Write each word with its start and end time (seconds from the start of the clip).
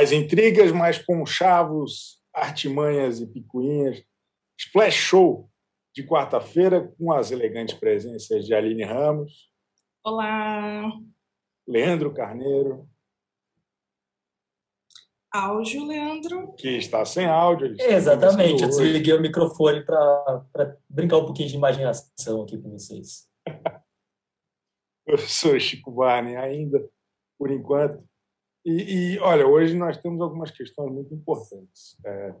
Mais 0.00 0.12
intrigas, 0.12 0.72
mais 0.72 0.96
conchavos, 0.96 2.22
artimanhas 2.32 3.20
e 3.20 3.26
picuinhas. 3.26 4.02
Splash 4.58 4.94
Show 4.94 5.50
de 5.94 6.02
quarta-feira 6.06 6.90
com 6.96 7.12
as 7.12 7.30
elegantes 7.30 7.74
presenças 7.74 8.46
de 8.46 8.54
Aline 8.54 8.82
Ramos. 8.82 9.50
Olá. 10.02 10.90
Leandro 11.68 12.14
Carneiro. 12.14 12.88
Áudio, 15.30 15.86
Leandro. 15.86 16.54
Que 16.54 16.78
está 16.78 17.04
sem 17.04 17.26
áudio. 17.26 17.76
Exatamente, 17.78 18.62
eu 18.62 18.68
desliguei 18.70 19.12
o 19.12 19.20
microfone 19.20 19.84
para 19.84 20.78
brincar 20.88 21.18
um 21.18 21.26
pouquinho 21.26 21.50
de 21.50 21.56
imaginação 21.56 22.44
aqui 22.44 22.56
com 22.56 22.70
vocês. 22.70 23.28
eu 25.06 25.18
sou 25.18 25.60
Chico 25.60 25.90
Barney 25.90 26.36
ainda, 26.36 26.88
por 27.38 27.50
enquanto. 27.50 28.02
E, 28.64 29.14
e, 29.14 29.18
olha, 29.20 29.46
hoje 29.46 29.74
nós 29.74 29.96
temos 29.96 30.20
algumas 30.20 30.50
questões 30.50 30.92
muito 30.92 31.14
importantes. 31.14 31.96
É, 32.04 32.34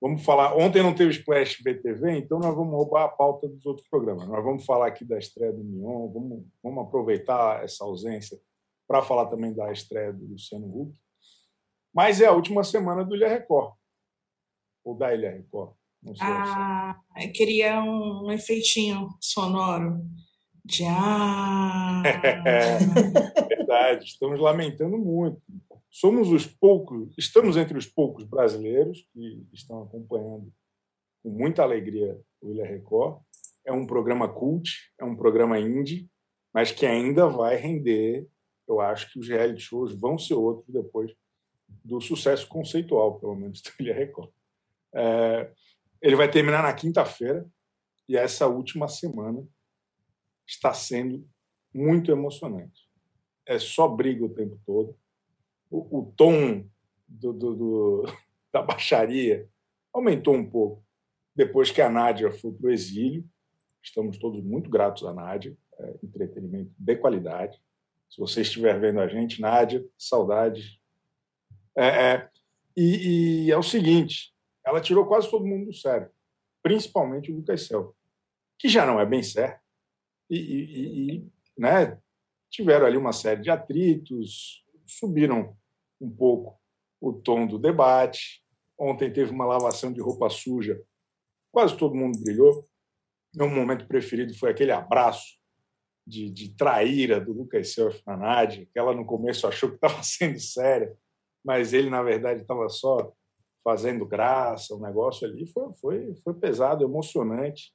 vamos 0.00 0.24
falar. 0.24 0.56
Ontem 0.56 0.82
não 0.82 0.94
teve 0.94 1.12
Splash 1.12 1.62
BTV, 1.62 2.18
então 2.18 2.38
nós 2.38 2.54
vamos 2.54 2.72
roubar 2.72 3.04
a 3.04 3.08
pauta 3.08 3.48
dos 3.48 3.64
outros 3.64 3.88
programas. 3.88 4.28
Nós 4.28 4.44
vamos 4.44 4.64
falar 4.64 4.88
aqui 4.88 5.04
da 5.04 5.18
estreia 5.18 5.52
do 5.52 5.62
Mion, 5.62 6.08
vamos, 6.08 6.44
vamos 6.62 6.84
aproveitar 6.84 7.62
essa 7.62 7.84
ausência 7.84 8.38
para 8.86 9.02
falar 9.02 9.26
também 9.26 9.54
da 9.54 9.70
estreia 9.72 10.12
do 10.12 10.26
Luciano 10.26 10.66
Huck. 10.66 10.94
Mas 11.94 12.20
é 12.20 12.26
a 12.26 12.32
última 12.32 12.64
semana 12.64 13.04
do 13.04 13.14
Ilha 13.14 13.28
Record. 13.28 13.74
Ou 14.84 14.96
da 14.96 15.14
Ilha 15.14 15.30
Record. 15.30 15.72
Não 16.02 16.14
sei 16.14 16.26
ah, 16.26 17.00
eu 17.16 17.32
queria 17.32 17.82
um, 17.82 18.26
um 18.26 18.32
efeitinho 18.32 19.08
sonoro 19.20 20.04
ah. 20.88 22.02
É, 22.46 22.78
verdade, 23.46 24.04
estamos 24.04 24.40
lamentando 24.40 24.98
muito. 24.98 25.40
Somos 25.90 26.30
os 26.30 26.46
poucos, 26.46 27.14
estamos 27.16 27.56
entre 27.56 27.78
os 27.78 27.86
poucos 27.86 28.24
brasileiros 28.24 29.06
que 29.12 29.46
estão 29.52 29.82
acompanhando 29.82 30.52
com 31.22 31.30
muita 31.30 31.62
alegria 31.62 32.20
o 32.40 32.50
Ilha 32.50 32.66
Record. 32.66 33.20
É 33.64 33.72
um 33.72 33.86
programa 33.86 34.28
cult, 34.28 34.70
é 34.98 35.04
um 35.04 35.16
programa 35.16 35.58
indie, 35.58 36.08
mas 36.52 36.70
que 36.70 36.84
ainda 36.84 37.26
vai 37.26 37.56
render. 37.56 38.26
Eu 38.66 38.80
acho 38.80 39.12
que 39.12 39.18
os 39.18 39.28
reality 39.28 39.60
shows 39.60 39.94
vão 39.94 40.18
ser 40.18 40.34
outros 40.34 40.72
depois 40.72 41.12
do 41.84 42.00
sucesso 42.00 42.46
conceitual, 42.48 43.18
pelo 43.18 43.34
menos, 43.34 43.62
do 43.62 43.70
Ilha 43.80 43.94
Record. 43.94 44.30
É, 44.94 45.50
ele 46.02 46.16
vai 46.16 46.30
terminar 46.30 46.62
na 46.62 46.72
quinta-feira 46.72 47.46
e 48.08 48.16
essa 48.16 48.46
última 48.46 48.88
semana 48.88 49.42
está 50.46 50.72
sendo 50.72 51.26
muito 51.72 52.10
emocionante. 52.10 52.88
É 53.46 53.58
só 53.58 53.88
briga 53.88 54.24
o 54.24 54.34
tempo 54.34 54.58
todo. 54.64 54.96
O, 55.70 56.00
o 56.00 56.12
tom 56.16 56.64
do, 57.06 57.32
do, 57.32 57.54
do, 57.54 58.04
da 58.52 58.62
baixaria 58.62 59.48
aumentou 59.92 60.34
um 60.34 60.48
pouco 60.48 60.84
depois 61.34 61.70
que 61.70 61.82
a 61.82 61.90
Nádia 61.90 62.30
foi 62.30 62.52
para 62.52 62.66
o 62.68 62.70
exílio. 62.70 63.24
Estamos 63.82 64.18
todos 64.18 64.42
muito 64.42 64.70
gratos 64.70 65.04
à 65.04 65.12
Nádia, 65.12 65.56
é, 65.78 65.98
entretenimento 66.02 66.72
de 66.78 66.96
qualidade. 66.96 67.60
Se 68.08 68.20
você 68.20 68.42
estiver 68.42 68.78
vendo 68.80 69.00
a 69.00 69.08
gente, 69.08 69.40
Nádia, 69.40 69.84
saudades. 69.98 70.78
É, 71.76 71.86
é, 71.86 72.28
e, 72.76 73.46
e, 73.46 73.50
é 73.50 73.56
o 73.56 73.62
seguinte: 73.62 74.32
ela 74.64 74.80
tirou 74.80 75.06
quase 75.06 75.28
todo 75.28 75.46
mundo 75.46 75.66
do 75.66 75.74
sério, 75.74 76.08
principalmente 76.62 77.32
o 77.32 77.36
Lucas 77.36 77.66
Cel, 77.66 77.94
que 78.58 78.68
já 78.68 78.86
não 78.86 79.00
é 79.00 79.04
bem 79.04 79.22
certo, 79.22 79.60
e, 80.28 80.36
e, 80.36 81.16
e 81.16 81.32
né, 81.58 81.98
tiveram 82.50 82.86
ali 82.86 82.96
uma 82.96 83.12
série 83.12 83.42
de 83.42 83.50
atritos, 83.50 84.64
subiram 84.86 85.56
um 86.00 86.10
pouco 86.10 86.58
o 87.00 87.12
tom 87.12 87.46
do 87.46 87.58
debate. 87.58 88.42
Ontem 88.78 89.12
teve 89.12 89.30
uma 89.30 89.46
lavação 89.46 89.92
de 89.92 90.00
roupa 90.00 90.28
suja, 90.28 90.82
quase 91.52 91.76
todo 91.76 91.94
mundo 91.94 92.18
brilhou. 92.22 92.68
Meu 93.34 93.48
momento 93.48 93.86
preferido 93.86 94.36
foi 94.36 94.50
aquele 94.50 94.72
abraço 94.72 95.38
de, 96.06 96.30
de 96.30 96.54
traíra 96.54 97.20
do 97.20 97.32
Lucas 97.32 97.72
Self 97.72 98.02
na 98.06 98.16
Nádia, 98.16 98.66
que 98.72 98.78
ela 98.78 98.94
no 98.94 99.06
começo 99.06 99.46
achou 99.46 99.70
que 99.70 99.76
estava 99.76 100.02
sendo 100.02 100.38
séria, 100.38 100.96
mas 101.44 101.72
ele, 101.72 101.90
na 101.90 102.02
verdade, 102.02 102.42
estava 102.42 102.68
só 102.68 103.12
fazendo 103.62 104.06
graça, 104.06 104.74
o 104.74 104.80
negócio 104.80 105.26
ali 105.26 105.46
foi, 105.46 105.72
foi, 105.80 106.14
foi 106.16 106.34
pesado, 106.34 106.84
emocionante. 106.84 107.72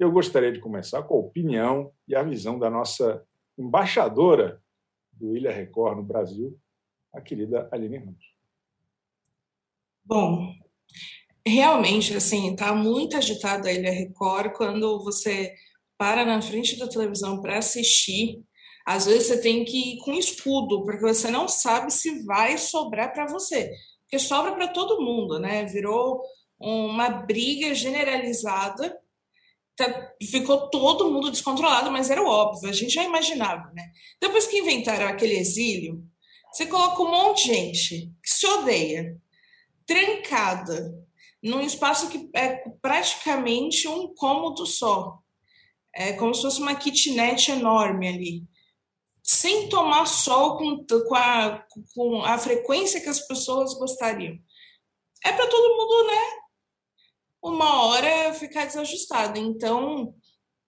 Eu 0.00 0.10
gostaria 0.10 0.50
de 0.50 0.60
começar 0.60 1.02
com 1.02 1.14
a 1.14 1.18
opinião 1.18 1.92
e 2.08 2.16
a 2.16 2.22
visão 2.22 2.58
da 2.58 2.70
nossa 2.70 3.22
embaixadora 3.58 4.58
do 5.12 5.36
Ilha 5.36 5.52
Record 5.52 5.98
no 5.98 6.02
Brasil, 6.02 6.58
a 7.12 7.20
querida 7.20 7.68
Aline 7.70 7.98
Ramos. 7.98 8.24
Bom, 10.02 10.54
realmente, 11.46 12.16
assim, 12.16 12.50
está 12.50 12.74
muito 12.74 13.14
agitada 13.14 13.68
a 13.68 13.72
Ilha 13.74 13.90
Record 13.90 14.54
quando 14.54 15.04
você 15.04 15.54
para 15.98 16.24
na 16.24 16.40
frente 16.40 16.78
da 16.78 16.88
televisão 16.88 17.42
para 17.42 17.58
assistir. 17.58 18.42
Às 18.86 19.04
vezes 19.04 19.26
você 19.26 19.42
tem 19.42 19.66
que 19.66 19.96
ir 19.96 19.98
com 19.98 20.14
escudo, 20.14 20.82
porque 20.82 21.02
você 21.02 21.30
não 21.30 21.46
sabe 21.46 21.92
se 21.92 22.24
vai 22.24 22.56
sobrar 22.56 23.12
para 23.12 23.26
você. 23.26 23.70
Porque 24.04 24.18
sobra 24.18 24.54
para 24.54 24.68
todo 24.68 25.02
mundo, 25.02 25.38
né? 25.38 25.66
Virou 25.66 26.22
uma 26.58 27.10
briga 27.10 27.74
generalizada 27.74 28.88
tá, 28.88 29.09
ficou 30.22 30.68
todo 30.70 31.10
mundo 31.10 31.30
descontrolado, 31.30 31.90
mas 31.90 32.10
era 32.10 32.22
óbvio, 32.22 32.68
a 32.68 32.72
gente 32.72 32.94
já 32.94 33.04
imaginava, 33.04 33.70
né? 33.72 33.90
Depois 34.20 34.46
que 34.46 34.58
inventaram 34.58 35.06
aquele 35.06 35.38
exílio, 35.38 36.04
você 36.52 36.66
coloca 36.66 37.02
um 37.02 37.10
monte 37.10 37.44
de 37.44 37.54
gente 37.54 38.12
que 38.22 38.30
se 38.30 38.46
odeia, 38.46 39.16
trancada, 39.86 40.94
num 41.42 41.60
espaço 41.60 42.08
que 42.10 42.28
é 42.34 42.62
praticamente 42.82 43.88
um 43.88 44.14
cômodo 44.14 44.66
só. 44.66 45.18
É 45.94 46.12
como 46.12 46.34
se 46.34 46.42
fosse 46.42 46.60
uma 46.60 46.74
kitnet 46.74 47.50
enorme 47.50 48.08
ali. 48.08 48.44
Sem 49.22 49.68
tomar 49.68 50.06
sol 50.06 50.56
com, 50.56 50.84
com, 50.86 51.14
a, 51.14 51.64
com 51.94 52.22
a 52.24 52.38
frequência 52.38 53.00
que 53.00 53.08
as 53.08 53.26
pessoas 53.26 53.74
gostariam. 53.74 54.38
É 55.24 55.32
para 55.32 55.46
todo 55.46 55.76
mundo, 55.76 56.06
né? 56.06 56.40
Uma 57.42 57.84
hora 57.86 58.34
ficar 58.34 58.66
desajustado. 58.66 59.38
Então, 59.38 60.14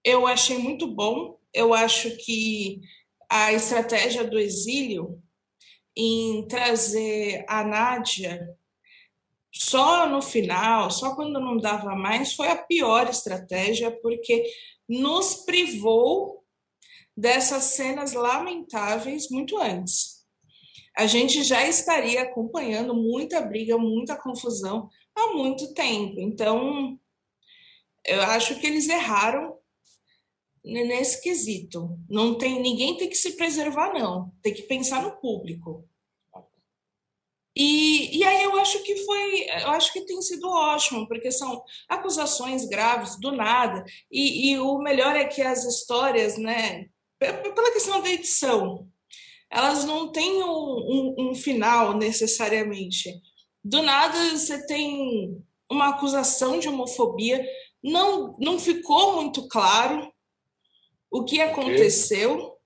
eu 0.04 0.26
achei 0.26 0.58
muito 0.58 0.86
bom. 0.86 1.38
Eu 1.52 1.74
acho 1.74 2.16
que 2.18 2.80
a 3.28 3.52
estratégia 3.52 4.24
do 4.24 4.38
exílio 4.38 5.22
em 5.96 6.46
trazer 6.48 7.44
a 7.48 7.62
Nádia 7.62 8.48
só 9.52 10.08
no 10.08 10.22
final, 10.22 10.90
só 10.90 11.14
quando 11.14 11.38
não 11.38 11.58
dava 11.58 11.94
mais, 11.94 12.32
foi 12.32 12.48
a 12.48 12.56
pior 12.56 13.08
estratégia, 13.08 13.90
porque 14.00 14.44
nos 14.88 15.44
privou 15.44 16.42
dessas 17.14 17.64
cenas 17.64 18.14
lamentáveis 18.14 19.28
muito 19.30 19.58
antes. 19.58 20.22
A 20.96 21.06
gente 21.06 21.42
já 21.42 21.66
estaria 21.66 22.22
acompanhando 22.22 22.94
muita 22.94 23.40
briga, 23.42 23.76
muita 23.76 24.16
confusão 24.16 24.88
há 25.14 25.32
muito 25.34 25.72
tempo. 25.74 26.20
Então, 26.20 26.98
eu 28.04 28.20
acho 28.22 28.58
que 28.58 28.66
eles 28.66 28.88
erraram 28.88 29.58
nesse 30.64 31.20
quesito. 31.22 31.98
Não 32.08 32.36
tem 32.36 32.60
ninguém 32.60 32.96
tem 32.96 33.08
que 33.08 33.16
se 33.16 33.36
preservar 33.36 33.92
não, 33.92 34.32
tem 34.42 34.54
que 34.54 34.62
pensar 34.62 35.02
no 35.02 35.16
público. 35.20 35.88
E, 37.54 38.18
e 38.18 38.24
aí 38.24 38.44
eu 38.44 38.58
acho 38.58 38.82
que 38.82 38.96
foi, 39.04 39.46
eu 39.62 39.68
acho 39.72 39.92
que 39.92 40.06
tem 40.06 40.20
sido 40.22 40.48
ótimo, 40.48 41.06
porque 41.06 41.30
são 41.30 41.62
acusações 41.86 42.64
graves 42.64 43.18
do 43.20 43.30
nada, 43.30 43.84
e, 44.10 44.52
e 44.52 44.58
o 44.58 44.78
melhor 44.78 45.14
é 45.14 45.26
que 45.26 45.42
as 45.42 45.62
histórias, 45.64 46.38
né, 46.38 46.86
pela 47.18 47.72
questão 47.72 48.00
da 48.00 48.10
edição, 48.10 48.88
elas 49.50 49.84
não 49.84 50.10
têm 50.10 50.42
um, 50.42 50.48
um, 50.48 51.14
um 51.18 51.34
final 51.34 51.94
necessariamente 51.98 53.20
do 53.64 53.82
nada 53.82 54.30
você 54.30 54.66
tem 54.66 55.42
uma 55.70 55.90
acusação 55.90 56.58
de 56.58 56.68
homofobia, 56.68 57.44
não, 57.82 58.36
não 58.38 58.58
ficou 58.58 59.16
muito 59.16 59.48
claro 59.48 60.12
o 61.10 61.24
que 61.24 61.40
aconteceu. 61.40 62.56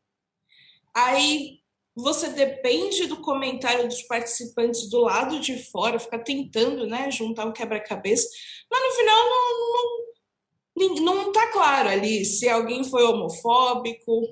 Aí 0.94 1.60
você 1.94 2.28
depende 2.28 3.06
do 3.06 3.20
comentário 3.22 3.88
dos 3.88 4.02
participantes 4.02 4.90
do 4.90 5.00
lado 5.00 5.40
de 5.40 5.58
fora, 5.70 5.98
fica 5.98 6.18
tentando 6.18 6.86
né, 6.86 7.10
juntar 7.10 7.46
um 7.46 7.52
quebra-cabeça, 7.52 8.28
mas 8.70 8.82
no 8.82 8.90
final 8.90 9.24
não, 10.76 10.94
não, 10.94 10.94
não 11.24 11.32
tá 11.32 11.50
claro 11.52 11.88
ali 11.88 12.24
se 12.24 12.48
alguém 12.48 12.84
foi 12.84 13.02
homofóbico, 13.02 14.22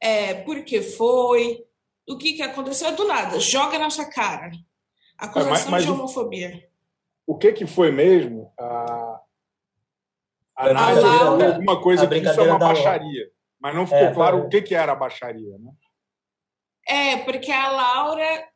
é, 0.00 0.34
por 0.34 0.64
que 0.64 0.80
foi, 0.80 1.64
o 2.08 2.16
que, 2.16 2.34
que 2.34 2.42
aconteceu, 2.42 2.94
do 2.94 3.06
nada, 3.06 3.40
joga 3.40 3.78
na 3.78 3.90
sua 3.90 4.04
cara. 4.04 4.52
Acusação 5.18 5.50
mas, 5.50 5.66
mas 5.68 5.84
de 5.84 5.90
homofobia. 5.90 6.68
O 7.26 7.36
que, 7.36 7.52
que 7.52 7.66
foi 7.66 7.90
mesmo? 7.90 8.52
A, 8.58 9.20
a 10.56 10.72
Nádia 10.72 11.02
falou 11.02 11.44
alguma 11.44 11.82
coisa 11.82 12.06
que 12.06 12.18
isso 12.18 12.40
é 12.40 12.44
uma 12.44 12.58
baixaria. 12.58 13.30
Mas 13.58 13.74
não 13.74 13.86
ficou 13.86 14.00
é, 14.00 14.14
claro 14.14 14.38
o 14.38 14.48
que, 14.48 14.62
que 14.62 14.74
era 14.74 14.92
a 14.92 14.96
baixaria, 14.96 15.58
né? 15.58 15.72
É, 16.88 17.16
porque 17.18 17.50
a 17.50 17.68
Laura, 17.68 18.48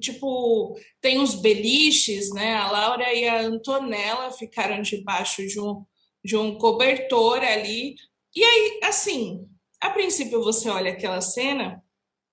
tipo, 0.00 0.78
tem 1.00 1.18
uns 1.18 1.34
beliches, 1.34 2.30
né? 2.34 2.56
A 2.56 2.70
Laura 2.70 3.14
e 3.14 3.26
a 3.26 3.40
Antonella 3.40 4.30
ficaram 4.32 4.82
debaixo 4.82 5.46
de 5.46 5.58
um, 5.58 5.84
de 6.22 6.36
um 6.36 6.58
cobertor 6.58 7.38
ali. 7.42 7.94
E 8.36 8.44
aí, 8.44 8.80
assim, 8.84 9.48
a 9.80 9.88
princípio 9.88 10.42
você 10.42 10.68
olha 10.68 10.92
aquela 10.92 11.22
cena, 11.22 11.82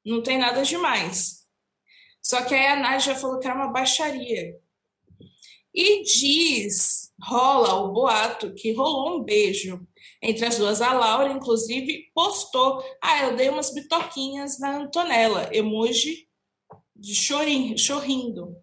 não 0.06 0.22
tem 0.22 0.38
nada 0.38 0.64
demais. 0.64 1.37
Só 2.22 2.42
que 2.44 2.54
aí 2.54 2.68
a 2.68 2.76
Nádia 2.76 3.16
falou 3.16 3.40
que 3.40 3.48
era 3.48 3.56
uma 3.56 3.72
baixaria. 3.72 4.56
E 5.74 6.04
diz, 6.04 7.14
rola 7.22 7.76
o 7.76 7.92
boato 7.94 8.54
que 8.54 8.74
rolou 8.74 9.18
um 9.18 9.24
beijo 9.24 9.88
entre 10.22 10.46
as 10.46 10.58
duas. 10.58 10.82
A 10.82 10.94
Laura, 10.94 11.32
inclusive, 11.32 12.12
postou: 12.14 12.84
Ah, 13.02 13.26
eu 13.26 13.36
dei 13.36 13.50
umas 13.50 13.74
bitoquinhas 13.74 14.60
na 14.60 14.78
Antonella, 14.78 15.50
emoji 15.54 16.28
de 16.96 17.14
chorinho, 17.14 17.78
chorrindo. 17.78 18.56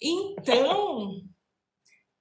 Então, 0.00 1.22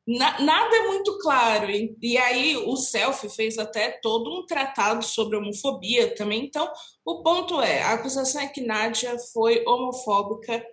na, 0.07 0.39
nada 0.39 0.75
é 0.75 0.87
muito 0.87 1.17
claro. 1.19 1.69
E, 1.69 1.97
e, 2.01 2.17
aí 2.17 2.55
o 2.57 2.75
Selfie 2.77 3.29
fez 3.29 3.57
até 3.57 3.91
todo 4.01 4.31
um 4.31 4.45
tratado 4.45 5.03
sobre 5.03 5.37
homofobia 5.37 6.15
também. 6.15 6.45
Então, 6.45 6.71
o 7.03 7.21
ponto 7.21 7.61
é, 7.61 7.83
a 7.83 7.93
acusação 7.93 8.41
é 8.41 8.47
que 8.47 8.61
Nádia 8.61 9.17
foi 9.33 9.65
homofóbica 9.65 10.65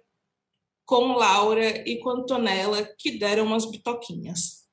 com 0.87 1.15
Laura 1.15 1.89
e 1.89 1.99
com 1.99 2.11
Antonella, 2.11 2.85
que 2.99 3.19
deram 3.19 3.45
umas 3.45 3.65
bitoquinhas 3.65 4.65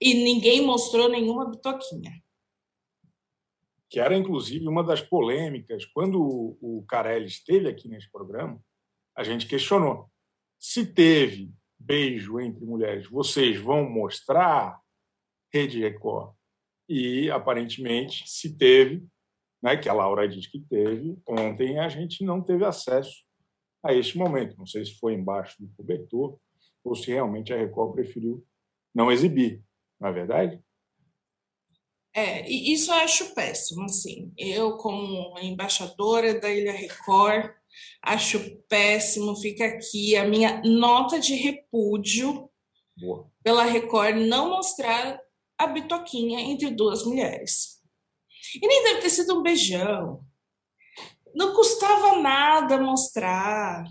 e 0.00 0.14
ninguém 0.14 0.64
mostrou 0.64 1.08
nenhuma 1.08 1.50
bitoquinha. 1.50 2.22
Que 3.88 4.00
era, 4.00 4.16
inclusive, 4.16 4.66
uma 4.66 4.84
das 4.84 5.00
polêmicas. 5.00 5.84
Quando 5.86 6.20
o 6.60 6.84
Carelli 6.88 7.26
esteve 7.26 7.68
aqui 7.68 7.88
nesse 7.88 8.10
programa, 8.10 8.60
a 9.16 9.22
gente 9.22 9.46
questionou 9.46 10.10
se 10.58 10.86
teve 10.86 11.50
beijo 11.78 12.40
entre 12.40 12.64
mulheres, 12.64 13.08
vocês 13.08 13.58
vão 13.58 13.88
mostrar 13.88 14.80
Rede 15.52 15.80
Record? 15.80 16.34
E, 16.88 17.30
aparentemente, 17.30 18.28
se 18.28 18.56
teve, 18.56 19.06
né, 19.62 19.76
que 19.76 19.88
a 19.88 19.92
Laura 19.92 20.28
diz 20.28 20.46
que 20.46 20.60
teve, 20.60 21.18
ontem 21.28 21.78
a 21.78 21.88
gente 21.88 22.24
não 22.24 22.42
teve 22.42 22.64
acesso 22.64 23.24
a 23.84 23.92
este 23.92 24.16
momento. 24.16 24.56
Não 24.56 24.66
sei 24.66 24.84
se 24.84 24.98
foi 24.98 25.14
embaixo 25.14 25.56
do 25.60 25.68
cobertor 25.76 26.38
ou 26.84 26.94
se 26.94 27.10
realmente 27.10 27.52
a 27.52 27.56
Record 27.56 27.94
preferiu 27.94 28.46
não 28.94 29.10
exibir 29.10 29.62
não 30.00 30.08
é 30.08 30.12
verdade? 30.12 30.62
É, 32.14 32.48
isso 32.48 32.90
eu 32.90 32.96
acho 32.96 33.34
péssimo, 33.34 33.84
assim. 33.84 34.32
Eu, 34.38 34.76
como 34.78 35.38
embaixadora 35.38 36.38
da 36.40 36.50
Ilha 36.50 36.72
Record, 36.72 37.52
acho 38.02 38.38
péssimo. 38.68 39.36
Fica 39.36 39.64
aqui 39.66 40.16
a 40.16 40.26
minha 40.26 40.60
nota 40.62 41.18
de 41.18 41.34
repúdio 41.34 42.50
Boa. 42.96 43.30
pela 43.42 43.64
Record 43.64 44.16
não 44.16 44.50
mostrar 44.50 45.20
a 45.58 45.66
bitoquinha 45.66 46.40
entre 46.40 46.70
duas 46.70 47.04
mulheres. 47.04 47.80
E 48.54 48.66
nem 48.66 48.84
deve 48.84 49.00
ter 49.02 49.10
sido 49.10 49.38
um 49.38 49.42
beijão. 49.42 50.24
Não 51.34 51.54
custava 51.54 52.18
nada 52.20 52.78
mostrar. 52.78 53.84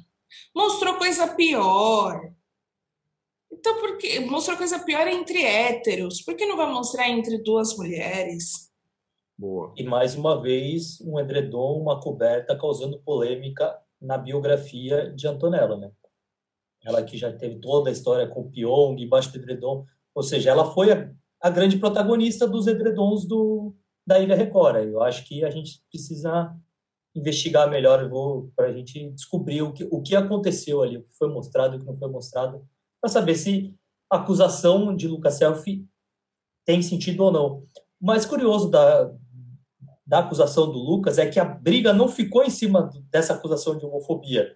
Mostrou 0.56 0.96
coisa 0.96 1.28
pior. 1.36 2.32
Então, 3.52 3.80
porque 3.80 4.20
mostrou 4.22 4.58
coisa 4.58 4.80
pior 4.80 5.08
entre 5.08 5.44
héteros. 5.44 6.22
Por 6.22 6.36
que 6.36 6.46
não 6.46 6.58
vai 6.58 6.72
mostrar 6.72 7.10
entre 7.10 7.38
duas 7.44 7.76
mulheres? 7.78 8.72
Boa. 9.38 9.74
E 9.76 9.84
mais 9.84 10.16
uma 10.16 10.42
vez, 10.42 11.02
um 11.02 11.20
edredom, 11.20 11.82
uma 11.82 12.00
coberta 12.00 12.58
causando 12.58 13.00
polêmica 13.00 13.78
na 14.02 14.18
biografia 14.18 15.12
de 15.14 15.28
Antonella, 15.28 15.78
né? 15.78 15.92
Ela 16.84 17.04
que 17.04 17.18
já 17.18 17.34
teve 17.34 17.60
toda 17.60 17.90
a 17.90 17.94
história 17.94 18.28
com 18.28 18.42
o 18.42 18.50
Pyong, 18.50 19.02
embaixo 19.02 19.32
do 19.32 19.38
edredom. 19.38 19.86
Ou 20.14 20.24
seja, 20.24 20.52
ela 20.52 20.72
foi 20.72 20.92
a, 20.92 21.12
a 21.42 21.50
grande 21.50 21.78
protagonista 21.78 22.48
dos 22.48 22.68
edredons 22.68 23.26
do, 23.26 23.76
da 24.06 24.20
Ilha 24.20 24.36
Record. 24.36 24.88
Eu 24.88 25.02
acho 25.02 25.26
que 25.26 25.44
a 25.44 25.50
gente 25.50 25.82
precisa 25.90 26.56
investigar 27.16 27.70
melhor 27.70 28.10
para 28.56 28.68
a 28.68 28.74
gente 28.74 29.10
descobrir 29.12 29.62
o 29.62 29.74
que, 29.74 29.88
o 29.90 30.02
que 30.02 30.16
aconteceu 30.16 30.82
ali, 30.82 30.98
o 30.98 31.04
que 31.04 31.14
foi 31.18 31.30
mostrado, 31.30 31.76
o 31.76 31.80
que 31.80 31.86
não 31.86 31.98
foi 31.98 32.10
mostrado 32.10 32.66
para 33.02 33.10
saber 33.10 33.36
se 33.36 33.74
a 34.12 34.18
acusação 34.18 34.96
de 34.96 35.08
Lucas 35.08 35.36
Selfie 35.36 35.86
tem 36.66 36.82
sentido 36.82 37.24
ou 37.24 37.32
não. 37.32 37.64
O 38.02 38.06
mais 38.06 38.26
curioso 38.26 38.70
da, 38.70 39.12
da 40.06 40.19
acusação 40.19 40.72
do 40.72 40.78
Lucas 40.78 41.18
é 41.18 41.25
que 41.25 41.40
a 41.40 41.46
briga 41.46 41.92
não 41.92 42.07
ficou 42.07 42.44
em 42.44 42.50
cima 42.50 42.92
dessa 43.10 43.34
acusação 43.34 43.78
de 43.78 43.86
homofobia. 43.86 44.56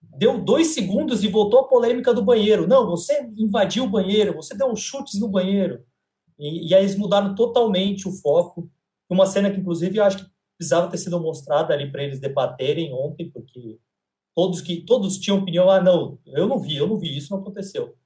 Deu 0.00 0.42
dois 0.42 0.68
segundos 0.68 1.22
e 1.22 1.28
voltou 1.28 1.60
a 1.60 1.68
polêmica 1.68 2.12
do 2.12 2.24
banheiro. 2.24 2.66
Não, 2.66 2.86
você 2.86 3.30
invadiu 3.36 3.84
o 3.84 3.88
banheiro, 3.88 4.34
você 4.34 4.56
deu 4.56 4.74
chutes 4.74 5.20
no 5.20 5.28
banheiro. 5.28 5.84
E, 6.38 6.68
e 6.68 6.74
aí 6.74 6.82
eles 6.82 6.96
mudaram 6.96 7.34
totalmente 7.34 8.08
o 8.08 8.12
foco. 8.12 8.70
Uma 9.08 9.26
cena 9.26 9.50
que, 9.50 9.60
inclusive, 9.60 9.98
eu 9.98 10.04
acho 10.04 10.18
que 10.18 10.30
precisava 10.56 10.90
ter 10.90 10.98
sido 10.98 11.20
mostrada 11.20 11.72
ali 11.72 11.90
para 11.90 12.02
eles 12.02 12.20
debaterem 12.20 12.92
ontem, 12.92 13.30
porque 13.30 13.78
todos 14.34 14.60
que 14.60 14.82
todos 14.82 15.18
tinham 15.18 15.38
opinião, 15.38 15.70
ah, 15.70 15.80
não, 15.80 16.18
eu 16.26 16.46
não 16.46 16.58
vi, 16.58 16.76
eu 16.76 16.86
não 16.86 16.98
vi, 16.98 17.16
isso 17.16 17.32
não 17.32 17.40
aconteceu. 17.40 17.96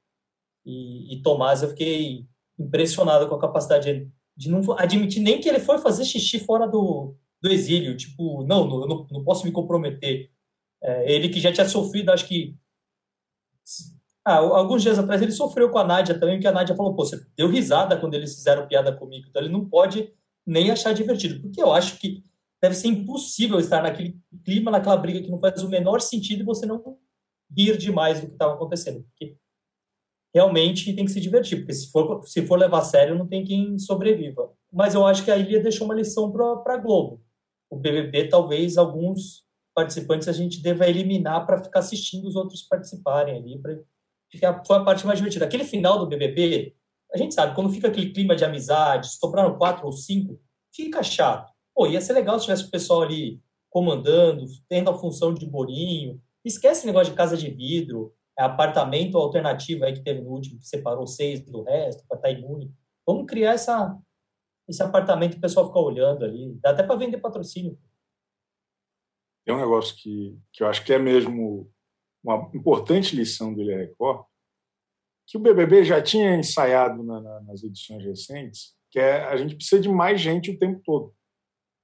E, 0.64 1.14
e 1.14 1.22
Tomás, 1.22 1.62
eu 1.62 1.70
fiquei 1.70 2.26
impressionado 2.58 3.28
com 3.28 3.34
a 3.34 3.40
capacidade 3.40 3.92
de, 3.92 4.10
de 4.36 4.50
não 4.50 4.60
admitir 4.78 5.22
nem 5.22 5.40
que 5.40 5.48
ele 5.48 5.60
foi 5.60 5.78
fazer 5.78 6.04
xixi 6.04 6.40
fora 6.40 6.66
do, 6.66 7.14
do 7.40 7.50
exílio, 7.50 7.96
tipo, 7.96 8.44
não, 8.44 8.66
não, 8.66 8.86
não, 8.86 9.06
não 9.10 9.24
posso 9.24 9.44
me 9.44 9.52
comprometer. 9.52 10.30
É, 10.82 11.12
ele 11.12 11.28
que 11.28 11.40
já 11.40 11.52
tinha 11.52 11.68
sofrido, 11.68 12.10
acho 12.10 12.26
que 12.26 12.56
ah, 14.24 14.36
alguns 14.36 14.82
dias 14.82 14.98
atrás 14.98 15.20
ele 15.20 15.32
sofreu 15.32 15.70
com 15.70 15.78
a 15.78 15.84
Nádia 15.84 16.18
também, 16.18 16.38
que 16.38 16.46
a 16.46 16.52
Nádia 16.52 16.76
falou, 16.76 16.94
pô, 16.94 17.04
você 17.04 17.20
deu 17.36 17.48
risada 17.48 17.98
quando 17.98 18.14
eles 18.14 18.34
fizeram 18.34 18.68
piada 18.68 18.94
comigo, 18.94 19.26
então 19.28 19.42
ele 19.42 19.52
não 19.52 19.68
pode 19.68 20.12
nem 20.46 20.70
achar 20.70 20.92
divertido, 20.92 21.40
porque 21.40 21.62
eu 21.62 21.72
acho 21.72 21.98
que 21.98 22.22
deve 22.60 22.74
ser 22.76 22.88
impossível 22.88 23.58
estar 23.58 23.82
naquele 23.82 24.16
clima, 24.44 24.70
naquela 24.70 24.96
briga 24.96 25.20
que 25.20 25.30
não 25.30 25.40
faz 25.40 25.62
o 25.62 25.68
menor 25.68 26.00
sentido 26.00 26.42
e 26.42 26.46
você 26.46 26.64
não 26.64 26.96
rir 27.56 27.76
demais 27.76 28.20
do 28.20 28.28
que 28.28 28.32
estava 28.32 28.54
acontecendo. 28.54 29.02
Porque 29.02 29.36
realmente 30.34 30.92
tem 30.94 31.04
que 31.04 31.10
se 31.10 31.20
divertir, 31.20 31.58
porque 31.58 31.74
se 31.74 31.90
for, 31.90 32.26
se 32.26 32.46
for 32.46 32.58
levar 32.58 32.78
a 32.78 32.84
sério, 32.84 33.16
não 33.16 33.26
tem 33.26 33.44
quem 33.44 33.78
sobreviva. 33.78 34.50
Mas 34.72 34.94
eu 34.94 35.06
acho 35.06 35.24
que 35.24 35.30
a 35.30 35.36
Ilha 35.36 35.62
deixou 35.62 35.84
uma 35.84 35.94
lição 35.94 36.32
para 36.32 36.74
a 36.74 36.78
Globo. 36.78 37.22
O 37.70 37.76
BBB, 37.76 38.28
talvez, 38.28 38.76
alguns 38.76 39.44
participantes 39.74 40.28
a 40.28 40.32
gente 40.32 40.62
deva 40.62 40.88
eliminar 40.88 41.46
para 41.46 41.62
ficar 41.62 41.80
assistindo 41.80 42.26
os 42.26 42.36
outros 42.36 42.62
participarem 42.62 43.36
ali, 43.36 43.58
pra, 43.58 43.78
foi 44.66 44.76
a 44.76 44.84
parte 44.84 45.06
mais 45.06 45.18
divertida. 45.18 45.44
Aquele 45.44 45.64
final 45.64 45.98
do 45.98 46.06
BBB, 46.06 46.74
a 47.12 47.18
gente 47.18 47.34
sabe, 47.34 47.54
quando 47.54 47.70
fica 47.70 47.88
aquele 47.88 48.10
clima 48.10 48.34
de 48.34 48.44
amizade, 48.44 49.08
sobraram 49.14 49.58
quatro 49.58 49.84
ou 49.86 49.92
cinco, 49.92 50.40
fica 50.74 51.02
chato. 51.02 51.52
Pô, 51.74 51.86
ia 51.86 52.00
ser 52.00 52.12
legal 52.14 52.38
se 52.38 52.46
tivesse 52.46 52.64
o 52.64 52.70
pessoal 52.70 53.02
ali 53.02 53.40
comandando, 53.70 54.44
tendo 54.68 54.90
a 54.90 54.98
função 54.98 55.32
de 55.32 55.46
borinho. 55.46 56.20
Esquece 56.44 56.80
esse 56.80 56.86
negócio 56.86 57.10
de 57.10 57.16
casa 57.16 57.36
de 57.36 57.50
vidro, 57.50 58.14
apartamento 58.38 59.18
alternativo 59.18 59.84
aí 59.84 59.92
que 59.92 60.02
teve 60.02 60.20
no 60.20 60.30
último, 60.30 60.58
que 60.58 60.66
separou 60.66 61.06
seis 61.06 61.40
do 61.40 61.62
resto, 61.62 62.06
para 62.06 62.16
estar 62.16 62.30
imune. 62.30 62.72
Vamos 63.06 63.26
criar 63.26 63.52
essa, 63.52 63.98
esse 64.68 64.82
apartamento 64.82 65.36
o 65.36 65.40
pessoal 65.40 65.66
fica 65.66 65.78
olhando 65.78 66.24
ali. 66.24 66.54
Dá 66.62 66.70
até 66.70 66.82
para 66.82 66.96
vender 66.96 67.18
patrocínio. 67.18 67.78
Tem 69.44 69.54
um 69.54 69.58
negócio 69.58 69.96
que, 69.96 70.38
que 70.52 70.62
eu 70.62 70.68
acho 70.68 70.84
que 70.84 70.92
é 70.92 70.98
mesmo 70.98 71.70
uma 72.22 72.50
importante 72.54 73.16
lição 73.16 73.52
do 73.52 73.60
Ilha 73.60 73.78
Record, 73.78 74.24
que 75.26 75.36
o 75.36 75.40
BBB 75.40 75.84
já 75.84 76.00
tinha 76.00 76.36
ensaiado 76.36 77.02
na, 77.02 77.20
na, 77.20 77.40
nas 77.40 77.62
edições 77.62 78.04
recentes, 78.04 78.76
que 78.90 78.98
é 78.98 79.24
a 79.24 79.36
gente 79.36 79.56
precisa 79.56 79.80
de 79.80 79.88
mais 79.88 80.20
gente 80.20 80.50
o 80.50 80.58
tempo 80.58 80.80
todo. 80.84 81.14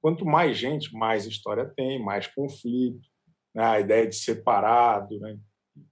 Quanto 0.00 0.24
mais 0.24 0.56
gente, 0.56 0.92
mais 0.94 1.26
história 1.26 1.66
tem, 1.76 2.02
mais 2.02 2.26
conflito. 2.28 3.00
Né? 3.54 3.64
A 3.64 3.80
ideia 3.80 4.06
de 4.06 4.14
separado, 4.14 5.18
né? 5.18 5.38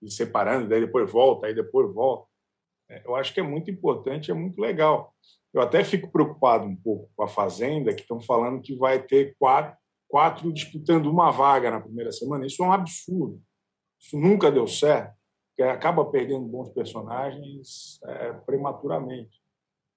Separando, 0.09 0.69
daí 0.69 0.81
depois 0.81 1.11
volta, 1.11 1.47
aí 1.47 1.55
depois 1.55 1.93
volta. 1.93 2.27
É, 2.89 3.03
eu 3.05 3.15
acho 3.17 3.35
que 3.35 3.41
é 3.41 3.43
muito 3.43 3.71
importante, 3.71 4.31
é 4.31 4.35
muito 4.35 4.61
legal. 4.61 5.15
Eu 5.53 5.61
até 5.61 5.83
fico 5.83 6.11
preocupado 6.11 6.67
um 6.67 6.77
pouco 6.77 7.11
com 7.17 7.23
a 7.23 7.29
Fazenda, 7.29 7.95
que 7.95 8.03
estão 8.03 8.21
falando 8.21 8.61
que 8.61 8.77
vai 8.77 9.03
ter 9.03 9.35
quatro, 9.39 9.77
quatro 10.09 10.53
disputando 10.53 11.07
uma 11.07 11.31
vaga 11.31 11.71
na 11.71 11.81
primeira 11.81 12.13
semana. 12.13 12.47
Isso 12.47 12.63
é 12.63 12.67
um 12.67 12.73
absurdo. 12.73 13.41
Isso 14.01 14.19
nunca 14.19 14.51
deu 14.51 14.67
certo, 14.67 15.15
porque 15.49 15.63
acaba 15.63 16.05
perdendo 16.05 16.47
bons 16.47 16.69
personagens 16.71 17.99
é, 18.05 18.33
prematuramente. 18.33 19.41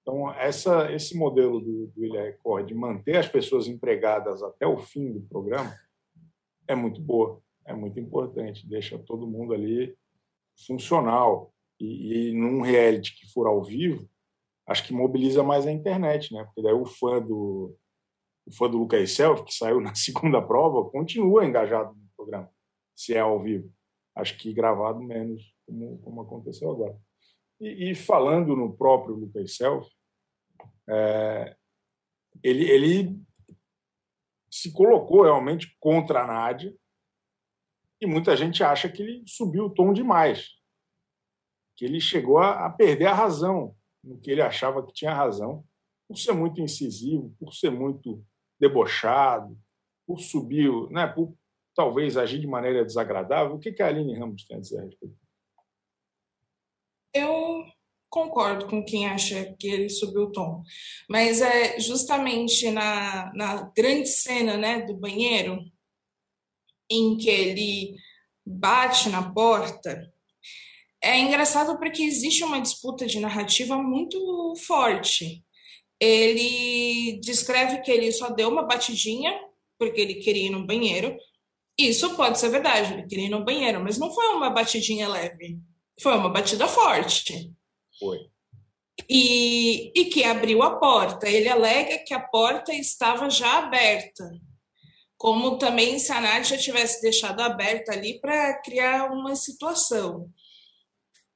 Então, 0.02 0.32
essa, 0.32 0.90
esse 0.92 1.16
modelo 1.16 1.60
do, 1.60 1.86
do 1.88 2.04
Ilha 2.04 2.22
Record 2.22 2.66
de 2.66 2.74
manter 2.74 3.18
as 3.18 3.28
pessoas 3.28 3.66
empregadas 3.66 4.42
até 4.42 4.66
o 4.66 4.78
fim 4.78 5.12
do 5.12 5.20
programa 5.20 5.72
é 6.66 6.74
muito 6.74 7.00
boa, 7.00 7.40
é 7.70 7.74
muito 7.74 7.98
importante, 8.00 8.68
deixa 8.68 8.98
todo 8.98 9.26
mundo 9.26 9.54
ali 9.54 9.96
funcional. 10.66 11.54
E, 11.78 12.28
e 12.28 12.32
num 12.32 12.60
reality 12.60 13.14
que 13.18 13.32
for 13.32 13.46
ao 13.46 13.62
vivo, 13.64 14.08
acho 14.66 14.86
que 14.86 14.92
mobiliza 14.92 15.42
mais 15.42 15.66
a 15.66 15.72
internet, 15.72 16.34
né? 16.34 16.44
Porque 16.44 16.62
daí 16.62 16.74
o 16.74 16.84
fã 16.84 17.22
do, 17.22 17.76
o 18.44 18.52
fã 18.52 18.68
do 18.68 18.78
Lucas 18.78 19.12
Self, 19.12 19.44
que 19.44 19.54
saiu 19.54 19.80
na 19.80 19.94
segunda 19.94 20.42
prova, 20.42 20.90
continua 20.90 21.46
engajado 21.46 21.94
no 21.94 22.08
programa, 22.16 22.50
se 22.94 23.14
é 23.14 23.20
ao 23.20 23.40
vivo. 23.40 23.72
Acho 24.14 24.36
que 24.36 24.52
gravado 24.52 25.00
menos, 25.00 25.54
como, 25.64 25.98
como 25.98 26.20
aconteceu 26.22 26.70
agora. 26.70 26.98
E, 27.60 27.90
e 27.90 27.94
falando 27.94 28.56
no 28.56 28.76
próprio 28.76 29.14
Lucas 29.14 29.56
Self, 29.56 29.88
é, 30.88 31.56
ele, 32.42 32.68
ele 32.68 33.20
se 34.50 34.72
colocou 34.72 35.22
realmente 35.22 35.74
contra 35.78 36.24
a 36.24 36.26
Nádia 36.26 36.74
e 38.00 38.06
muita 38.06 38.36
gente 38.36 38.64
acha 38.64 38.88
que 38.88 39.02
ele 39.02 39.22
subiu 39.26 39.66
o 39.66 39.70
tom 39.70 39.92
demais, 39.92 40.48
que 41.76 41.84
ele 41.84 42.00
chegou 42.00 42.38
a, 42.38 42.66
a 42.66 42.70
perder 42.70 43.06
a 43.06 43.14
razão 43.14 43.74
no 44.02 44.18
que 44.18 44.30
ele 44.30 44.42
achava 44.42 44.84
que 44.86 44.92
tinha 44.92 45.14
razão, 45.14 45.64
por 46.08 46.16
ser 46.16 46.32
muito 46.32 46.60
incisivo, 46.60 47.34
por 47.38 47.52
ser 47.52 47.70
muito 47.70 48.24
debochado, 48.58 49.56
por 50.06 50.18
subir, 50.18 50.70
né, 50.90 51.06
por 51.06 51.34
talvez 51.74 52.16
agir 52.16 52.40
de 52.40 52.46
maneira 52.46 52.84
desagradável. 52.84 53.54
O 53.54 53.58
que, 53.58 53.72
que 53.72 53.82
a 53.82 53.86
Aline 53.86 54.18
Ramos 54.18 54.44
tem 54.44 54.56
a 54.56 54.60
dizer 54.60 54.80
a 54.80 54.82
respeito? 54.82 55.16
Eu 57.14 57.64
concordo 58.08 58.66
com 58.66 58.84
quem 58.84 59.06
acha 59.06 59.54
que 59.58 59.68
ele 59.68 59.88
subiu 59.88 60.22
o 60.22 60.32
tom, 60.32 60.62
mas 61.08 61.40
é 61.40 61.78
justamente 61.78 62.70
na, 62.70 63.32
na 63.34 63.70
grande 63.76 64.08
cena 64.08 64.56
né, 64.56 64.80
do 64.82 64.96
banheiro, 64.96 65.60
em 66.90 67.16
que 67.16 67.30
ele 67.30 67.94
bate 68.44 69.08
na 69.08 69.32
porta, 69.32 70.12
é 71.02 71.18
engraçado 71.18 71.78
porque 71.78 72.02
existe 72.02 72.44
uma 72.44 72.60
disputa 72.60 73.06
de 73.06 73.20
narrativa 73.20 73.76
muito 73.78 74.54
forte. 74.66 75.42
Ele 75.98 77.18
descreve 77.22 77.80
que 77.80 77.90
ele 77.90 78.12
só 78.12 78.30
deu 78.30 78.48
uma 78.48 78.62
batidinha 78.62 79.32
porque 79.78 80.00
ele 80.00 80.16
queria 80.16 80.46
ir 80.46 80.50
no 80.50 80.66
banheiro. 80.66 81.16
Isso 81.78 82.14
pode 82.16 82.38
ser 82.38 82.50
verdade, 82.50 82.92
ele 82.92 83.06
queria 83.06 83.26
ir 83.26 83.30
no 83.30 83.44
banheiro, 83.44 83.82
mas 83.82 83.96
não 83.96 84.12
foi 84.12 84.26
uma 84.34 84.50
batidinha 84.50 85.08
leve, 85.08 85.58
foi 86.02 86.14
uma 86.14 86.28
batida 86.28 86.68
forte. 86.68 87.50
Foi. 87.98 88.18
E, 89.08 89.90
e 89.98 90.04
que 90.06 90.22
abriu 90.24 90.62
a 90.62 90.78
porta. 90.78 91.26
Ele 91.26 91.48
alega 91.48 92.04
que 92.04 92.12
a 92.12 92.20
porta 92.20 92.74
estava 92.74 93.30
já 93.30 93.58
aberta, 93.58 94.30
como 95.20 95.58
também 95.58 95.98
a 96.08 96.18
Nádia 96.18 96.56
tivesse 96.56 97.02
deixado 97.02 97.40
aberta 97.42 97.92
ali 97.92 98.18
para 98.18 98.54
criar 98.62 99.12
uma 99.12 99.36
situação. 99.36 100.32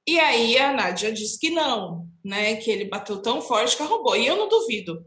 E 0.08 0.18
aí 0.18 0.56
a 0.56 0.72
Nádia 0.72 1.12
diz 1.12 1.36
que 1.36 1.50
não, 1.50 2.08
né? 2.24 2.56
Que 2.56 2.70
ele 2.70 2.86
bateu 2.86 3.20
tão 3.20 3.42
forte 3.42 3.76
que 3.76 3.82
arrombou. 3.82 4.16
E 4.16 4.26
eu 4.26 4.36
não 4.36 4.48
duvido, 4.48 5.04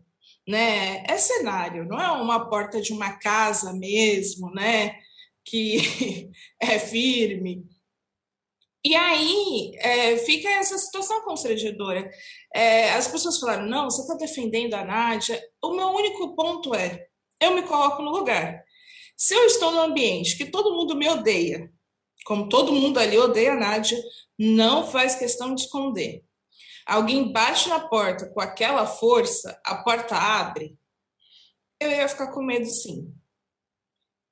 né? 0.47 1.03
É 1.07 1.17
cenário, 1.17 1.85
não 1.85 1.99
é 1.99 2.11
uma 2.21 2.51
porta 2.51 2.79
de 2.79 2.93
uma 2.93 3.17
casa 3.17 3.73
mesmo, 3.73 4.51
né? 4.51 4.95
Que 5.43 6.29
é 6.61 6.77
firme. 6.77 7.65
E 8.85 8.95
aí 8.95 9.71
é, 9.77 10.17
fica 10.17 10.49
essa 10.49 10.77
situação 10.77 11.23
constrangedora. 11.23 12.07
É, 12.53 12.91
as 12.91 13.07
pessoas 13.07 13.39
falaram: 13.39 13.65
não, 13.65 13.85
você 13.85 14.03
está 14.03 14.13
defendendo 14.13 14.75
a 14.75 14.85
Nádia. 14.85 15.41
O 15.63 15.73
meu 15.75 15.87
único 15.87 16.35
ponto 16.35 16.75
é: 16.75 17.07
eu 17.41 17.55
me 17.55 17.63
coloco 17.63 18.03
no 18.03 18.11
lugar. 18.11 18.66
Se 19.17 19.33
eu 19.33 19.45
estou 19.45 19.71
num 19.71 19.81
ambiente 19.81 20.37
que 20.37 20.45
todo 20.45 20.75
mundo 20.75 20.95
me 20.95 21.09
odeia, 21.09 21.73
como 22.23 22.47
todo 22.47 22.71
mundo 22.71 22.99
ali 22.99 23.17
odeia 23.17 23.53
a 23.53 23.55
Nádia, 23.55 23.99
não 24.37 24.85
faz 24.85 25.15
questão 25.15 25.55
de 25.55 25.61
esconder. 25.61 26.23
Alguém 26.85 27.31
bate 27.31 27.67
na 27.67 27.79
porta 27.87 28.29
com 28.29 28.39
aquela 28.39 28.85
força, 28.85 29.59
a 29.65 29.83
porta 29.83 30.15
abre, 30.15 30.77
eu 31.79 31.89
ia 31.89 32.07
ficar 32.07 32.31
com 32.31 32.43
medo 32.43 32.67
sim. 32.67 33.11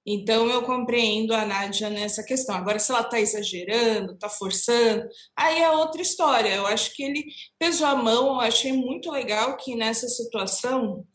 Então, 0.06 0.48
eu 0.48 0.62
compreendo 0.62 1.34
a 1.34 1.46
Nádia 1.46 1.90
nessa 1.90 2.24
questão. 2.24 2.56
Agora, 2.56 2.78
se 2.78 2.92
ela 2.92 3.02
está 3.02 3.20
exagerando, 3.20 4.14
está 4.14 4.30
forçando, 4.30 5.10
aí 5.36 5.64
é 5.64 5.72
outra 5.72 6.00
história. 6.00 6.54
Eu 6.54 6.68
acho 6.68 6.94
que 6.94 7.02
ele 7.02 7.26
pesou 7.58 7.88
a 7.88 7.96
mão, 7.96 8.28
eu 8.28 8.42
achei 8.42 8.72
muito 8.72 9.10
legal 9.10 9.58
que 9.58 9.74
nessa 9.74 10.08
situação 10.08 11.08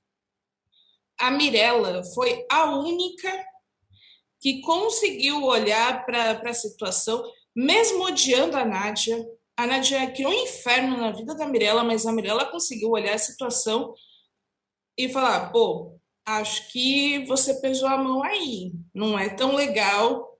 a 1.21 1.31
Mirella 1.31 2.03
foi 2.15 2.45
a 2.51 2.75
única 2.77 3.50
que 4.41 4.61
conseguiu 4.63 5.45
olhar 5.45 6.05
para 6.07 6.41
a 6.45 6.55
situação, 6.55 7.23
mesmo 7.55 8.05
odiando 8.05 8.57
a 8.57 8.65
Nádia. 8.65 9.23
A 9.57 9.67
Nádia 9.67 10.11
criou 10.11 10.31
um 10.31 10.45
inferno 10.45 10.97
na 10.97 11.13
vida 11.13 11.35
da 11.35 11.47
Mirella, 11.47 11.85
mas 11.85 12.07
a 12.07 12.13
Mirella 12.13 12.47
conseguiu 12.47 12.91
olhar 12.91 13.15
a 13.15 13.19
situação 13.19 13.95
e 14.97 15.09
falar: 15.09 15.51
pô, 15.53 15.99
acho 16.25 16.71
que 16.73 17.25
você 17.27 17.61
pesou 17.61 17.89
a 17.89 17.99
mão 17.99 18.23
aí. 18.23 18.73
Não 18.95 19.19
é 19.19 19.29
tão 19.29 19.55
legal 19.55 20.31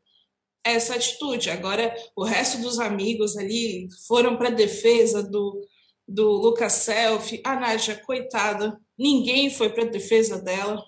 essa 0.65 0.95
atitude. 0.95 1.51
Agora, 1.51 1.95
o 2.17 2.25
resto 2.25 2.61
dos 2.63 2.79
amigos 2.79 3.37
ali 3.37 3.89
foram 4.07 4.37
para 4.37 4.49
a 4.49 4.53
defesa 4.53 5.23
do, 5.23 5.61
do 6.07 6.31
Lucas 6.33 6.73
Self. 6.75 7.41
A 7.45 7.57
Nádia, 7.57 7.97
coitada, 8.05 8.79
ninguém 8.99 9.51
foi 9.51 9.71
para 9.71 9.85
a 9.85 9.91
defesa 9.91 10.41
dela. 10.41 10.83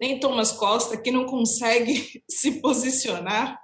Nem 0.00 0.18
Thomas 0.18 0.52
Costa, 0.52 0.96
que 0.96 1.10
não 1.10 1.26
consegue 1.26 2.22
se 2.28 2.60
posicionar. 2.60 3.60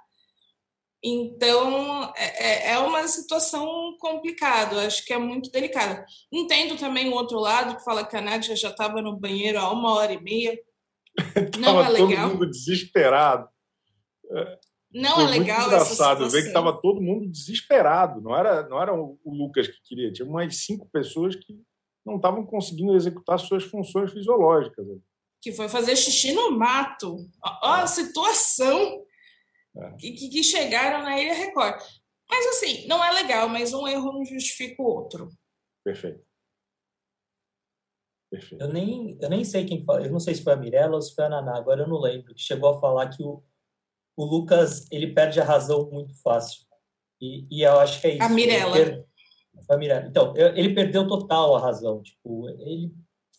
Então, 1.03 2.11
é, 2.15 2.69
é, 2.69 2.71
é 2.73 2.79
uma 2.79 3.07
situação 3.07 3.95
complicada, 3.99 4.85
acho 4.85 5.05
que 5.05 5.13
é 5.13 5.17
muito 5.17 5.51
delicada. 5.51 6.05
Entendo 6.31 6.77
também 6.77 7.09
o 7.09 7.13
outro 7.13 7.39
lado, 7.39 7.77
que 7.77 7.83
fala 7.83 8.05
que 8.05 8.17
a 8.17 8.21
Nádia 8.21 8.55
já 8.55 8.69
estava 8.69 9.01
no 9.01 9.15
banheiro 9.15 9.59
há 9.59 9.71
uma 9.71 9.93
hora 9.93 10.13
e 10.13 10.21
meia. 10.21 10.59
Não 11.59 11.83
é 11.83 11.89
legal. 11.89 12.29
todo 12.29 12.39
mundo 12.39 12.49
desesperado. 12.49 13.47
Não 14.91 15.15
Foi 15.15 15.23
é 15.23 15.27
legal 15.27 15.59
muito 15.61 15.73
engraçado 15.73 16.29
ver 16.29 16.41
que 16.41 16.47
estava 16.47 16.73
todo 16.73 17.01
mundo 17.01 17.29
desesperado. 17.29 18.21
Não 18.21 18.35
era, 18.35 18.67
não 18.67 18.81
era 18.81 18.93
o 18.93 19.19
Lucas 19.25 19.67
que 19.67 19.81
queria, 19.83 20.11
tinha 20.11 20.27
umas 20.27 20.55
cinco 20.57 20.89
pessoas 20.91 21.35
que 21.35 21.59
não 22.05 22.15
estavam 22.15 22.45
conseguindo 22.45 22.95
executar 22.95 23.37
suas 23.37 23.63
funções 23.63 24.11
fisiológicas. 24.11 24.85
Que 25.47 25.53
foi 25.53 25.69
fazer 25.69 25.95
xixi 25.95 26.33
no 26.33 26.51
mato. 26.51 27.25
Olha 27.63 27.83
a 27.83 27.87
situação 27.87 29.01
é. 29.77 29.91
que, 29.93 30.11
que, 30.11 30.43
chegaram 30.43 31.01
na 31.03 31.17
Ilha 31.17 31.33
Record. 31.33 31.81
Mas 32.29 32.47
assim, 32.47 32.85
não 32.85 33.01
é 33.01 33.11
legal, 33.11 33.47
mas 33.47 33.73
um 33.73 33.87
erro 33.87 34.11
não 34.11 34.25
justifica 34.25 34.81
o 34.81 34.85
outro. 34.85 35.29
Perfeito. 35.85 36.21
Perfeito. 38.29 38.61
Eu 38.61 38.73
nem, 38.73 39.17
eu 39.21 39.29
nem 39.29 39.45
sei 39.45 39.63
quem 39.63 39.85
falou, 39.85 40.03
eu 40.03 40.11
não 40.11 40.19
sei 40.19 40.35
se 40.35 40.43
foi 40.43 40.51
a 40.51 40.57
Mirella 40.57 40.95
ou 40.95 41.01
se 41.01 41.15
foi 41.15 41.23
a 41.23 41.29
Naná, 41.29 41.55
agora 41.55 41.83
eu 41.83 41.87
não 41.87 41.97
lembro, 41.97 42.35
que 42.35 42.41
chegou 42.41 42.71
a 42.71 42.81
falar 42.81 43.07
que 43.07 43.23
o, 43.23 43.41
o 44.17 44.25
Lucas 44.25 44.85
ele 44.91 45.13
perde 45.13 45.39
a 45.39 45.45
razão 45.45 45.89
muito 45.89 46.13
fácil. 46.21 46.65
E, 47.21 47.47
e 47.49 47.61
eu 47.61 47.79
acho 47.79 48.01
que 48.01 48.07
é 48.07 48.13
isso. 48.15 48.23
A 48.23 48.27
Mirella. 48.27 48.73
Per... 48.73 49.05
Então, 50.09 50.33
ele 50.35 50.75
perdeu 50.75 51.07
total 51.07 51.55
a 51.55 51.61
razão. 51.61 52.03
Tipo, 52.03 52.49
ele 52.49 52.93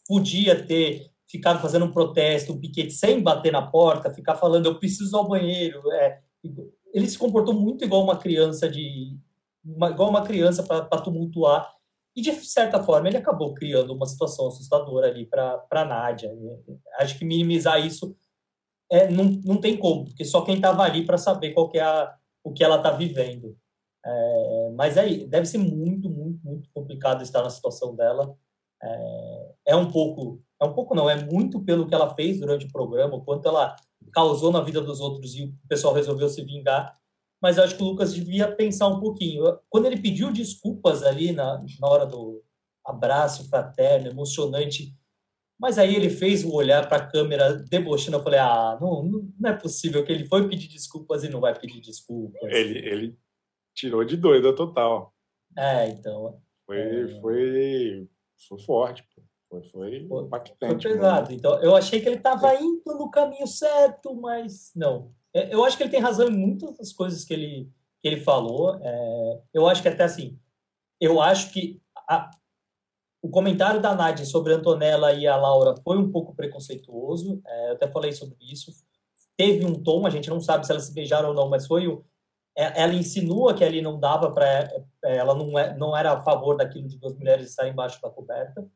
podia 0.07 0.67
ter 0.67 1.13
ficado 1.29 1.61
fazendo 1.61 1.85
um 1.85 1.93
protesto, 1.93 2.53
um 2.53 2.61
piquete 2.61 2.93
sem 2.93 3.23
bater 3.23 3.53
na 3.53 3.67
porta, 3.67 4.13
ficar 4.13 4.37
falando 4.37 4.67
eu 4.67 4.79
preciso 4.79 5.17
ao 5.17 5.29
banheiro, 5.29 5.81
é, 5.93 6.21
ele 6.93 7.07
se 7.09 7.19
comportou 7.19 7.55
muito 7.55 7.85
igual 7.85 8.03
uma 8.03 8.17
criança 8.17 8.69
de 8.69 9.17
uma, 9.65 9.91
igual 9.91 10.09
uma 10.09 10.25
criança 10.25 10.63
para 10.63 11.01
tumultuar 11.01 11.71
e 12.17 12.23
de 12.23 12.33
certa 12.33 12.83
forma 12.83 13.09
ele 13.09 13.19
acabou 13.19 13.55
criando 13.55 13.93
uma 13.93 14.07
situação 14.07 14.49
assustadora 14.49 15.09
ali 15.09 15.27
para 15.27 15.59
para 15.59 15.85
Nádia. 15.85 16.33
Acho 16.99 17.19
que 17.19 17.25
minimizar 17.25 17.85
isso 17.85 18.17
é, 18.91 19.09
não, 19.11 19.25
não 19.45 19.61
tem 19.61 19.77
como, 19.77 20.07
porque 20.07 20.25
só 20.25 20.43
quem 20.43 20.57
estava 20.57 20.83
ali 20.83 21.05
para 21.05 21.19
saber 21.19 21.53
qual 21.53 21.69
que 21.69 21.79
é 21.79 21.83
a, 21.83 22.15
o 22.43 22.53
que 22.53 22.65
ela 22.65 22.77
está 22.77 22.91
vivendo. 22.91 23.57
É, 24.05 24.73
mas 24.75 24.97
aí 24.97 25.27
deve 25.27 25.47
ser 25.47 25.59
muito, 25.59 26.09
muito, 26.09 26.41
muito 26.45 26.71
complicado 26.73 27.23
estar 27.23 27.43
na 27.43 27.51
situação 27.51 27.95
dela. 27.95 28.35
É, 28.83 29.55
é 29.69 29.77
um 29.77 29.91
pouco, 29.91 30.43
é 30.61 30.65
um 30.65 30.73
pouco 30.73 30.95
não, 30.95 31.09
é 31.09 31.25
muito 31.25 31.61
pelo 31.61 31.87
que 31.87 31.95
ela 31.95 32.15
fez 32.15 32.41
durante 32.41 32.67
o 32.67 32.73
programa, 32.73 33.15
o 33.15 33.25
quanto 33.25 33.47
ela 33.49 33.77
causou 34.13 34.51
na 34.51 34.61
vida 34.61 34.81
dos 34.81 35.01
outros 35.01 35.35
e 35.35 35.45
o 35.45 35.69
pessoal 35.69 35.95
resolveu 35.95 36.29
se 36.29 36.43
vingar. 36.43 36.95
Mas 37.41 37.57
eu 37.57 37.65
acho 37.65 37.77
que 37.77 37.83
o 37.83 37.87
Lucas 37.87 38.13
devia 38.13 38.51
pensar 38.51 38.89
um 38.89 38.99
pouquinho. 38.99 39.45
Quando 39.69 39.87
ele 39.87 40.01
pediu 40.01 40.33
desculpas 40.33 41.05
ali 41.05 41.33
na, 41.33 41.65
na 41.81 41.89
hora 41.89 42.05
do 42.05 42.43
abraço 42.85 43.49
fraterno, 43.49 44.09
emocionante, 44.09 44.93
mas 45.61 45.79
aí 45.79 45.95
ele 45.95 46.11
fez 46.11 46.45
o 46.45 46.53
olhar 46.53 46.89
para 46.89 46.99
a 46.99 47.07
câmera 47.07 47.55
debochando. 47.55 48.17
Eu 48.17 48.23
falei: 48.23 48.41
ah, 48.41 48.77
não, 48.81 49.05
não 49.39 49.51
é 49.51 49.53
possível 49.53 50.05
que 50.05 50.11
ele 50.11 50.25
foi 50.25 50.49
pedir 50.49 50.69
desculpas 50.69 51.23
e 51.23 51.29
não 51.29 51.41
vai 51.41 51.57
pedir 51.59 51.81
desculpas. 51.81 52.41
Ele, 52.51 52.79
ele 52.79 53.19
tirou 53.75 54.05
de 54.05 54.17
doida 54.17 54.55
total. 54.55 55.15
É, 55.57 55.89
então. 55.89 56.41
Foi, 56.67 56.79
é... 56.79 57.21
foi, 57.21 58.09
foi 58.49 58.59
forte. 58.61 59.05
Pô. 59.15 59.23
Foi, 59.49 59.63
foi 59.63 59.97
impactante. 59.99 60.83
Foi 60.83 60.93
pesado. 60.93 61.31
Né? 61.31 61.37
Então, 61.37 61.61
eu 61.63 61.75
achei 61.75 62.01
que 62.01 62.09
ele 62.09 62.17
estava 62.17 62.55
indo 62.55 62.95
no 62.95 63.11
caminho 63.11 63.47
certo, 63.47 64.15
mas 64.15 64.71
não. 64.77 65.11
É, 65.35 65.53
eu 65.53 65.65
acho 65.65 65.77
que 65.77 65.83
ele 65.83 65.91
tem 65.91 66.01
razão 66.01 66.29
em 66.29 66.37
muitas 66.37 66.77
das 66.77 66.93
coisas 66.93 67.25
que 67.25 67.33
ele, 67.33 67.71
que 68.03 68.09
ele 68.09 68.21
falou. 68.21 68.79
É, 68.83 69.41
eu 69.55 69.67
acho 69.67 69.83
que 69.83 69.89
até 69.89 70.05
assim, 70.05 70.39
eu 71.01 71.21
acho 71.21 71.51
que 71.53 71.81
a, 72.09 72.31
o 73.23 73.29
comentário 73.31 73.81
da 73.81 73.95
Nádia 73.95 74.25
sobre 74.25 74.53
a 74.53 74.57
Antonella 74.57 75.13
e 75.13 75.27
a 75.27 75.37
Laura 75.37 75.75
foi 75.83 75.97
um 75.97 76.11
pouco 76.11 76.35
preconceituoso. 76.35 77.41
É, 77.47 77.71
eu 77.71 77.73
até 77.73 77.89
falei 77.89 78.13
sobre 78.13 78.37
isso. 78.41 78.71
teve 79.37 79.65
um 79.65 79.83
tom, 79.83 80.07
a 80.07 80.11
gente 80.11 80.29
não 80.29 80.41
sabe 80.41 80.67
se 80.67 80.73
elas 80.73 80.85
se 80.85 80.95
beijaram 80.95 81.31
ou 81.31 81.35
não, 81.35 81.49
mas 81.49 81.67
foi 81.67 81.89
o, 81.89 82.05
é, 82.57 82.83
ela 82.83 82.93
insinua 82.93 83.55
que 83.55 83.65
ali 83.65 83.81
não 83.81 84.01
dava 84.01 84.33
para 84.33 84.47
é, 85.05 85.17
ela 85.17 85.35
não, 85.35 85.57
é, 85.59 85.77
não 85.77 85.97
era 85.97 86.13
a 86.13 86.23
favor 86.23 86.57
daquilo 86.57 86.89
de 86.89 86.99
duas 86.99 87.15
mulheres 87.15 87.51
estarem 87.51 87.73
embaixo 87.73 88.03
da 88.03 88.11
coberta. 88.11 88.67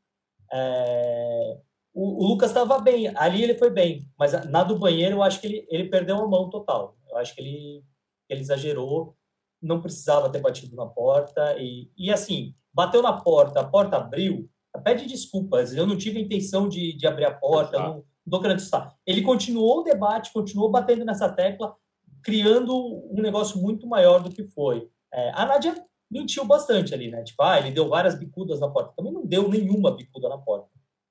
É, 0.53 1.59
o, 1.95 2.25
o, 2.25 2.29
Lucas 2.29 2.51
estava 2.51 2.79
bem, 2.79 3.13
ali 3.17 3.43
ele 3.43 3.55
foi 3.55 3.71
bem, 3.71 4.09
mas 4.19 4.33
na 4.51 4.63
do 4.63 4.79
banheiro 4.79 5.17
eu 5.17 5.23
acho 5.23 5.41
que 5.41 5.47
ele, 5.47 5.67
ele 5.71 5.89
perdeu 5.89 6.19
a 6.19 6.29
mão 6.29 6.51
total. 6.51 6.97
Eu 7.09 7.17
acho 7.19 7.35
que 7.35 7.41
ele, 7.41 7.85
ele 8.29 8.41
exagerou, 8.41 9.17
não 9.61 9.81
precisava 9.81 10.31
ter 10.31 10.41
batido 10.41 10.77
na 10.77 10.87
porta 10.87 11.57
e, 11.59 11.91
e 11.97 12.11
assim, 12.11 12.55
bateu 12.73 13.03
na 13.03 13.13
porta, 13.13 13.61
a 13.61 13.69
porta 13.69 13.97
abriu, 13.97 14.49
pede 14.83 15.07
desculpas, 15.07 15.75
eu 15.75 15.87
não 15.87 15.97
tive 15.97 16.19
a 16.19 16.23
intenção 16.23 16.69
de, 16.69 16.97
de 16.97 17.07
abrir 17.07 17.27
a 17.27 17.35
porta, 17.35 17.79
não, 17.79 18.05
não 18.27 18.31
tô 18.31 18.41
querendo 18.41 18.59
estar. 18.59 18.95
Ele 19.07 19.23
continuou 19.23 19.81
o 19.81 19.85
debate, 19.85 20.33
continuou 20.33 20.71
batendo 20.71 21.05
nessa 21.05 21.29
tecla, 21.31 21.75
criando 22.23 22.75
um 23.11 23.21
negócio 23.21 23.61
muito 23.61 23.87
maior 23.87 24.23
do 24.23 24.31
que 24.31 24.45
foi. 24.45 24.89
É, 25.13 25.31
a 25.35 25.45
Nádia 25.45 25.75
mentiu 26.13 26.45
bastante 26.45 26.93
ali, 26.93 27.11
né? 27.11 27.25
Tipo, 27.25 27.43
ah, 27.43 27.59
ele 27.59 27.71
deu 27.71 27.89
várias 27.89 28.19
bicudas 28.19 28.61
na 28.61 28.69
porta. 28.69 28.93
Também 28.95 29.13
não 29.13 29.25
deu 29.25 29.49
nenhuma 29.49 29.97
bicuda 29.97 30.29
na 30.29 30.37
porta. 30.37 30.69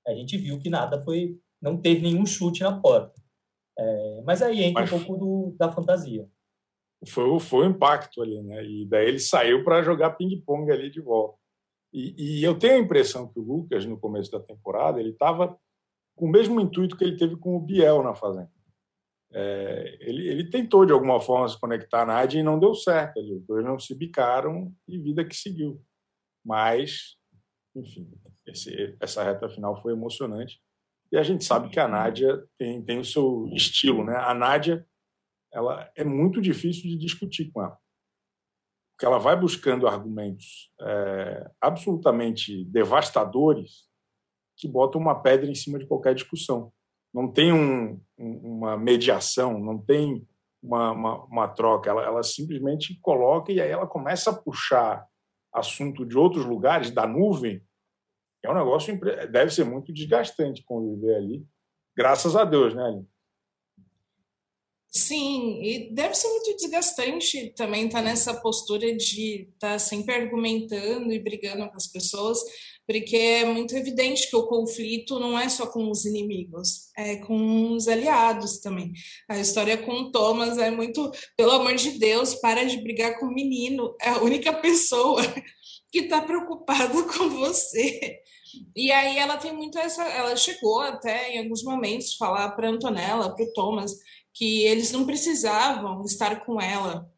A 0.08 0.14
gente 0.14 0.38
viu 0.38 0.60
que 0.60 0.70
nada 0.70 1.02
foi, 1.04 1.40
não 1.62 1.76
teve 1.76 2.02
nenhum 2.02 2.26
chute 2.26 2.62
na 2.62 2.80
porta. 2.80 3.20
É, 3.78 4.22
mas 4.24 4.42
aí 4.42 4.64
entra 4.64 4.82
mas... 4.82 4.92
um 4.92 5.04
pouco 5.04 5.20
do, 5.20 5.56
da 5.58 5.72
fantasia. 5.72 6.30
Foi, 7.08 7.40
foi 7.40 7.68
o 7.68 7.70
impacto 7.72 8.22
ali, 8.22 8.42
né? 8.44 8.64
E 8.64 8.86
daí 8.86 9.08
ele 9.08 9.20
saiu 9.20 9.64
para 9.64 9.82
jogar 9.82 10.12
ping-pong 10.12 10.72
ali 10.72 10.92
de 10.92 11.02
volta. 11.02 11.36
E, 11.92 12.40
e, 12.40 12.44
eu 12.44 12.58
tenho 12.58 12.76
a 12.76 12.80
impressão 12.80 13.28
que 13.28 13.40
o 13.40 13.44
Lucas, 13.44 13.86
no 13.86 14.00
começo 14.00 14.32
da 14.32 14.40
temporada, 14.40 15.00
ele 15.00 15.10
estava 15.10 15.58
com 16.16 16.26
o 16.26 16.30
mesmo 16.30 16.62
intuito 16.62 16.96
que 16.96 17.04
ele 17.04 17.18
teve 17.18 17.36
com 17.36 17.56
o 17.56 17.60
Biel 17.60 18.04
na 18.04 18.14
Fazenda. 18.14 18.52
É, 19.34 19.98
ele, 20.02 20.28
ele, 20.28 20.50
tentou, 20.50 20.86
de 20.86 20.92
alguma 20.92 21.20
forma, 21.20 21.48
se 21.48 21.60
conectar 21.60 22.06
na 22.06 22.16
Nádia 22.16 22.40
e 22.40 22.44
não 22.44 22.60
deu 22.60 22.76
certo. 22.76 23.20
Os 23.20 23.46
dois 23.46 23.64
não 23.64 23.80
se 23.80 23.96
bicaram 23.96 24.74
e 24.88 24.98
vida 24.98 25.24
que 25.24 25.36
seguiu. 25.36 25.82
Mas, 26.46 27.18
enfim, 27.76 28.12
esse, 28.46 28.98
essa 29.00 29.24
reta 29.24 29.50
final 29.50 29.82
foi 29.82 29.94
emocionante. 29.94 30.62
E 31.12 31.18
a 31.18 31.24
gente 31.24 31.44
sabe 31.44 31.70
que 31.70 31.80
a 31.80 31.88
Nádia 31.88 32.44
tem, 32.58 32.84
tem 32.84 33.00
o 33.00 33.06
seu 33.06 33.48
estilo. 33.54 34.04
Né? 34.04 34.16
A 34.16 34.34
Nádia 34.34 34.86
ela 35.54 35.92
é 35.96 36.04
muito 36.04 36.42
difícil 36.42 36.84
de 36.84 36.98
discutir 36.98 37.52
com 37.52 37.62
ela 37.62 37.78
que 39.02 39.06
ela 39.08 39.18
vai 39.18 39.36
buscando 39.36 39.88
argumentos 39.88 40.72
é, 40.80 41.52
absolutamente 41.60 42.64
devastadores 42.66 43.90
que 44.56 44.68
botam 44.68 45.02
uma 45.02 45.20
pedra 45.20 45.50
em 45.50 45.56
cima 45.56 45.80
de 45.80 45.88
qualquer 45.88 46.14
discussão. 46.14 46.72
Não 47.14 47.32
tem 47.32 47.52
um, 47.52 48.00
uma 48.18 48.78
mediação, 48.78 49.60
não 49.60 49.78
tem 49.78 50.26
uma, 50.62 50.92
uma, 50.92 51.26
uma 51.26 51.48
troca. 51.48 51.90
Ela, 51.90 52.04
ela, 52.04 52.24
simplesmente 52.24 52.98
coloca 53.02 53.52
e 53.52 53.60
aí 53.60 53.70
ela 53.70 53.88
começa 53.88 54.30
a 54.30 54.38
puxar 54.38 55.06
assunto 55.54 56.06
de 56.06 56.18
outros 56.18 56.46
lugares, 56.46 56.92
da 56.92 57.06
nuvem. 57.06 57.62
É 58.44 58.50
um 58.50 58.56
negócio, 58.56 58.98
deve 59.30 59.52
ser 59.52 59.66
muito 59.66 59.94
desgastante 59.94 60.64
conviver 60.64 61.16
ali. 61.16 61.46
Graças 61.96 62.36
a 62.36 62.44
Deus, 62.44 62.74
né? 62.74 63.04
Sim, 64.94 65.64
e 65.64 65.94
deve 65.94 66.14
ser 66.16 66.28
muito 66.28 66.54
desgastante 66.58 67.54
também 67.56 67.86
estar 67.86 68.00
tá 68.00 68.04
nessa 68.04 68.34
postura 68.42 68.94
de 68.94 69.48
estar 69.54 69.72
tá 69.72 69.80
sempre 69.80 70.14
argumentando 70.14 71.14
e 71.14 71.20
brigando 71.20 71.70
com 71.70 71.78
as 71.78 71.88
pessoas, 71.88 72.40
porque 72.86 73.16
é 73.16 73.46
muito 73.46 73.74
evidente 73.74 74.30
que 74.30 74.36
o 74.36 74.48
conflito 74.48 75.18
não 75.18 75.40
é 75.40 75.48
só 75.48 75.66
com 75.66 75.90
os 75.90 76.04
inimigos, 76.04 76.90
é 76.98 77.16
com 77.16 77.72
os 77.72 77.88
aliados 77.88 78.60
também. 78.60 78.92
A 79.30 79.40
história 79.40 79.78
com 79.78 79.94
o 79.94 80.12
Thomas 80.12 80.58
é 80.58 80.70
muito, 80.70 81.10
pelo 81.38 81.52
amor 81.52 81.76
de 81.76 81.92
Deus, 81.92 82.36
para 82.36 82.66
de 82.66 82.82
brigar 82.82 83.18
com 83.18 83.28
o 83.28 83.34
menino, 83.34 83.96
é 84.02 84.10
a 84.10 84.22
única 84.22 84.52
pessoa 84.52 85.22
que 85.90 86.00
está 86.00 86.22
preocupada 86.22 87.02
com 87.18 87.30
você. 87.30 88.20
E 88.76 88.92
aí 88.92 89.18
ela 89.18 89.38
tem 89.38 89.54
muito 89.54 89.78
essa, 89.78 90.04
ela 90.04 90.36
chegou 90.36 90.82
até 90.82 91.34
em 91.34 91.40
alguns 91.40 91.64
momentos 91.64 92.16
falar 92.16 92.52
para 92.52 92.70
Antonella, 92.70 93.34
para 93.34 93.46
o 93.46 93.54
Thomas, 93.54 93.94
que 94.34 94.64
eles 94.64 94.92
não 94.92 95.06
precisavam 95.06 96.04
estar 96.04 96.46
com 96.46 96.60
ela, 96.60 97.10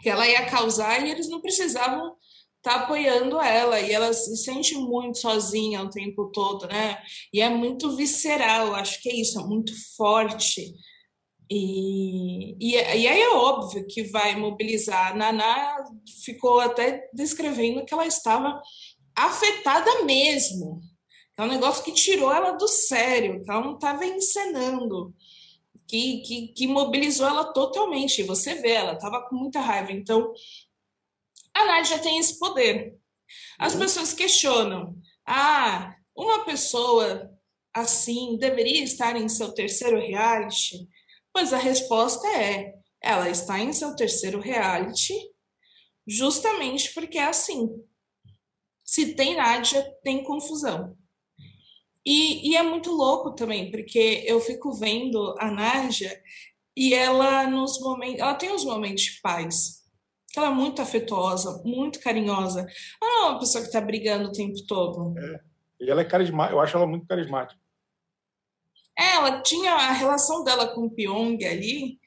que 0.00 0.08
ela 0.08 0.26
ia 0.26 0.46
causar 0.46 1.04
e 1.04 1.10
eles 1.10 1.28
não 1.28 1.40
precisavam 1.40 2.16
estar 2.58 2.78
tá 2.78 2.84
apoiando 2.84 3.40
ela 3.40 3.80
e 3.80 3.92
ela 3.92 4.12
se 4.12 4.36
sente 4.36 4.74
muito 4.74 5.18
sozinha 5.18 5.82
o 5.82 5.90
tempo 5.90 6.30
todo, 6.32 6.66
né? 6.66 7.02
E 7.32 7.40
é 7.40 7.48
muito 7.48 7.94
visceral, 7.96 8.74
acho 8.74 9.00
que 9.02 9.08
é 9.08 9.14
isso, 9.14 9.40
é 9.40 9.44
muito 9.44 9.72
forte. 9.96 10.74
E, 11.50 12.54
e, 12.60 12.74
e 12.74 12.78
aí 13.08 13.20
é 13.20 13.30
óbvio 13.30 13.86
que 13.86 14.04
vai 14.04 14.36
mobilizar. 14.36 15.12
A 15.12 15.16
Naná 15.16 15.76
ficou 16.24 16.60
até 16.60 17.08
descrevendo 17.12 17.84
que 17.84 17.92
ela 17.92 18.06
estava 18.06 18.60
afetada 19.16 20.04
mesmo. 20.04 20.80
É 21.36 21.42
um 21.42 21.48
negócio 21.48 21.82
que 21.82 21.92
tirou 21.92 22.32
ela 22.32 22.52
do 22.52 22.68
sério, 22.68 23.42
que 23.42 23.50
ela 23.50 23.62
não 23.62 23.74
estava 23.74 24.04
encenando 24.06 25.14
que, 25.90 26.20
que, 26.20 26.48
que 26.48 26.66
mobilizou 26.68 27.26
ela 27.26 27.52
totalmente. 27.52 28.22
Você 28.22 28.54
vê, 28.54 28.70
ela 28.70 28.92
estava 28.92 29.28
com 29.28 29.34
muita 29.34 29.60
raiva. 29.60 29.90
Então, 29.90 30.32
a 31.52 31.64
Nádia 31.66 31.98
tem 31.98 32.18
esse 32.18 32.38
poder. 32.38 32.96
As 33.58 33.74
uhum. 33.74 33.80
pessoas 33.80 34.12
questionam: 34.12 34.96
ah, 35.26 35.96
uma 36.16 36.44
pessoa 36.44 37.28
assim 37.74 38.36
deveria 38.38 38.84
estar 38.84 39.16
em 39.16 39.28
seu 39.28 39.52
terceiro 39.52 39.98
reality? 39.98 40.88
Pois 41.32 41.52
a 41.52 41.58
resposta 41.58 42.26
é: 42.28 42.72
ela 43.02 43.28
está 43.28 43.58
em 43.58 43.72
seu 43.72 43.96
terceiro 43.96 44.40
reality 44.40 45.14
justamente 46.06 46.94
porque 46.94 47.18
é 47.18 47.24
assim. 47.24 47.68
Se 48.84 49.14
tem 49.14 49.36
Nádia, 49.36 49.82
tem 50.02 50.22
confusão. 50.22 50.96
E, 52.04 52.50
e, 52.50 52.56
é 52.56 52.62
muito 52.62 52.90
louco 52.92 53.34
também, 53.34 53.70
porque 53.70 54.24
eu 54.26 54.40
fico 54.40 54.72
vendo 54.72 55.34
a 55.38 55.50
Nádia 55.50 56.20
e 56.76 56.94
ela 56.94 57.46
nos 57.46 57.78
momentos, 57.80 58.20
ela 58.20 58.34
tem 58.34 58.50
uns 58.50 58.64
momentos 58.64 59.02
de 59.02 59.20
paz. 59.20 59.80
Ela 60.36 60.46
é 60.46 60.50
muito 60.50 60.80
afetuosa, 60.80 61.60
muito 61.64 62.00
carinhosa. 62.00 62.60
Ela 63.02 63.12
não 63.12 63.26
é 63.26 63.30
uma 63.30 63.38
pessoa 63.40 63.62
que 63.62 63.68
está 63.68 63.80
brigando 63.80 64.28
o 64.28 64.32
tempo 64.32 64.54
todo. 64.66 65.18
É. 65.18 65.40
E 65.80 65.90
ela 65.90 66.00
é 66.00 66.04
carismática, 66.04 66.54
eu 66.54 66.60
acho 66.60 66.76
ela 66.76 66.86
muito 66.86 67.06
carismática. 67.06 67.60
É, 68.98 69.16
ela 69.16 69.42
tinha 69.42 69.72
a 69.72 69.92
relação 69.92 70.44
dela 70.44 70.74
com 70.74 70.82
o 70.82 70.90
Pyong 70.90 71.42
ali, 71.44 71.98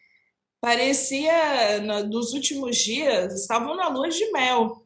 parecia, 0.61 1.81
nos 2.07 2.33
últimos 2.33 2.77
dias, 2.77 3.33
estavam 3.41 3.75
na 3.75 3.89
lua 3.89 4.09
de 4.09 4.31
mel. 4.31 4.82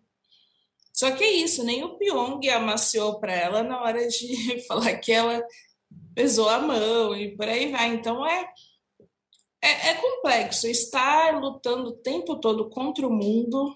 Só 0.97 1.11
que 1.11 1.23
é 1.23 1.31
isso, 1.31 1.63
nem 1.63 1.83
o 1.83 1.95
Pyong 1.95 2.49
amaciou 2.49 3.19
para 3.19 3.31
ela 3.31 3.61
na 3.61 3.79
hora 3.83 4.07
de 4.07 4.61
falar 4.65 4.97
que 4.97 5.11
ela 5.11 5.45
pesou 6.15 6.49
a 6.49 6.59
mão 6.59 7.15
e 7.15 7.37
por 7.37 7.47
aí 7.47 7.71
vai. 7.71 7.93
Então 7.93 8.25
é, 8.25 8.51
é, 9.63 9.89
é 9.89 9.93
complexo. 9.93 10.65
Estar 10.65 11.39
lutando 11.39 11.89
o 11.89 11.97
tempo 11.97 12.39
todo 12.39 12.67
contra 12.71 13.07
o 13.07 13.13
mundo 13.13 13.75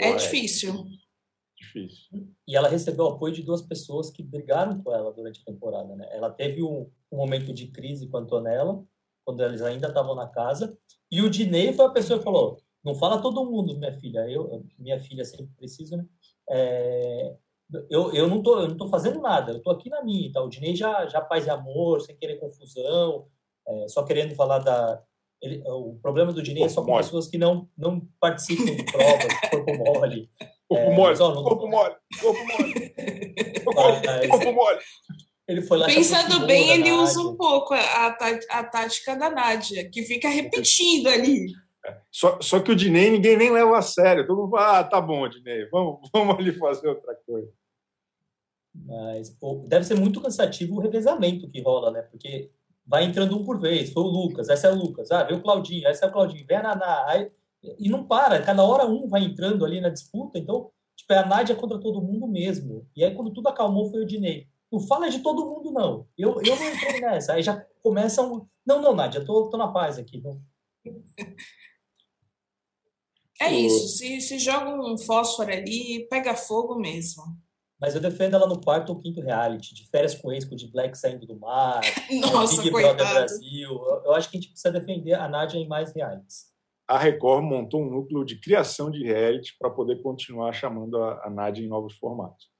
é, 0.00 0.08
é 0.08 0.16
difícil. 0.16 0.86
Difícil. 1.56 2.28
E 2.48 2.56
ela 2.56 2.68
recebeu 2.68 3.04
o 3.04 3.10
apoio 3.10 3.32
de 3.32 3.44
duas 3.44 3.62
pessoas 3.62 4.10
que 4.10 4.24
brigaram 4.24 4.82
com 4.82 4.92
ela 4.92 5.12
durante 5.12 5.40
a 5.40 5.52
temporada. 5.52 5.94
Né? 5.94 6.08
Ela 6.10 6.30
teve 6.30 6.64
um, 6.64 6.90
um 7.12 7.16
momento 7.16 7.54
de 7.54 7.68
crise 7.68 8.08
com 8.08 8.16
a 8.16 8.20
Antonella, 8.20 8.84
quando 9.24 9.40
eles 9.44 9.62
ainda 9.62 9.86
estavam 9.86 10.16
na 10.16 10.26
casa, 10.26 10.76
e 11.12 11.22
o 11.22 11.30
Dinei 11.30 11.72
foi 11.72 11.84
a 11.84 11.90
pessoa 11.90 12.18
que 12.18 12.24
falou: 12.24 12.60
não 12.84 12.94
fala 12.94 13.22
todo 13.22 13.44
mundo, 13.44 13.78
minha 13.78 13.92
filha. 13.92 14.20
Eu, 14.28 14.64
minha 14.78 14.98
filha 14.98 15.24
sempre 15.24 15.52
precisa, 15.56 15.96
né? 15.96 16.04
É, 16.50 17.34
eu, 17.90 18.12
eu 18.12 18.28
não 18.28 18.42
tô, 18.42 18.60
eu 18.60 18.68
não 18.68 18.76
tô 18.76 18.88
fazendo 18.88 19.20
nada. 19.20 19.52
Eu 19.52 19.62
tô 19.62 19.70
aqui 19.70 19.88
na 19.88 20.02
minha. 20.02 20.32
Tá? 20.32 20.42
O 20.42 20.48
Dinei 20.48 20.74
já, 20.74 21.06
já 21.06 21.20
paz 21.20 21.46
e 21.46 21.50
amor, 21.50 22.00
sem 22.00 22.16
querer 22.16 22.38
confusão, 22.38 23.26
é, 23.66 23.88
só 23.88 24.02
querendo 24.02 24.34
falar 24.34 24.58
da. 24.58 25.02
Ele, 25.40 25.62
o 25.66 25.98
problema 26.00 26.32
do 26.32 26.42
Dinei 26.42 26.62
é 26.62 26.68
só 26.68 26.84
com 26.84 26.96
pessoas 26.96 27.26
que 27.26 27.36
não, 27.36 27.68
não 27.76 28.00
participam 28.20 28.76
de 28.76 28.84
provas, 28.84 29.50
corpo 29.50 29.76
mole. 29.76 30.30
Corpo 30.68 30.84
é, 30.84 30.94
mole, 30.94 31.18
não... 31.18 31.42
corpo 31.42 31.68
mole, 31.68 31.96
corpo 32.20 32.40
mole. 32.46 34.28
Corpo 34.28 34.52
mole. 34.52 34.78
Ele 35.48 35.62
foi 35.62 35.78
lá 35.78 35.86
Pensando 35.86 36.46
bem, 36.46 36.70
ele 36.70 36.92
usa 36.92 37.20
um 37.20 37.36
pouco 37.36 37.74
a, 37.74 38.16
a 38.50 38.64
tática 38.64 39.16
da 39.16 39.28
Nádia, 39.28 39.90
que 39.90 40.02
fica 40.02 40.28
repetindo 40.28 41.08
ali. 41.08 41.46
Só, 42.10 42.40
só 42.40 42.60
que 42.60 42.70
o 42.70 42.76
Dinei 42.76 43.10
ninguém 43.10 43.36
nem 43.36 43.50
leva 43.50 43.78
a 43.78 43.82
sério. 43.82 44.26
Todo 44.26 44.42
mundo 44.42 44.50
fala, 44.50 44.78
ah, 44.78 44.84
tá 44.84 45.00
bom, 45.00 45.28
Dinei, 45.28 45.66
vamos, 45.66 46.08
vamos 46.12 46.38
ali 46.38 46.52
fazer 46.52 46.88
outra 46.88 47.14
coisa. 47.26 47.50
Mas 48.74 49.30
pô, 49.30 49.64
deve 49.66 49.84
ser 49.84 49.98
muito 49.98 50.20
cansativo 50.20 50.76
o 50.76 50.80
revezamento 50.80 51.50
que 51.50 51.60
rola, 51.60 51.90
né? 51.90 52.02
Porque 52.02 52.50
vai 52.86 53.04
entrando 53.04 53.36
um 53.36 53.44
por 53.44 53.60
vez. 53.60 53.92
Foi 53.92 54.02
o 54.02 54.06
Lucas, 54.06 54.48
essa 54.48 54.68
é 54.68 54.72
o 54.72 54.76
Lucas. 54.76 55.10
Ah, 55.10 55.24
veio 55.24 55.38
o 55.38 55.42
Claudinho, 55.42 55.86
essa 55.86 56.06
é 56.06 56.08
o 56.08 56.12
Claudinho. 56.12 56.46
Vem 56.46 56.56
a 56.56 56.62
Naná. 56.62 57.04
Aí, 57.08 57.30
e 57.78 57.88
não 57.88 58.04
para, 58.06 58.42
cada 58.42 58.64
hora 58.64 58.86
um 58.86 59.08
vai 59.08 59.22
entrando 59.22 59.64
ali 59.64 59.80
na 59.80 59.88
disputa. 59.88 60.38
Então, 60.38 60.70
tipo, 60.96 61.12
é 61.12 61.18
a 61.18 61.26
Nádia 61.26 61.54
contra 61.54 61.78
todo 61.78 62.00
mundo 62.00 62.26
mesmo. 62.26 62.86
E 62.96 63.04
aí, 63.04 63.14
quando 63.14 63.32
tudo 63.32 63.48
acalmou, 63.48 63.90
foi 63.90 64.02
o 64.02 64.06
Dinei. 64.06 64.48
Não 64.70 64.80
fala 64.80 65.10
de 65.10 65.18
todo 65.20 65.44
mundo, 65.44 65.70
não. 65.70 66.06
Eu, 66.16 66.40
eu 66.42 66.56
não 66.56 66.70
entrei 66.70 67.00
nessa. 67.00 67.34
Aí 67.34 67.42
já 67.42 67.64
começam. 67.82 68.48
Não, 68.64 68.80
não, 68.80 68.94
Nádia, 68.94 69.24
tô, 69.24 69.50
tô 69.50 69.56
na 69.56 69.68
paz 69.68 69.98
aqui. 69.98 70.20
Não... 70.22 70.40
É 73.40 73.50
isso, 73.50 73.98
se, 73.98 74.20
se 74.20 74.38
joga 74.38 74.70
um 74.70 74.96
fósforo 74.98 75.52
ali, 75.52 76.06
pega 76.08 76.34
fogo 76.34 76.76
mesmo. 76.76 77.22
Mas 77.80 77.96
eu 77.96 78.00
defendo 78.00 78.34
ela 78.34 78.46
no 78.46 78.60
quarto 78.60 78.90
ou 78.90 78.98
quinto 79.00 79.20
reality, 79.20 79.74
de 79.74 79.88
férias 79.88 80.14
com 80.14 80.30
ex, 80.30 80.44
com 80.44 80.54
de 80.54 80.70
Black 80.70 80.96
saindo 80.96 81.26
do 81.26 81.36
mar, 81.36 81.80
Nossa, 82.32 82.62
Big 82.62 82.70
coitado. 82.70 82.96
Brother 82.96 83.14
Brasil. 83.14 83.68
Eu, 83.68 84.02
eu 84.04 84.14
acho 84.14 84.30
que 84.30 84.36
a 84.36 84.40
gente 84.40 84.50
precisa 84.50 84.72
defender 84.72 85.14
a 85.14 85.28
Nádia 85.28 85.58
em 85.58 85.66
mais 85.66 85.92
realities. 85.92 86.52
A 86.86 86.96
Record 86.96 87.42
montou 87.42 87.82
um 87.82 87.90
núcleo 87.90 88.24
de 88.24 88.38
criação 88.38 88.88
de 88.88 89.02
reality 89.02 89.56
para 89.58 89.70
poder 89.70 90.00
continuar 90.00 90.52
chamando 90.52 91.02
a, 91.02 91.26
a 91.26 91.30
Nádia 91.30 91.64
em 91.64 91.68
novos 91.68 91.94
formatos. 91.96 92.52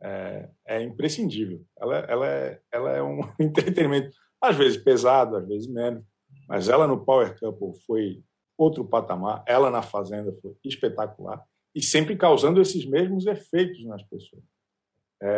É, 0.00 0.48
é 0.66 0.82
imprescindível. 0.82 1.62
Ela, 1.78 1.98
ela, 1.98 2.26
é, 2.26 2.60
ela 2.72 2.90
é 2.90 3.02
um 3.02 3.20
entretenimento, 3.38 4.14
às 4.40 4.56
vezes 4.56 4.78
pesado, 4.78 5.36
às 5.36 5.46
vezes 5.46 5.66
menos, 5.66 6.02
mas 6.48 6.70
ela 6.70 6.86
no 6.86 7.04
Power 7.04 7.38
Couple 7.38 7.78
foi 7.86 8.22
outro 8.56 8.84
patamar. 8.84 9.44
Ela 9.46 9.70
na 9.70 9.82
Fazenda 9.82 10.32
foi 10.40 10.54
espetacular 10.64 11.44
e 11.74 11.82
sempre 11.82 12.16
causando 12.16 12.60
esses 12.60 12.84
mesmos 12.84 13.26
efeitos 13.26 13.84
nas 13.84 14.02
pessoas. 14.02 14.42
É, 15.20 15.28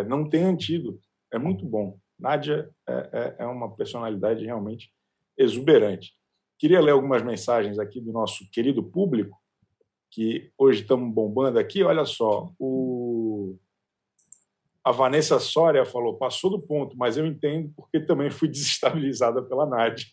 é, 0.00 0.04
não 0.04 0.28
tem 0.28 0.44
antídoto. 0.44 1.00
É 1.32 1.38
muito 1.38 1.64
bom. 1.64 1.98
Nádia 2.18 2.70
é, 2.88 3.36
é, 3.38 3.46
uma 3.46 3.74
personalidade 3.74 4.44
realmente 4.44 4.92
exuberante. 5.36 6.12
Queria 6.58 6.80
ler 6.80 6.92
algumas 6.92 7.22
mensagens 7.22 7.78
aqui 7.78 8.00
do 8.00 8.12
nosso 8.12 8.48
querido 8.50 8.82
público, 8.82 9.36
que 10.10 10.52
hoje 10.56 10.82
estamos 10.82 11.12
bombando 11.12 11.58
aqui. 11.58 11.82
Olha 11.82 12.04
só, 12.04 12.52
o... 12.58 13.56
a 14.84 14.92
Vanessa 14.92 15.40
Soria 15.40 15.84
falou: 15.84 16.16
passou 16.16 16.50
do 16.50 16.60
ponto, 16.60 16.96
mas 16.96 17.16
eu 17.16 17.26
entendo 17.26 17.72
porque 17.76 17.98
também 18.00 18.30
fui 18.30 18.48
desestabilizada 18.48 19.42
pela 19.42 19.66
Nádia 19.66 20.06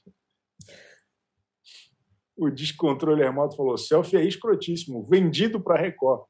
o 2.41 2.51
descontrole 2.51 3.23
remoto 3.23 3.55
falou: 3.55 3.77
selfie 3.77 4.17
é 4.17 4.25
escrotíssimo, 4.25 5.05
vendido 5.05 5.61
para 5.61 5.79
Record. 5.79 6.23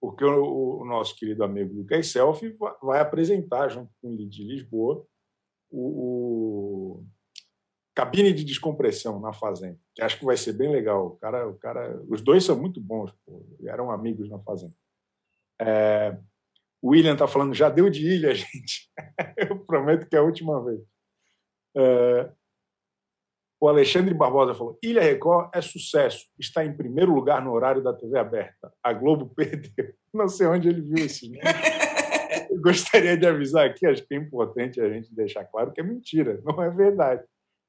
Porque 0.00 0.24
o, 0.24 0.80
o, 0.80 0.84
nosso 0.84 1.16
querido 1.16 1.42
amigo 1.42 1.74
Lucas 1.74 2.06
Selfie 2.06 2.56
vai 2.80 3.00
apresentar, 3.00 3.68
junto 3.68 3.90
com 4.00 4.12
o 4.12 4.16
de 4.16 4.44
Lisboa, 4.44 5.04
o, 5.68 7.00
o, 7.00 7.06
cabine 7.94 8.32
de 8.32 8.44
descompressão 8.44 9.18
na 9.18 9.32
Fazenda, 9.32 9.76
que 9.94 10.00
acho 10.00 10.18
que 10.18 10.24
vai 10.24 10.36
ser 10.36 10.52
bem 10.52 10.70
legal. 10.70 11.08
O 11.08 11.16
cara, 11.16 11.48
o 11.48 11.54
cara, 11.58 12.00
os 12.08 12.22
dois 12.22 12.44
são 12.44 12.56
muito 12.56 12.80
bons, 12.80 13.12
pô, 13.26 13.44
eram 13.64 13.90
amigos 13.90 14.30
na 14.30 14.38
Fazenda. 14.38 14.74
É, 15.60 16.16
o 16.80 16.90
William 16.90 17.14
está 17.14 17.26
falando, 17.26 17.52
já 17.52 17.68
deu 17.68 17.90
de 17.90 18.06
ilha, 18.06 18.32
gente. 18.36 18.88
Eu 19.36 19.58
prometo 19.64 20.08
que 20.08 20.14
é 20.14 20.20
a 20.20 20.22
última 20.22 20.64
vez. 20.64 20.80
É, 21.76 22.32
o 23.60 23.68
Alexandre 23.68 24.14
Barbosa 24.14 24.54
falou: 24.54 24.78
Ilha 24.82 25.02
Record 25.02 25.50
é 25.54 25.60
sucesso, 25.60 26.26
está 26.38 26.64
em 26.64 26.76
primeiro 26.76 27.12
lugar 27.12 27.42
no 27.42 27.52
horário 27.52 27.82
da 27.82 27.92
TV 27.92 28.18
aberta. 28.18 28.72
A 28.82 28.92
Globo 28.92 29.26
perdeu. 29.34 29.92
Não 30.12 30.28
sei 30.28 30.46
onde 30.46 30.68
ele 30.68 30.80
viu 30.80 31.04
isso. 31.04 31.30
Né? 31.30 31.40
Eu 32.50 32.60
gostaria 32.60 33.16
de 33.16 33.26
avisar 33.26 33.66
aqui, 33.66 33.86
acho 33.86 34.06
que 34.06 34.14
é 34.14 34.18
importante 34.18 34.80
a 34.80 34.88
gente 34.88 35.14
deixar 35.14 35.44
claro 35.44 35.72
que 35.72 35.80
é 35.80 35.84
mentira, 35.84 36.40
não 36.44 36.62
é 36.62 36.70
verdade. 36.70 37.22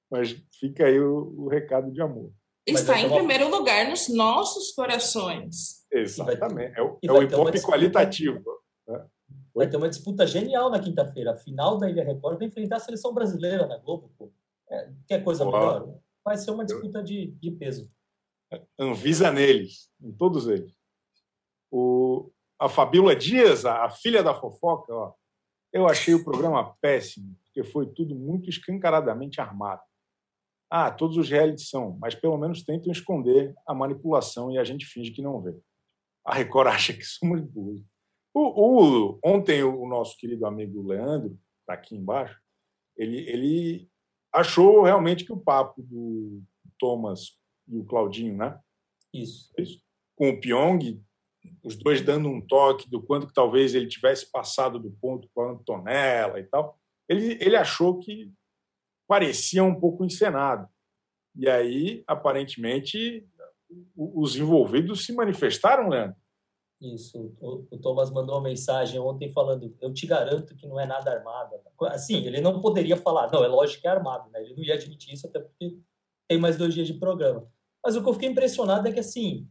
Mas 0.10 0.36
fica 0.60 0.86
aí 0.86 1.00
o, 1.00 1.34
o 1.38 1.48
recado 1.48 1.92
de 1.92 2.02
amor. 2.02 2.32
Está 2.66 3.00
em 3.00 3.10
primeiro 3.10 3.50
lugar 3.50 3.90
nos 3.90 4.10
nossos 4.10 4.72
corações. 4.72 5.86
Exatamente. 5.92 6.78
É 6.78 6.82
o, 6.82 6.98
é 7.02 7.12
o 7.12 7.50
hip 7.50 7.62
qualitativo. 7.62 8.44
Né? 8.88 9.06
Vai 9.54 9.70
ter 9.70 9.78
uma 9.78 9.90
disputa 9.90 10.26
genial 10.26 10.70
na 10.70 10.80
quinta-feira. 10.80 11.32
A 11.32 11.36
final 11.36 11.78
da 11.78 11.90
Ilha 11.90 12.04
Record 12.04 12.38
vai 12.38 12.48
enfrentar 12.48 12.78
a 12.78 12.80
seleção 12.80 13.14
brasileira 13.14 13.68
na 13.68 13.78
Globo. 13.78 14.12
Pô. 14.18 14.32
É, 14.70 14.92
quer 15.08 15.24
coisa 15.24 15.46
melhor? 15.46 16.00
Vai 16.24 16.38
ser 16.38 16.52
uma 16.52 16.66
disputa 16.66 17.04
de, 17.04 17.28
de 17.28 17.52
peso. 17.52 17.90
Anvisa 18.78 19.32
neles, 19.32 19.90
em 20.02 20.12
todos 20.12 20.48
eles. 20.48 20.74
O, 21.72 22.32
a 22.60 22.68
Fabíola 22.68 23.16
Dias, 23.16 23.66
a 23.66 23.90
filha 23.90 24.24
da 24.24 24.34
fofoca, 24.34 24.94
ó, 24.94 25.14
eu 25.72 25.88
achei 25.88 26.14
o 26.14 26.24
programa 26.24 26.76
péssimo, 26.82 27.36
porque 27.44 27.64
foi 27.64 27.88
tudo 27.88 28.16
muito 28.16 28.50
escancaradamente 28.50 29.40
armado. 29.40 29.82
Ah, 30.70 30.92
todos 30.92 31.18
os 31.18 31.30
realities 31.30 31.70
são, 31.70 31.98
mas 32.00 32.14
pelo 32.14 32.38
menos 32.38 32.64
tentam 32.64 32.92
esconder 32.92 33.56
a 33.68 33.74
manipulação 33.74 34.52
e 34.52 34.58
a 34.58 34.64
gente 34.64 34.86
finge 34.86 35.12
que 35.12 35.22
não 35.22 35.42
vê. 35.42 35.56
A 36.26 36.36
Record 36.36 36.68
acha 36.74 36.94
que 36.94 37.04
somos 37.04 37.42
burros. 37.42 37.82
O, 38.34 38.42
o, 38.42 39.20
ontem, 39.24 39.64
o 39.64 39.88
nosso 39.88 40.18
querido 40.18 40.46
amigo 40.46 40.86
Leandro, 40.86 41.38
está 41.62 41.74
aqui 41.74 41.96
embaixo, 41.96 42.40
ele, 42.96 43.18
ele 43.30 43.89
achou 44.34 44.84
realmente 44.84 45.26
que 45.26 45.34
o 45.34 45.40
papo 45.40 45.82
do 45.82 46.42
Thomas 46.78 47.38
e 47.68 47.78
o 47.78 47.86
Claudinho, 47.86 48.36
né? 48.36 48.60
Isso. 49.14 49.52
Isso. 49.58 49.82
Com 50.16 50.30
o 50.30 50.40
Pyong, 50.40 51.02
os 51.64 51.76
dois 51.76 52.02
dando 52.02 52.30
um 52.30 52.42
toque 52.42 52.90
do 52.90 53.02
quanto 53.02 53.28
que 53.28 53.34
talvez 53.34 53.74
ele 53.74 53.88
tivesse 53.88 54.30
passado 54.32 54.80
do 54.80 54.92
ponto 54.92 55.30
com 55.34 55.42
a 55.42 55.52
Antonella 55.52 56.40
e 56.40 56.44
tal. 56.44 56.78
Ele, 57.08 57.38
ele 57.42 57.56
achou 57.56 58.00
que 58.00 58.32
parecia 59.08 59.64
um 59.64 59.80
pouco 59.80 60.06
encenado. 60.06 60.68
E 61.36 61.50
aí, 61.50 62.04
aparentemente, 62.06 63.26
os 63.96 64.36
envolvidos 64.36 65.06
se 65.06 65.14
manifestaram, 65.14 65.90
Leandro. 65.90 66.18
Isso, 66.82 67.36
o, 67.42 67.68
o, 67.70 67.78
Thomas 67.78 68.10
mandou 68.10 68.36
uma 68.36 68.48
mensagem 68.48 68.98
ontem 69.00 69.28
falando: 69.30 69.76
Eu 69.82 69.94
te 69.94 70.08
garanto 70.08 70.56
que 70.56 70.66
não 70.66 70.80
é 70.80 70.86
nada 70.86 71.12
armado. 71.12 71.56
Assim, 71.88 72.26
ele 72.26 72.40
não 72.40 72.62
poderia 72.62 72.96
falar, 72.96 73.30
não, 73.30 73.44
é 73.44 73.48
lógico 73.48 73.82
que 73.82 73.88
é 73.88 73.92
armado, 73.92 74.30
né? 74.32 74.42
Ele 74.42 74.56
não 74.56 74.64
ia 74.64 74.76
admitir 74.76 75.14
isso, 75.14 75.28
até 75.28 75.40
porque 75.40 75.78
tem 76.28 76.38
mais 76.38 76.58
dois 76.58 76.74
dias 76.74 76.88
de 76.88 76.94
programa. 76.94 77.46
Mas 77.84 77.98
o 77.98 78.02
que 78.02 78.08
eu 78.08 78.14
fiquei 78.14 78.30
impressionado 78.30 78.88
é 78.88 78.94
que, 78.94 79.00
assim, 79.00 79.46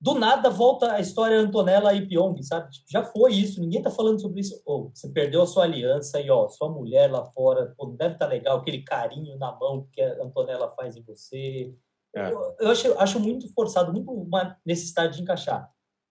do 0.00 0.14
nada 0.14 0.50
volta 0.50 0.92
a 0.92 1.00
história 1.00 1.36
Antonella 1.36 1.92
e 1.92 2.06
Pyong, 2.06 2.40
sabe? 2.44 2.70
Tipo, 2.70 2.86
já 2.88 3.02
foi 3.02 3.32
isso, 3.32 3.60
ninguém 3.60 3.82
tá 3.82 3.90
falando 3.90 4.20
sobre 4.20 4.40
isso. 4.40 4.62
Oh, 4.64 4.90
você 4.94 5.08
perdeu 5.08 5.42
a 5.42 5.46
sua 5.48 5.64
aliança 5.64 6.20
e, 6.20 6.30
ó, 6.30 6.48
sua 6.48 6.68
mulher 6.70 7.10
lá 7.10 7.24
fora, 7.24 7.74
pô, 7.76 7.86
deve 7.86 8.14
estar 8.14 8.26
tá 8.26 8.32
legal, 8.32 8.58
aquele 8.58 8.82
carinho 8.82 9.36
na 9.36 9.50
mão 9.58 9.88
que 9.92 10.00
a 10.00 10.22
Antonella 10.22 10.72
faz 10.76 10.94
em 10.94 11.02
você. 11.02 11.74
É. 12.14 12.30
Eu, 12.30 12.56
eu 12.60 12.70
acho, 12.70 12.98
acho 13.00 13.18
muito 13.18 13.52
forçado, 13.52 13.92
muito 13.92 14.12
uma 14.12 14.56
necessidade 14.64 15.16
de 15.16 15.22
encaixar 15.22 15.68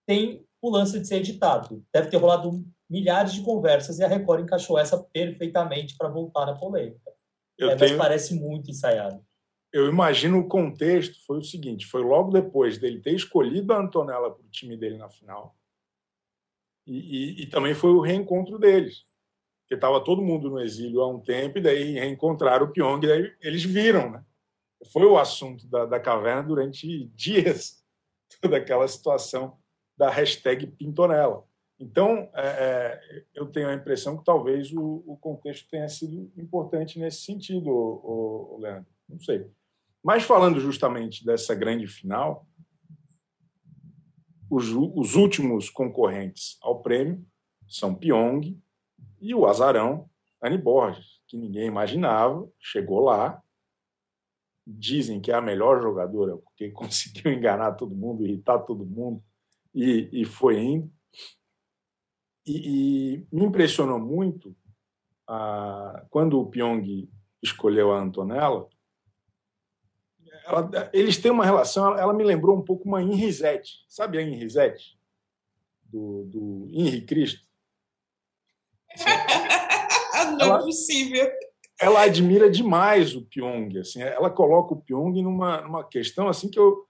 tem 0.08 0.42
o 0.62 0.70
lance 0.70 0.98
de 0.98 1.06
ser 1.06 1.16
editado. 1.16 1.84
Deve 1.92 2.08
ter 2.08 2.16
rolado 2.16 2.64
milhares 2.88 3.34
de 3.34 3.42
conversas 3.42 3.98
e 3.98 4.04
a 4.04 4.08
Record 4.08 4.42
encaixou 4.42 4.78
essa 4.78 4.98
perfeitamente 4.98 5.94
para 5.98 6.08
voltar 6.08 6.46
na 6.46 6.54
polêmica. 6.54 7.12
É, 7.60 7.76
tenho... 7.76 7.90
Mas 7.90 7.92
parece 7.92 8.34
muito 8.34 8.70
ensaiado. 8.70 9.22
Eu 9.70 9.86
imagino 9.86 10.38
o 10.38 10.48
contexto 10.48 11.22
foi 11.26 11.38
o 11.38 11.44
seguinte: 11.44 11.86
foi 11.86 12.02
logo 12.02 12.32
depois 12.32 12.78
dele 12.78 13.02
ter 13.02 13.14
escolhido 13.14 13.70
a 13.74 13.80
Antonella 13.80 14.30
para 14.30 14.42
o 14.42 14.48
time 14.48 14.78
dele 14.78 14.96
na 14.96 15.10
final. 15.10 15.54
E, 16.86 16.96
e, 16.96 17.42
e, 17.42 17.46
também 17.46 17.74
foi 17.74 17.90
o 17.90 18.00
reencontro 18.00 18.58
deles. 18.58 19.04
Porque 19.60 19.74
estava 19.74 20.02
todo 20.02 20.22
mundo 20.22 20.48
no 20.48 20.58
exílio 20.58 21.02
há 21.02 21.06
um 21.06 21.20
tempo, 21.20 21.58
e 21.58 21.60
daí 21.60 21.92
reencontraram 21.98 22.64
o 22.64 22.72
Pyong, 22.72 23.04
e 23.04 23.08
daí 23.08 23.36
eles 23.42 23.62
viram. 23.62 24.10
Né? 24.10 24.24
Foi 24.90 25.04
o 25.04 25.18
assunto 25.18 25.66
da, 25.66 25.84
da 25.84 26.00
caverna 26.00 26.42
durante 26.42 27.04
dias, 27.08 27.84
toda 28.40 28.56
aquela 28.56 28.88
situação 28.88 29.58
da 29.98 30.08
hashtag 30.08 30.66
Pintonela. 30.68 31.44
Então, 31.80 32.30
é, 32.34 32.46
é, 32.46 33.24
eu 33.34 33.46
tenho 33.46 33.68
a 33.68 33.74
impressão 33.74 34.16
que 34.16 34.24
talvez 34.24 34.72
o, 34.72 35.02
o, 35.06 35.16
contexto 35.16 35.68
tenha 35.68 35.88
sido 35.88 36.32
importante 36.36 36.98
nesse 36.98 37.22
sentido, 37.22 37.68
o, 37.70 38.54
o 38.54 38.58
Leandro. 38.60 38.90
Não 39.08 39.18
sei. 39.20 39.48
Mas 40.02 40.22
falando 40.22 40.60
justamente 40.60 41.24
dessa 41.24 41.54
grande 41.54 41.86
final, 41.86 42.46
os, 44.50 44.70
os 44.70 45.14
últimos 45.14 45.68
concorrentes 45.68 46.56
ao 46.62 46.80
prêmio 46.80 47.24
são 47.68 47.94
Pyong 47.94 48.58
e 49.20 49.34
o 49.34 49.46
azarão 49.46 50.08
Anne 50.42 50.58
Borges, 50.58 51.20
que 51.26 51.36
ninguém 51.36 51.66
imaginava, 51.66 52.48
chegou 52.58 53.00
lá. 53.00 53.42
Dizem 54.66 55.20
que 55.20 55.30
é 55.30 55.34
a 55.34 55.40
melhor 55.40 55.82
jogadora, 55.82 56.36
porque 56.36 56.70
conseguiu 56.72 57.32
enganar 57.32 57.72
todo 57.72 57.94
mundo, 57.94 58.24
irritar 58.24 58.58
todo 58.60 58.86
mundo, 58.86 59.22
e, 59.74 60.08
e 60.12 60.24
foi 60.24 60.58
indo. 60.58 60.90
E, 62.46 63.16
e, 63.16 63.26
me 63.30 63.44
impressionou 63.44 63.98
muito 63.98 64.56
ah, 65.28 66.06
quando 66.08 66.40
o 66.40 66.46
Pyong 66.46 67.08
escolheu 67.42 67.92
a 67.92 68.00
Antonella. 68.00 68.68
Ela, 70.46 70.90
eles 70.94 71.18
têm 71.18 71.30
uma 71.30 71.44
relação, 71.44 71.96
ela, 71.96 72.14
me 72.14 72.24
lembrou 72.24 72.56
um 72.56 72.64
pouco 72.64 72.88
uma 72.88 73.02
Inrisete. 73.02 73.84
Sabe 73.86 74.16
a 74.16 74.22
Inrisete? 74.22 74.98
Do, 75.82 76.24
do 76.24 76.68
Henri 76.70 77.02
Cristo? 77.02 77.46
Não 80.38 80.46
ela, 80.46 80.58
é 80.58 80.62
possível. 80.62 81.30
Ela 81.80 82.02
admira 82.02 82.50
demais 82.50 83.14
o 83.14 83.24
Pyong. 83.26 83.78
Assim, 83.78 84.02
ela 84.02 84.30
coloca 84.30 84.74
o 84.74 84.80
Pyong 84.80 85.22
numa, 85.22 85.60
numa 85.60 85.84
questão 85.84 86.28
assim 86.28 86.50
que 86.50 86.58
eu, 86.58 86.87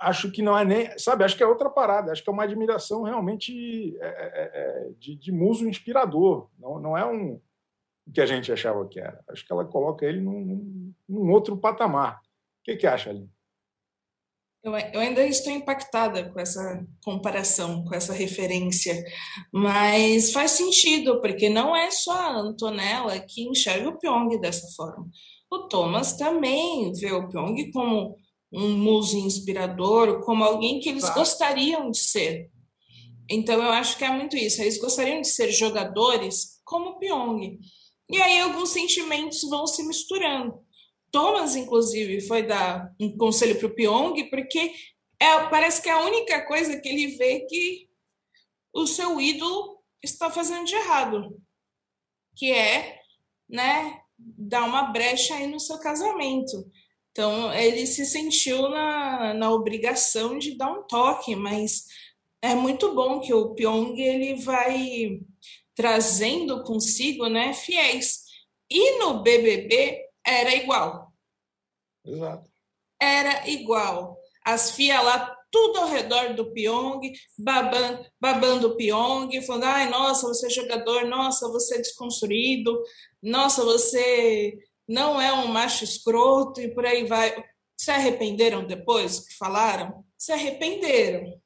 acho 0.00 0.32
que 0.32 0.42
não 0.42 0.58
é 0.58 0.64
nem. 0.64 0.98
Sabe, 0.98 1.22
acho 1.22 1.36
que 1.36 1.42
é 1.42 1.46
outra 1.46 1.68
parada. 1.68 2.10
Acho 2.10 2.24
que 2.24 2.30
é 2.30 2.32
uma 2.32 2.44
admiração 2.44 3.02
realmente 3.02 3.96
é, 4.00 4.06
é, 4.06 4.50
é, 4.54 4.90
de, 4.98 5.14
de 5.14 5.30
muso 5.30 5.68
inspirador. 5.68 6.48
Não, 6.58 6.80
não 6.80 6.96
é 6.96 7.04
um. 7.04 7.34
o 8.06 8.12
que 8.12 8.20
a 8.20 8.26
gente 8.26 8.50
achava 8.50 8.88
que 8.88 8.98
era. 8.98 9.22
Acho 9.28 9.46
que 9.46 9.52
ela 9.52 9.64
coloca 9.64 10.06
ele 10.06 10.20
num, 10.20 10.92
num 11.06 11.30
outro 11.30 11.56
patamar. 11.56 12.16
O 12.16 12.64
que, 12.64 12.76
que 12.76 12.86
acha, 12.86 13.10
ali? 13.10 13.28
Eu, 14.62 14.72
eu 14.76 15.00
ainda 15.00 15.24
estou 15.24 15.52
impactada 15.52 16.30
com 16.30 16.38
essa 16.38 16.86
comparação, 17.02 17.82
com 17.84 17.94
essa 17.94 18.12
referência, 18.12 18.94
mas 19.50 20.32
faz 20.32 20.50
sentido, 20.50 21.20
porque 21.22 21.48
não 21.48 21.74
é 21.74 21.90
só 21.90 22.12
a 22.12 22.38
Antonella 22.38 23.18
que 23.20 23.48
enxerga 23.48 23.88
o 23.88 23.98
Pyong 23.98 24.38
dessa 24.38 24.66
forma. 24.76 25.08
O 25.50 25.60
Thomas 25.60 26.16
também 26.16 26.92
vê 26.92 27.10
o 27.10 27.26
Pyong 27.28 27.70
como 27.72 28.16
um 28.52 28.76
muso 28.76 29.16
inspirador, 29.16 30.20
como 30.24 30.44
alguém 30.44 30.80
que 30.80 30.88
eles 30.88 31.08
gostariam 31.10 31.90
de 31.90 31.98
ser. 31.98 32.50
Então, 33.28 33.62
eu 33.62 33.70
acho 33.70 33.96
que 33.96 34.04
é 34.04 34.10
muito 34.10 34.36
isso. 34.36 34.60
Eles 34.60 34.80
gostariam 34.80 35.20
de 35.20 35.28
ser 35.28 35.52
jogadores 35.52 36.60
como 36.64 36.90
o 36.90 36.98
Pyong. 36.98 37.58
E 38.08 38.20
aí, 38.20 38.40
alguns 38.40 38.70
sentimentos 38.70 39.42
vão 39.48 39.66
se 39.66 39.86
misturando. 39.86 40.64
Thomas, 41.12 41.54
inclusive, 41.54 42.20
foi 42.26 42.42
dar 42.42 42.92
um 43.00 43.16
conselho 43.16 43.56
para 43.56 43.68
o 43.68 43.74
Pyong, 43.74 44.30
porque 44.30 44.72
é, 45.20 45.48
parece 45.48 45.82
que 45.82 45.88
é 45.88 45.92
a 45.92 46.04
única 46.04 46.46
coisa 46.46 46.80
que 46.80 46.88
ele 46.88 47.16
vê 47.16 47.40
que 47.40 47.88
o 48.72 48.86
seu 48.86 49.20
ídolo 49.20 49.78
está 50.02 50.30
fazendo 50.30 50.64
de 50.64 50.74
errado, 50.74 51.40
que 52.36 52.50
é, 52.52 53.00
né, 53.48 54.00
dar 54.18 54.64
uma 54.64 54.84
brecha 54.84 55.34
aí 55.34 55.46
no 55.46 55.60
seu 55.60 55.78
casamento. 55.78 56.64
Então, 57.12 57.52
ele 57.52 57.86
se 57.86 58.06
sentiu 58.06 58.68
na, 58.68 59.34
na 59.34 59.50
obrigação 59.50 60.38
de 60.38 60.56
dar 60.56 60.72
um 60.72 60.82
toque, 60.84 61.34
mas 61.34 61.86
é 62.42 62.54
muito 62.54 62.94
bom 62.94 63.20
que 63.20 63.34
o 63.34 63.54
Pyong 63.54 64.00
ele 64.00 64.36
vai 64.36 65.20
trazendo 65.74 66.62
consigo, 66.62 67.26
né, 67.26 67.52
fiéis. 67.52 68.24
E 68.70 68.98
no 68.98 69.22
BBB 69.22 70.06
era 70.24 70.54
igual. 70.54 71.12
Exato. 72.04 72.48
Era 73.00 73.48
igual. 73.48 74.18
As 74.44 74.70
FIA 74.72 75.00
lá, 75.00 75.36
tudo 75.50 75.80
ao 75.80 75.88
redor 75.88 76.34
do 76.34 76.52
Pyong, 76.52 77.00
babando, 77.38 78.06
babando 78.20 78.68
o 78.68 78.76
Pyong, 78.76 79.30
falando: 79.42 79.64
ai, 79.64 79.90
nossa, 79.90 80.26
você 80.28 80.46
é 80.46 80.50
jogador, 80.50 81.06
nossa, 81.06 81.48
você 81.48 81.76
é 81.76 81.78
desconstruído, 81.78 82.82
nossa, 83.22 83.64
você 83.64 84.56
não 84.90 85.20
é 85.20 85.32
um 85.32 85.46
macho 85.46 85.84
escroto 85.84 86.60
e 86.60 86.74
por 86.74 86.84
aí 86.84 87.04
vai. 87.04 87.32
Se 87.78 87.92
arrependeram 87.92 88.66
depois 88.66 89.20
que 89.20 89.36
falaram? 89.36 90.04
Se 90.18 90.32
arrependeram. 90.32 91.40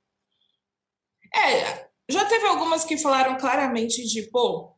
É, 1.33 1.89
já 2.09 2.25
teve 2.25 2.47
algumas 2.47 2.85
que 2.85 2.97
falaram 2.97 3.37
claramente 3.37 4.03
de, 4.07 4.31
pô, 4.31 4.75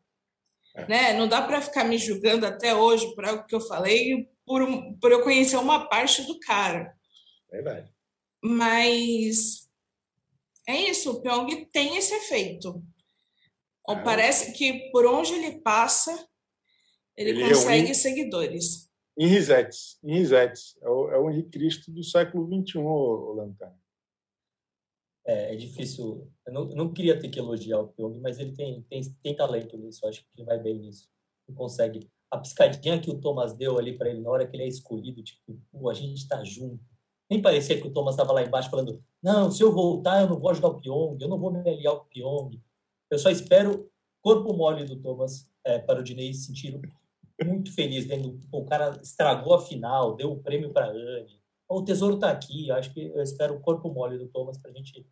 é. 0.75 0.89
né, 0.89 1.13
não 1.13 1.29
dá 1.29 1.43
para 1.43 1.63
ficar 1.63 1.85
me 1.85 1.97
julgando 1.97 2.45
até 2.45 2.75
hoje 2.75 3.15
por 3.15 3.25
algo 3.25 3.47
que 3.47 3.55
eu 3.55 3.61
falei 3.61 4.29
por, 4.45 4.63
por 5.01 5.13
eu 5.13 5.23
conhecer 5.23 5.57
uma 5.57 5.89
parte 5.89 6.23
do 6.23 6.39
cara. 6.41 6.93
Verdade. 7.51 7.93
Mas 8.43 9.71
é 10.67 10.77
isso, 10.77 11.13
o 11.13 11.23
Pyong 11.23 11.67
tem 11.73 11.97
esse 11.97 12.15
efeito. 12.15 12.83
É. 13.89 13.95
Parece 14.03 14.53
que 14.53 14.91
por 14.91 15.07
onde 15.07 15.35
ele 15.35 15.61
passa, 15.61 16.29
ele, 17.17 17.31
ele 17.31 17.49
consegue 17.49 17.89
é 17.89 17.91
um... 17.91 17.95
seguidores. 17.95 18.91
Em 19.19 19.27
Risetes, 19.27 19.99
em 20.05 20.19
Risetes. 20.19 20.77
É 20.83 20.89
o, 20.89 21.11
é 21.11 21.19
o 21.19 21.31
Henrique 21.31 21.51
Cristo 21.51 21.91
do 21.91 22.05
século 22.05 22.47
XXI, 22.47 22.79
Lantana. 22.79 23.79
É, 25.27 25.55
é 25.55 25.57
difícil. 25.57 26.31
Eu 26.47 26.53
não, 26.53 26.71
eu 26.71 26.77
não, 26.77 26.93
queria 26.93 27.19
ter 27.19 27.29
que 27.29 27.39
elogiar 27.39 27.81
o 27.81 27.89
Pyong, 27.89 28.21
mas 28.21 28.39
ele 28.39 28.53
tem, 28.53 28.83
tem, 28.83 29.03
tem 29.23 29.35
talento 29.35 29.77
nisso. 29.77 30.07
Acho 30.07 30.21
que 30.21 30.29
ele 30.37 30.45
vai 30.45 30.59
bem 30.59 30.79
nisso. 30.79 31.09
Ele 31.49 31.57
consegue 31.57 32.11
a 32.31 32.39
piscadinha 32.39 33.01
que 33.01 33.11
o 33.11 33.21
Thomas 33.21 33.55
deu 33.55 33.79
ali 33.79 33.97
para 33.97 34.11
ele 34.11 34.21
na 34.21 34.31
hora 34.31 34.47
que 34.47 34.57
ele 34.57 34.65
é 34.65 34.69
escolhido, 34.69 35.23
tipo, 35.23 35.59
a 35.89 35.95
gente 35.95 36.17
está 36.17 36.43
junto. 36.45 36.85
Nem 37.31 37.43
parecia 37.43 37.81
que 37.81 37.87
o 37.87 37.93
Thomas 37.93 38.15
estava 38.15 38.33
lá 38.33 38.43
embaixo 38.43 38.71
falando: 38.71 39.03
não, 39.23 39.51
se 39.51 39.63
eu 39.63 39.73
voltar, 39.73 40.23
eu 40.23 40.29
não 40.29 40.39
vou 40.39 40.51
ajudar 40.51 40.69
o 40.69 40.81
Pyong, 40.81 41.17
eu 41.21 41.29
não 41.29 41.39
vou 41.39 41.53
me 41.53 41.59
aliar 41.61 41.95
ao 41.95 42.05
Pyong. 42.05 42.61
Eu 43.11 43.19
só 43.19 43.31
espero 43.31 43.91
corpo 44.21 44.53
mole 44.53 44.85
do 44.85 45.01
Thomas 45.01 45.49
é, 45.65 45.79
para 45.79 46.01
o 46.01 46.03
Dinei 46.03 46.33
sentir 46.35 46.81
muito 47.45 47.73
feliz, 47.73 48.07
vendo 48.07 48.41
o 48.51 48.65
cara 48.65 48.99
estragou 49.03 49.55
a 49.55 49.67
final, 49.67 50.17
deu 50.17 50.33
o 50.33 50.43
prêmio 50.43 50.73
para 50.73 50.91
Anne. 50.91 51.41
O 51.69 51.83
tesouro 51.83 52.15
está 52.15 52.31
aqui, 52.31 52.71
acho 52.71 52.93
que 52.95 53.01
eu 53.01 53.23
espero 53.23 53.55
o 53.55 53.61
corpo 53.61 53.93
mole 53.93 54.17
do 54.17 54.29
Thomas 54.29 54.57
para 54.57 54.73
gente, 54.73 55.07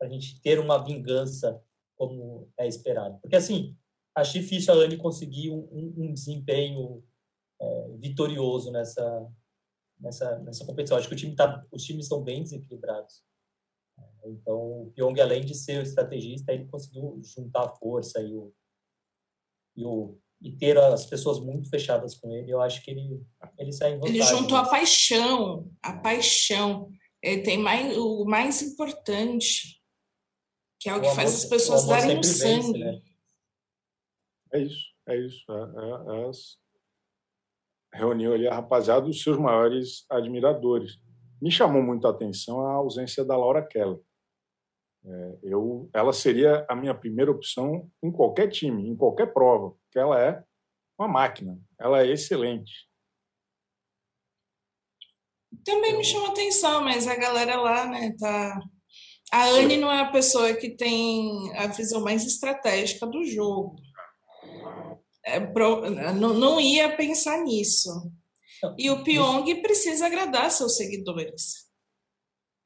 a 0.00 0.08
gente 0.08 0.40
ter 0.40 0.58
uma 0.58 0.82
vingança 0.82 1.62
como 1.96 2.50
é 2.58 2.66
esperado. 2.66 3.18
Porque 3.20 3.36
assim, 3.36 3.76
acho 4.14 4.32
difícil 4.32 4.72
a 4.72 4.76
Anne 4.76 4.96
conseguir 4.96 5.50
um, 5.50 5.94
um 5.96 6.12
desempenho 6.12 7.04
é, 7.60 7.88
vitorioso 7.98 8.72
nessa, 8.72 9.30
nessa, 10.00 10.38
nessa 10.40 10.64
competição. 10.64 10.96
Acho 10.96 11.08
que 11.08 11.14
o 11.14 11.18
time 11.18 11.34
tá, 11.34 11.64
os 11.70 11.84
times 11.84 12.06
estão 12.06 12.22
bem 12.22 12.42
desequilibrados. 12.42 13.22
Então, 14.24 14.82
o 14.82 14.92
Pyong, 14.94 15.18
além 15.20 15.44
de 15.44 15.54
ser 15.54 15.78
o 15.78 15.82
estrategista, 15.82 16.52
ele 16.52 16.66
conseguiu 16.66 17.20
juntar 17.22 17.64
a 17.64 17.76
força 17.76 18.20
e, 18.20 18.34
o, 18.34 18.52
e, 19.76 19.84
o, 19.84 20.18
e 20.40 20.50
ter 20.50 20.78
as 20.78 21.06
pessoas 21.06 21.38
muito 21.38 21.68
fechadas 21.68 22.14
com 22.14 22.32
ele. 22.32 22.50
Eu 22.50 22.60
acho 22.60 22.82
que 22.82 22.90
ele, 22.90 23.22
ele 23.58 23.72
sai 23.72 23.92
em 23.92 23.94
vantagem. 23.96 24.16
Ele 24.16 24.24
juntou 24.24 24.56
a 24.56 24.66
paixão, 24.66 25.70
a 25.82 25.92
paixão. 25.92 26.90
Ele 27.22 27.42
tem 27.42 27.58
mais, 27.58 27.96
o 27.96 28.24
mais 28.24 28.62
importante, 28.62 29.80
que 30.78 30.88
é 30.88 30.94
o, 30.94 30.98
o 30.98 31.00
que 31.00 31.06
amor, 31.06 31.16
faz 31.16 31.34
as 31.34 31.44
pessoas 31.44 31.86
darem 31.86 32.18
o 32.18 32.24
sangue. 32.24 32.72
Vence, 32.72 32.78
né? 32.78 33.02
É 34.52 34.60
isso, 34.60 34.84
é 35.06 35.16
isso. 35.16 35.44
É, 35.48 35.54
é, 35.54 36.28
é 36.28 36.30
reuniu 37.92 38.32
ali 38.32 38.46
a 38.46 38.54
rapaziada 38.54 39.02
dos 39.02 39.22
seus 39.22 39.36
maiores 39.36 40.04
admiradores. 40.08 40.98
Me 41.40 41.50
chamou 41.50 41.82
muito 41.82 42.06
a 42.06 42.10
atenção 42.10 42.60
a 42.60 42.72
ausência 42.72 43.24
da 43.24 43.36
Laura 43.36 43.66
Keller. 43.66 44.00
É, 45.04 45.38
eu, 45.42 45.88
ela 45.94 46.12
seria 46.12 46.66
a 46.68 46.76
minha 46.76 46.94
primeira 46.94 47.30
opção 47.30 47.90
em 48.02 48.10
qualquer 48.10 48.48
time, 48.48 48.88
em 48.88 48.96
qualquer 48.96 49.32
prova, 49.32 49.70
porque 49.70 49.98
ela 49.98 50.20
é 50.20 50.42
uma 50.98 51.08
máquina, 51.08 51.58
ela 51.78 52.02
é 52.02 52.10
excelente. 52.10 52.88
Também 55.64 55.96
me 55.96 56.04
chama 56.04 56.28
atenção, 56.28 56.82
mas 56.84 57.08
a 57.08 57.16
galera 57.16 57.56
lá, 57.60 57.86
né, 57.86 58.14
tá. 58.18 58.60
A 59.32 59.46
Anne 59.46 59.76
não 59.76 59.90
é 59.90 60.00
a 60.00 60.10
pessoa 60.10 60.54
que 60.54 60.70
tem 60.70 61.56
a 61.56 61.68
visão 61.68 62.02
mais 62.02 62.24
estratégica 62.26 63.06
do 63.06 63.24
jogo 63.24 63.76
é, 65.24 65.40
pro, 65.40 65.88
não, 65.90 66.34
não 66.34 66.60
ia 66.60 66.96
pensar 66.96 67.42
nisso. 67.42 67.90
E 68.76 68.90
o 68.90 69.02
Pyong 69.02 69.62
precisa 69.62 70.06
agradar 70.06 70.50
seus 70.50 70.76
seguidores. 70.76 71.69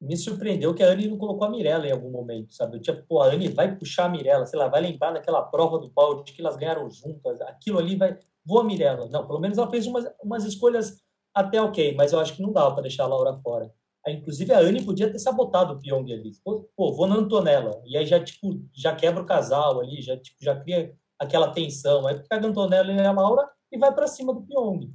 Me 0.05 0.15
surpreendeu 0.15 0.73
que 0.73 0.83
a 0.83 0.87
Anne 0.87 1.07
não 1.07 1.17
colocou 1.17 1.47
a 1.47 1.49
Mirella 1.49 1.87
em 1.87 1.91
algum 1.91 2.11
momento, 2.11 2.53
sabe? 2.53 2.79
Tinha, 2.79 2.95
pô, 3.07 3.21
a 3.21 3.27
Anne 3.27 3.47
vai 3.49 3.75
puxar 3.75 4.05
a 4.05 4.09
Mirella, 4.09 4.45
sei 4.45 4.59
lá, 4.59 4.67
vai 4.67 4.81
lembrar 4.81 5.11
daquela 5.11 5.41
prova 5.41 5.79
do 5.79 5.89
pau 5.89 6.23
de 6.23 6.31
que 6.31 6.41
elas 6.41 6.55
ganharam 6.55 6.89
juntas, 6.89 7.41
aquilo 7.41 7.79
ali 7.79 7.95
vai. 7.95 8.17
Vou 8.45 8.59
a 8.59 8.63
Mirella. 8.63 9.07
Não, 9.09 9.25
pelo 9.25 9.39
menos 9.39 9.57
ela 9.57 9.69
fez 9.69 9.87
umas, 9.87 10.05
umas 10.23 10.45
escolhas 10.45 11.01
até 11.33 11.61
ok, 11.61 11.95
mas 11.95 12.13
eu 12.13 12.19
acho 12.19 12.35
que 12.35 12.41
não 12.41 12.53
dava 12.53 12.73
para 12.73 12.83
deixar 12.83 13.03
a 13.03 13.07
Laura 13.07 13.33
fora. 13.43 13.71
Aí, 14.05 14.13
inclusive, 14.13 14.53
a 14.53 14.59
Anne 14.59 14.85
podia 14.85 15.11
ter 15.11 15.17
sabotado 15.17 15.73
o 15.73 15.79
Pyong 15.79 16.13
ali. 16.13 16.31
Pô, 16.43 16.93
vou 16.93 17.07
na 17.07 17.15
Antonella. 17.15 17.81
E 17.85 17.97
aí 17.97 18.05
já, 18.05 18.23
tipo, 18.23 18.61
já 18.71 18.95
quebra 18.95 19.23
o 19.23 19.25
casal 19.25 19.81
ali, 19.81 20.01
já, 20.01 20.15
tipo, 20.15 20.37
já 20.41 20.55
cria 20.55 20.95
aquela 21.19 21.51
tensão. 21.51 22.05
Aí 22.05 22.21
pega 22.29 22.45
a 22.45 22.49
Antonella 22.49 22.91
e 22.91 22.99
a 22.99 23.11
Laura 23.11 23.49
e 23.71 23.77
vai 23.77 23.93
para 23.93 24.07
cima 24.07 24.33
do 24.33 24.43
Pyong. 24.43 24.93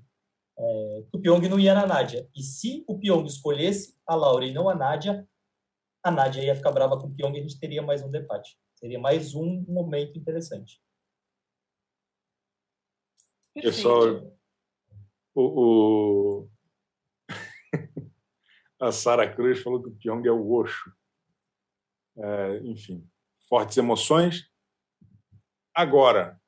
É, 0.63 1.05
o 1.11 1.19
Pyong 1.19 1.49
não 1.49 1.59
ia 1.59 1.73
na 1.73 1.87
Nádia. 1.87 2.29
E 2.37 2.43
se 2.43 2.85
o 2.87 2.99
Pyong 2.99 3.25
escolhesse 3.25 3.97
a 4.07 4.15
Laura 4.15 4.45
e 4.45 4.53
não 4.53 4.69
a 4.69 4.75
Nádia, 4.75 5.27
a 6.03 6.11
Nádia 6.11 6.45
ia 6.45 6.55
ficar 6.55 6.71
brava 6.71 6.99
com 6.99 7.07
o 7.07 7.15
Pyong 7.15 7.35
e 7.35 7.39
a 7.39 7.43
gente 7.43 7.59
teria 7.59 7.81
mais 7.81 8.03
um 8.03 8.11
debate. 8.11 8.59
Seria 8.75 8.99
mais 8.99 9.35
um 9.35 9.65
momento 9.67 10.19
interessante. 10.19 10.83
Pessoal, 13.55 14.35
o, 15.35 16.45
o... 16.45 16.51
a 18.81 18.93
Sara 18.93 19.35
Cruz 19.35 19.63
falou 19.63 19.83
que 19.83 19.89
o 19.89 19.97
Pyong 19.97 20.27
é 20.27 20.33
o 20.33 20.53
Osho. 20.53 20.95
É, 22.19 22.59
enfim, 22.59 23.09
fortes 23.49 23.79
emoções. 23.79 24.51
Agora, 25.75 26.40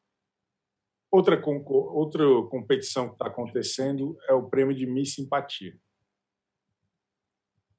outra, 1.13 1.41
outra 1.45 2.25
competição 2.49 3.09
que 3.09 3.15
está 3.15 3.27
acontecendo 3.27 4.17
é 4.27 4.33
o 4.33 4.49
prêmio 4.49 4.75
de 4.75 4.87
Miss 4.87 5.15
Simpatia. 5.15 5.77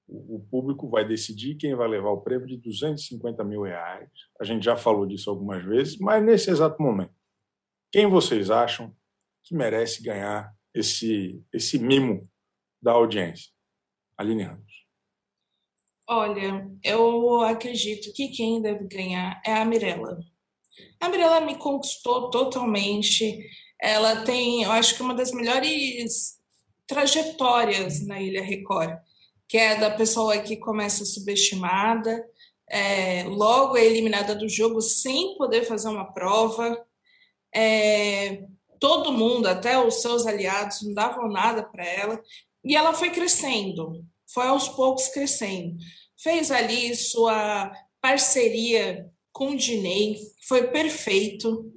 O 0.07 0.39
público 0.51 0.87
vai 0.87 1.07
decidir 1.07 1.55
quem 1.55 1.73
vai 1.73 1.87
levar 1.87 2.11
o 2.11 2.21
prêmio 2.21 2.45
de 2.45 2.57
250 2.57 3.43
mil 3.43 3.63
reais. 3.63 4.09
A 4.39 4.43
gente 4.43 4.63
já 4.63 4.77
falou 4.77 5.07
disso 5.07 5.29
algumas 5.29 5.65
vezes, 5.65 5.97
mas 5.97 6.23
nesse 6.23 6.51
exato 6.51 6.79
momento, 6.81 7.15
quem 7.91 8.05
vocês 8.05 8.51
acham 8.51 8.95
que 9.43 9.55
merece 9.55 10.03
ganhar 10.03 10.53
esse, 10.73 11.43
esse 11.51 11.79
mimo 11.79 12.29
da 12.79 12.91
audiência? 12.91 13.51
Aline 14.15 14.43
Ramos. 14.43 14.83
Olha, 16.07 16.69
eu 16.83 17.41
acredito 17.41 18.13
que 18.13 18.27
quem 18.27 18.61
deve 18.61 18.85
ganhar 18.87 19.41
é 19.43 19.53
a 19.53 19.65
Mirella. 19.65 20.19
A 20.99 21.09
Mirella 21.09 21.41
me 21.41 21.57
conquistou 21.57 22.29
totalmente. 22.29 23.39
ela 23.81 24.23
tem, 24.23 24.63
eu 24.63 24.71
acho 24.71 24.95
que 24.95 25.01
uma 25.01 25.13
das 25.13 25.31
melhores 25.31 26.38
trajetórias 26.88 28.05
na 28.05 28.21
Ilha 28.21 28.43
Record, 28.43 28.97
que 29.47 29.57
é 29.57 29.75
da 29.75 29.91
pessoa 29.91 30.38
que 30.39 30.57
começa 30.57 31.05
subestimada, 31.05 32.23
é, 32.69 33.23
logo 33.25 33.77
é 33.77 33.86
eliminada 33.86 34.36
do 34.36 34.49
jogo 34.49 34.81
sem 34.81 35.38
poder 35.38 35.63
fazer 35.65 35.89
uma 35.89 36.12
prova. 36.12 36.83
É, 37.53 38.43
todo 38.79 39.12
mundo, 39.12 39.47
até 39.47 39.77
os 39.77 40.01
seus 40.01 40.25
aliados, 40.25 40.81
não 40.81 40.93
davam 40.93 41.29
nada 41.29 41.63
para 41.63 41.86
ela. 41.86 42.21
E 42.63 42.75
ela 42.75 42.93
foi 42.93 43.12
crescendo, 43.12 44.03
foi 44.25 44.47
aos 44.47 44.69
poucos 44.69 45.07
crescendo. 45.09 45.75
Fez 46.17 46.49
ali 46.49 46.95
sua 46.95 47.71
parceria 48.01 49.12
com 49.33 49.49
o 49.49 49.57
Dinei, 49.57 50.17
foi 50.47 50.67
perfeito. 50.67 51.73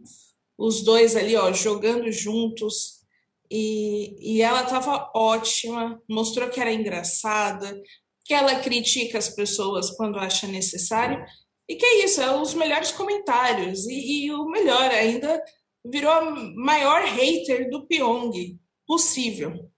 Os 0.56 0.84
dois 0.84 1.16
ali, 1.16 1.34
ó, 1.34 1.52
jogando 1.52 2.12
juntos. 2.12 3.00
E, 3.50 4.36
e 4.36 4.42
ela 4.42 4.62
estava 4.62 5.10
ótima, 5.14 6.00
mostrou 6.08 6.48
que 6.48 6.60
era 6.60 6.72
engraçada, 6.72 7.80
que 8.24 8.34
ela 8.34 8.60
critica 8.60 9.18
as 9.18 9.28
pessoas 9.28 9.90
quando 9.90 10.18
acha 10.18 10.46
necessário. 10.46 11.24
E 11.68 11.74
que 11.74 11.84
é 11.84 12.04
isso, 12.04 12.20
é 12.20 12.36
os 12.40 12.54
melhores 12.54 12.92
comentários. 12.92 13.86
E, 13.86 14.26
e 14.26 14.32
o 14.32 14.46
melhor 14.46 14.90
ainda, 14.90 15.42
virou 15.84 16.12
a 16.12 16.30
maior 16.54 17.02
hater 17.04 17.70
do 17.70 17.86
Pyong 17.86 18.58
possível. 18.86 19.70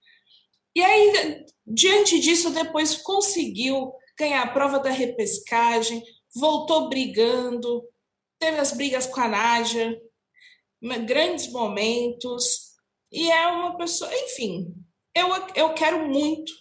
E 0.75 0.81
aí, 0.81 1.45
diante 1.65 2.19
disso, 2.19 2.51
depois 2.51 2.97
conseguiu 2.97 3.91
ganhar 4.17 4.43
a 4.43 4.51
prova 4.51 4.79
da 4.79 4.89
repescagem, 4.89 6.03
voltou 6.35 6.89
brigando, 6.89 7.83
teve 8.39 8.59
as 8.59 8.71
brigas 8.71 9.07
com 9.07 9.19
a 9.19 9.27
Nádia, 9.27 9.99
grandes 11.05 11.51
momentos, 11.51 12.69
e 13.11 13.31
é 13.31 13.47
uma 13.47 13.77
pessoa, 13.77 14.09
enfim, 14.13 14.73
eu, 15.15 15.27
eu 15.55 15.73
quero 15.73 16.07
muito 16.07 16.51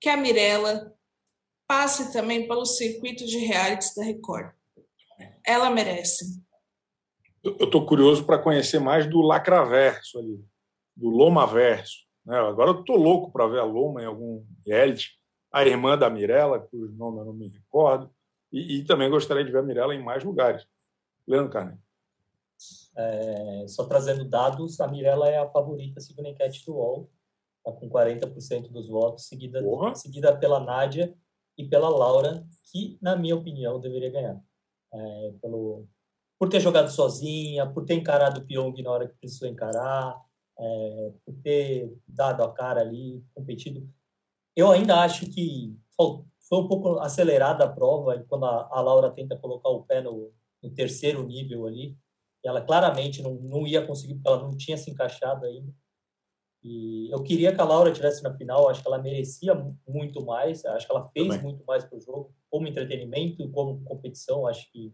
que 0.00 0.08
a 0.08 0.16
Mirella 0.16 0.94
passe 1.66 2.12
também 2.12 2.46
pelo 2.48 2.64
circuito 2.64 3.24
de 3.26 3.38
realities 3.38 3.94
da 3.94 4.04
Record. 4.04 4.52
Ela 5.46 5.70
merece. 5.70 6.24
Eu 7.42 7.64
estou 7.64 7.86
curioso 7.86 8.24
para 8.24 8.42
conhecer 8.42 8.78
mais 8.78 9.08
do 9.08 9.20
Lacraverso 9.20 10.18
ali, 10.18 10.44
do 10.94 11.08
Lomaverso. 11.08 11.98
Né? 12.24 12.36
Agora 12.38 12.70
eu 12.70 12.80
estou 12.80 12.96
louco 12.96 13.32
para 13.32 13.46
ver 13.46 13.60
a 13.60 13.64
Loma 13.64 14.02
em 14.02 14.06
algum 14.06 14.44
reality. 14.66 15.18
A 15.52 15.64
irmã 15.64 15.96
da 15.96 16.10
Mirella, 16.10 16.60
cujo 16.60 16.92
nome 16.92 17.20
eu 17.20 17.24
não 17.24 17.32
me 17.32 17.48
recordo. 17.48 18.10
E, 18.52 18.78
e 18.78 18.84
também 18.84 19.10
gostaria 19.10 19.44
de 19.44 19.52
ver 19.52 19.58
a 19.58 19.62
Mirella 19.62 19.94
em 19.94 20.02
mais 20.02 20.24
lugares. 20.24 20.66
Leandro 21.26 21.50
Carne. 21.50 21.78
É, 22.96 23.64
só 23.68 23.86
trazendo 23.86 24.24
dados, 24.24 24.80
a 24.80 24.88
Mirella 24.88 25.28
é 25.28 25.38
a 25.38 25.48
favorita 25.48 26.00
segundo 26.00 26.26
a 26.26 26.30
enquete 26.30 26.64
do 26.66 26.74
UOL, 26.74 27.10
está 27.58 27.72
com 27.72 27.88
40% 27.88 28.68
dos 28.68 28.88
votos, 28.88 29.26
seguida, 29.26 29.62
seguida 29.94 30.36
pela 30.36 30.60
Nádia 30.60 31.14
e 31.56 31.64
pela 31.66 31.88
Laura, 31.88 32.44
que, 32.70 32.98
na 33.00 33.16
minha 33.16 33.36
opinião, 33.36 33.80
deveria 33.80 34.10
ganhar. 34.10 34.40
É, 34.92 35.32
pelo, 35.40 35.86
por 36.38 36.48
ter 36.48 36.60
jogado 36.60 36.90
sozinha, 36.90 37.66
por 37.66 37.84
ter 37.84 37.94
encarado 37.94 38.40
o 38.40 38.44
Pyong 38.44 38.82
na 38.82 38.90
hora 38.90 39.08
que 39.08 39.14
precisou 39.14 39.48
encarar, 39.48 40.20
é, 40.58 41.12
por 41.24 41.34
ter 41.42 41.96
dado 42.06 42.42
a 42.42 42.52
cara 42.52 42.80
ali, 42.80 43.24
competido. 43.34 43.88
Eu 44.56 44.70
ainda 44.70 45.00
acho 45.00 45.26
que 45.26 45.76
foi 46.50 46.58
um 46.58 46.66
pouco 46.66 46.98
acelerada 46.98 47.64
a 47.64 47.68
prova, 47.68 48.22
quando 48.28 48.44
a, 48.44 48.68
a 48.72 48.80
Laura 48.80 49.10
tenta 49.10 49.36
colocar 49.36 49.68
o 49.68 49.84
pé 49.84 50.02
no, 50.02 50.32
no 50.60 50.70
terceiro 50.70 51.24
nível 51.24 51.64
ali, 51.64 51.96
ela 52.44 52.60
claramente 52.60 53.22
não, 53.22 53.34
não 53.34 53.66
ia 53.66 53.86
conseguir, 53.86 54.14
porque 54.14 54.28
ela 54.28 54.42
não 54.42 54.56
tinha 54.56 54.76
se 54.76 54.90
encaixado 54.90 55.46
ainda. 55.46 55.72
E 56.62 57.08
eu 57.10 57.22
queria 57.22 57.54
que 57.54 57.60
a 57.60 57.64
Laura 57.64 57.92
tivesse 57.92 58.22
na 58.22 58.36
final, 58.36 58.68
acho 58.68 58.82
que 58.82 58.88
ela 58.88 58.98
merecia 58.98 59.54
muito 59.86 60.24
mais, 60.26 60.64
acho 60.64 60.86
que 60.86 60.92
ela 60.92 61.08
fez 61.10 61.28
Também. 61.28 61.42
muito 61.42 61.64
mais 61.64 61.84
para 61.84 61.96
o 61.96 62.00
jogo, 62.00 62.34
como 62.50 62.66
entretenimento 62.66 63.40
e 63.42 63.48
como 63.48 63.82
competição. 63.84 64.46
Acho 64.46 64.70
que 64.72 64.92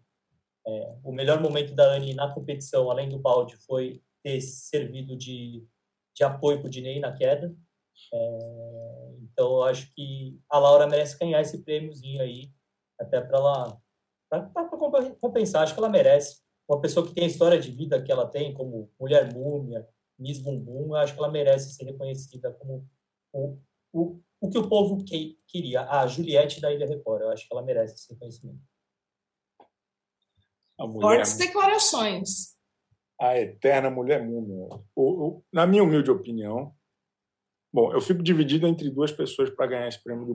é, 0.66 0.96
o 1.02 1.10
melhor 1.10 1.40
momento 1.40 1.74
da 1.74 1.94
Anne 1.94 2.14
na 2.14 2.32
competição, 2.32 2.90
além 2.90 3.08
do 3.08 3.18
balde, 3.18 3.56
foi 3.56 4.02
ter 4.22 4.40
servido 4.42 5.16
de, 5.16 5.66
de 6.14 6.22
apoio 6.22 6.58
para 6.58 6.68
o 6.68 6.70
Dinei 6.70 7.00
na 7.00 7.12
queda. 7.12 7.54
É, 8.12 9.14
então, 9.22 9.62
acho 9.62 9.92
que 9.94 10.38
a 10.48 10.58
Laura 10.58 10.86
merece 10.86 11.18
ganhar 11.18 11.40
esse 11.40 11.62
prêmiozinho 11.62 12.22
aí, 12.22 12.50
até 12.98 13.20
para 13.20 13.38
ela 13.38 13.80
para 14.28 14.68
compensar. 15.20 15.62
Acho 15.62 15.74
que 15.74 15.80
ela 15.80 15.88
merece. 15.88 16.40
Uma 16.68 16.80
pessoa 16.80 17.06
que 17.06 17.14
tem 17.14 17.24
a 17.24 17.28
história 17.28 17.60
de 17.60 17.70
vida 17.70 18.02
que 18.02 18.10
ela 18.10 18.26
tem, 18.26 18.52
como 18.52 18.90
Mulher 18.98 19.32
Múmia, 19.32 19.86
Miss 20.18 20.38
Bumbum, 20.40 20.94
acho 20.94 21.14
que 21.14 21.18
ela 21.18 21.30
merece 21.30 21.74
ser 21.74 21.84
reconhecida 21.84 22.52
como 22.52 22.88
o, 23.32 23.58
o, 23.92 24.20
o 24.40 24.50
que 24.50 24.58
o 24.58 24.68
povo 24.68 25.04
que, 25.04 25.38
queria. 25.46 25.82
A 25.88 26.06
Juliette 26.06 26.60
da 26.60 26.72
Ilha 26.72 26.86
Record, 26.86 27.22
eu 27.22 27.30
acho 27.30 27.46
que 27.46 27.54
ela 27.54 27.62
merece 27.62 27.94
esse 27.94 28.12
reconhecimento. 28.12 28.60
Fortes 30.76 31.38
declarações. 31.38 32.56
A 33.18 33.38
eterna 33.38 33.90
mulher 33.90 34.22
múmia. 34.22 34.68
na 35.52 35.66
minha 35.66 35.82
humilde 35.82 36.10
opinião, 36.10 36.75
bom, 37.72 37.92
eu 37.92 38.00
fico 38.00 38.22
dividido 38.22 38.66
entre 38.66 38.90
duas 38.90 39.12
pessoas 39.12 39.50
para 39.50 39.66
ganhar 39.66 39.88
esse 39.88 40.02
prêmio 40.02 40.26
do 40.26 40.34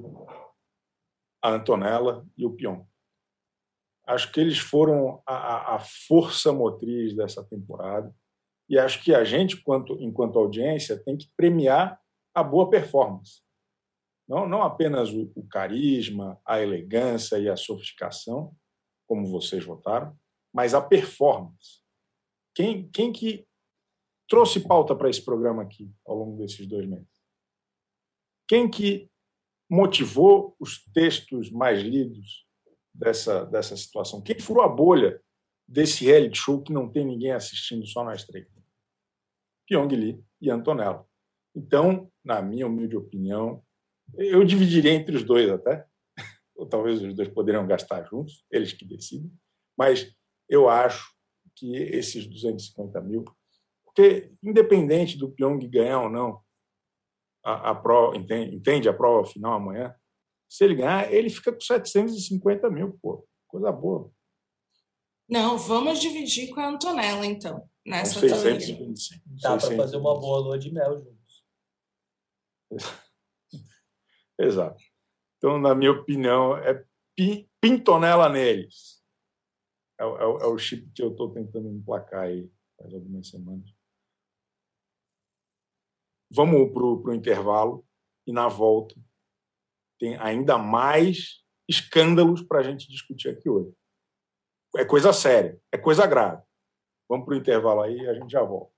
a 1.41 1.49
Antonella 1.49 2.25
e 2.37 2.45
o 2.45 2.53
Pion. 2.53 2.83
Acho 4.05 4.31
que 4.31 4.39
eles 4.39 4.59
foram 4.59 5.21
a, 5.25 5.75
a, 5.75 5.79
força 5.79 6.53
motriz 6.53 7.15
dessa 7.15 7.43
temporada 7.43 8.13
e 8.69 8.77
acho 8.77 9.03
que 9.03 9.13
a 9.13 9.23
gente, 9.23 9.61
quanto, 9.61 9.93
enquanto 10.01 10.37
audiência, 10.37 11.01
tem 11.03 11.17
que 11.17 11.29
premiar 11.35 11.99
a 12.33 12.43
boa 12.43 12.69
performance. 12.69 13.41
Não, 14.27 14.47
não 14.47 14.61
apenas 14.61 15.11
o, 15.11 15.31
o 15.35 15.47
carisma, 15.47 16.39
a 16.45 16.61
elegância 16.61 17.37
e 17.37 17.49
a 17.49 17.57
sofisticação, 17.57 18.55
como 19.07 19.27
vocês 19.27 19.65
votaram, 19.65 20.17
mas 20.53 20.73
a 20.73 20.81
performance. 20.81 21.81
Quem, 22.55 22.89
quem 22.89 23.11
que 23.11 23.45
trouxe 24.29 24.59
pauta 24.61 24.95
para 24.95 25.09
esse 25.09 25.23
programa 25.23 25.63
aqui 25.63 25.91
ao 26.05 26.15
longo 26.15 26.37
desses 26.37 26.65
dois 26.67 26.87
meses? 26.87 27.10
Quem 28.51 28.69
que 28.69 29.09
motivou 29.69 30.57
os 30.59 30.83
textos 30.93 31.49
mais 31.49 31.81
lidos 31.81 32.45
dessa, 32.93 33.45
dessa 33.45 33.77
situação? 33.77 34.21
Quem 34.21 34.37
furou 34.41 34.61
a 34.61 34.67
bolha 34.67 35.23
desse 35.65 36.03
reality 36.03 36.37
show 36.37 36.61
que 36.61 36.73
não 36.73 36.91
tem 36.91 37.05
ninguém 37.05 37.31
assistindo, 37.31 37.87
só 37.87 38.03
nós 38.03 38.25
três? 38.25 38.45
Pyong 39.65 39.87
Lee 39.95 40.21
e 40.41 40.49
Antonella. 40.49 41.07
Então, 41.55 42.11
na 42.21 42.41
minha 42.41 42.67
humilde 42.67 42.97
opinião, 42.97 43.63
eu 44.17 44.43
dividiria 44.43 44.91
entre 44.91 45.15
os 45.15 45.23
dois 45.23 45.49
até, 45.49 45.87
ou 46.53 46.65
talvez 46.65 47.01
os 47.01 47.13
dois 47.15 47.29
poderiam 47.29 47.65
gastar 47.65 48.03
juntos, 48.03 48.45
eles 48.51 48.73
que 48.73 48.83
decidem, 48.83 49.31
mas 49.77 50.13
eu 50.49 50.67
acho 50.67 51.09
que 51.55 51.73
esses 51.73 52.27
250 52.27 52.99
mil, 52.99 53.23
porque 53.85 54.29
independente 54.43 55.17
do 55.17 55.31
Pyong 55.31 55.65
ganhar 55.69 56.01
ou 56.01 56.09
não 56.09 56.43
a, 57.43 57.71
a 57.71 57.75
prova, 57.75 58.17
entende, 58.17 58.55
entende 58.55 58.89
a 58.89 58.93
prova 58.93 59.27
final 59.27 59.53
amanhã, 59.53 59.95
se 60.49 60.63
ele 60.63 60.75
ganhar, 60.75 61.11
ele 61.11 61.29
fica 61.29 61.51
com 61.51 61.61
750 61.61 62.69
mil, 62.69 62.97
pô, 63.01 63.25
coisa 63.47 63.71
boa. 63.71 64.11
Não, 65.29 65.57
vamos 65.57 65.99
dividir 65.99 66.53
com 66.53 66.59
a 66.59 66.67
Antonella, 66.67 67.25
então, 67.25 67.69
nessa 67.85 68.19
625. 68.19 69.21
Dá 69.41 69.57
para 69.57 69.77
fazer 69.77 69.97
uma 69.97 70.19
boa 70.19 70.39
lua 70.39 70.59
de 70.59 70.71
mel 70.73 70.97
juntos. 70.97 71.45
Exato. 74.37 74.83
Então, 75.37 75.57
na 75.57 75.73
minha 75.73 75.91
opinião, 75.91 76.57
é 76.57 76.83
pintonela 77.61 78.27
neles. 78.27 79.01
É, 79.99 80.03
é, 80.03 80.23
é 80.23 80.47
o 80.47 80.57
chip 80.57 80.91
que 80.93 81.01
eu 81.01 81.11
estou 81.11 81.31
tentando 81.31 81.69
emplacar 81.69 82.23
aí 82.23 82.51
faz 82.77 82.93
algumas 82.93 83.29
semanas. 83.29 83.80
Vamos 86.33 86.71
para 86.71 86.83
o 86.83 87.13
intervalo 87.13 87.85
e 88.25 88.31
na 88.31 88.47
volta 88.47 88.95
tem 89.99 90.17
ainda 90.17 90.57
mais 90.57 91.41
escândalos 91.69 92.41
para 92.41 92.59
a 92.59 92.63
gente 92.63 92.87
discutir 92.87 93.29
aqui 93.29 93.49
hoje. 93.49 93.71
É 94.77 94.85
coisa 94.85 95.11
séria, 95.11 95.59
é 95.71 95.77
coisa 95.77 96.07
grave. 96.07 96.41
Vamos 97.09 97.25
para 97.25 97.35
o 97.35 97.37
intervalo 97.37 97.81
aí 97.81 97.97
e 97.97 98.07
a 98.07 98.13
gente 98.13 98.31
já 98.31 98.41
volta. 98.41 98.71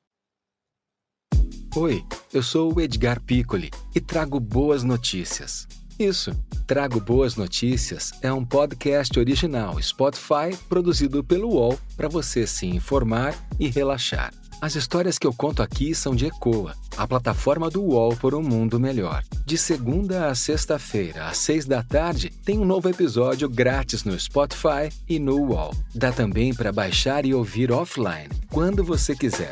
Oi, 1.75 2.03
eu 2.33 2.43
sou 2.43 2.73
o 2.73 2.81
Edgar 2.81 3.21
Piccoli 3.21 3.69
e 3.95 4.01
trago 4.01 4.39
boas 4.39 4.83
notícias. 4.83 5.67
Isso, 5.99 6.31
Trago 6.65 6.99
Boas 6.99 7.35
Notícias 7.35 8.11
é 8.23 8.31
um 8.33 8.43
podcast 8.43 9.19
original 9.19 9.79
Spotify 9.81 10.57
produzido 10.67 11.23
pelo 11.23 11.49
UOL 11.49 11.77
para 11.95 12.07
você 12.07 12.47
se 12.47 12.65
informar 12.65 13.35
e 13.59 13.67
relaxar. 13.67 14.33
As 14.63 14.75
histórias 14.75 15.19
que 15.19 15.27
eu 15.27 15.33
conto 15.33 15.61
aqui 15.61 15.93
são 15.93 16.15
de 16.15 16.27
Ecoa, 16.27 16.73
a 16.95 17.05
plataforma 17.05 17.69
do 17.69 17.83
UOL 17.83 18.15
por 18.15 18.33
um 18.33 18.41
mundo 18.41 18.79
melhor. 18.79 19.21
De 19.45 19.57
segunda 19.57 20.27
a 20.27 20.35
sexta-feira, 20.35 21.27
às 21.27 21.39
seis 21.39 21.65
da 21.65 21.83
tarde, 21.83 22.29
tem 22.29 22.57
um 22.57 22.63
novo 22.63 22.87
episódio 22.87 23.49
grátis 23.49 24.05
no 24.05 24.17
Spotify 24.17 24.87
e 25.09 25.19
no 25.19 25.35
UOL. 25.49 25.71
Dá 25.93 26.13
também 26.13 26.55
para 26.55 26.71
baixar 26.71 27.25
e 27.25 27.33
ouvir 27.33 27.73
offline, 27.73 28.29
quando 28.53 28.85
você 28.85 29.13
quiser. 29.13 29.51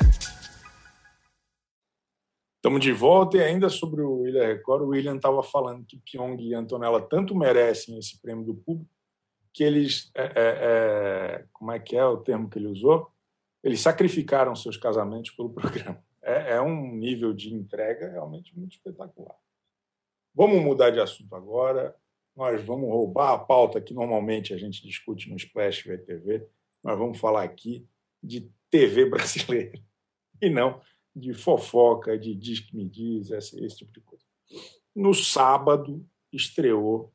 Estamos 2.55 2.79
de 2.79 2.93
volta 2.93 3.35
e 3.35 3.43
ainda 3.43 3.67
sobre 3.67 4.01
o 4.01 4.21
William 4.21 4.47
Record, 4.47 4.83
o 4.83 4.87
William 4.91 5.17
estava 5.17 5.43
falando 5.43 5.83
que 5.85 5.99
Pyong 6.09 6.41
e 6.41 6.53
Antonella 6.53 7.01
tanto 7.01 7.35
merecem 7.35 7.99
esse 7.99 8.17
prêmio 8.17 8.45
do 8.45 8.55
público 8.55 8.89
que 9.53 9.61
eles, 9.61 10.09
é, 10.15 10.23
é, 10.23 10.31
é, 10.37 11.45
como 11.51 11.73
é 11.73 11.79
que 11.79 11.97
é 11.97 12.05
o 12.05 12.15
termo 12.15 12.49
que 12.49 12.57
ele 12.57 12.67
usou? 12.67 13.10
Eles 13.63 13.79
sacrificaram 13.79 14.55
seus 14.55 14.77
casamentos 14.77 15.31
pelo 15.31 15.49
programa. 15.53 16.03
É, 16.21 16.53
é 16.53 16.61
um 16.61 16.95
nível 16.95 17.33
de 17.33 17.53
entrega 17.53 18.09
realmente 18.09 18.57
muito 18.57 18.73
espetacular. 18.73 19.35
Vamos 20.33 20.61
mudar 20.61 20.91
de 20.91 20.99
assunto 20.99 21.35
agora. 21.35 21.95
Nós 22.35 22.63
vamos 22.63 22.89
roubar 22.89 23.33
a 23.33 23.37
pauta 23.39 23.81
que 23.81 23.93
normalmente 23.93 24.53
a 24.53 24.57
gente 24.57 24.81
discute 24.81 25.29
no 25.29 25.35
Splash 25.35 25.83
VTV. 25.83 26.47
Nós 26.83 26.97
vamos 26.97 27.19
falar 27.19 27.43
aqui 27.43 27.87
de 28.23 28.49
TV 28.69 29.05
brasileira 29.09 29.79
e 30.41 30.49
não 30.49 30.81
de 31.15 31.33
fofoca, 31.33 32.17
de 32.17 32.33
diz 32.33 32.61
que 32.61 32.75
me 32.75 32.87
diz, 32.87 33.31
esse, 33.31 33.63
esse 33.63 33.77
tipo 33.77 33.91
de 33.91 34.01
coisa. 34.01 34.23
No 34.95 35.13
sábado, 35.13 36.05
estreou 36.31 37.13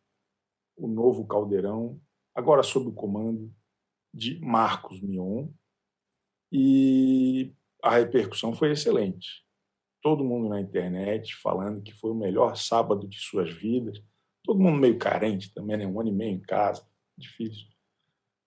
o 0.76 0.86
novo 0.86 1.26
Caldeirão, 1.26 2.00
agora 2.34 2.62
sob 2.62 2.88
o 2.88 2.92
comando 2.92 3.52
de 4.12 4.38
Marcos 4.40 5.00
Mion, 5.00 5.48
e 6.50 7.52
a 7.82 7.98
repercussão 7.98 8.54
foi 8.54 8.72
excelente. 8.72 9.44
Todo 10.02 10.24
mundo 10.24 10.48
na 10.48 10.60
internet 10.60 11.34
falando 11.36 11.82
que 11.82 11.92
foi 11.92 12.10
o 12.10 12.14
melhor 12.14 12.56
sábado 12.56 13.08
de 13.08 13.18
suas 13.18 13.52
vidas. 13.52 14.02
Todo 14.44 14.60
mundo 14.60 14.78
meio 14.78 14.98
carente 14.98 15.52
também, 15.52 15.76
né? 15.76 15.86
um 15.86 16.00
ano 16.00 16.10
e 16.10 16.12
meio 16.12 16.36
em 16.36 16.40
casa, 16.40 16.86
difícil. 17.18 17.66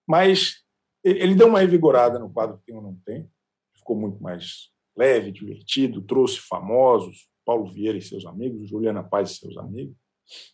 Mas 0.08 0.64
ele 1.04 1.36
deu 1.36 1.47
uma 1.47 1.60
revigorada 1.60 2.18
no 2.18 2.30
quadro 2.30 2.62
Tem 2.66 2.76
ou 2.76 2.82
Não 2.82 2.95
Tem, 3.06 3.30
ficou 3.76 3.95
muito 3.95 4.22
mais 4.22 4.72
leve, 4.95 5.32
divertido, 5.32 6.02
trouxe 6.02 6.39
famosos, 6.39 7.30
Paulo 7.45 7.68
Vieira 7.68 7.97
e 7.97 8.02
seus 8.02 8.26
amigos, 8.26 8.70
Juliana 8.70 9.04
Paz 9.04 9.32
e 9.32 9.36
seus 9.36 9.58
amigos. 9.58 9.95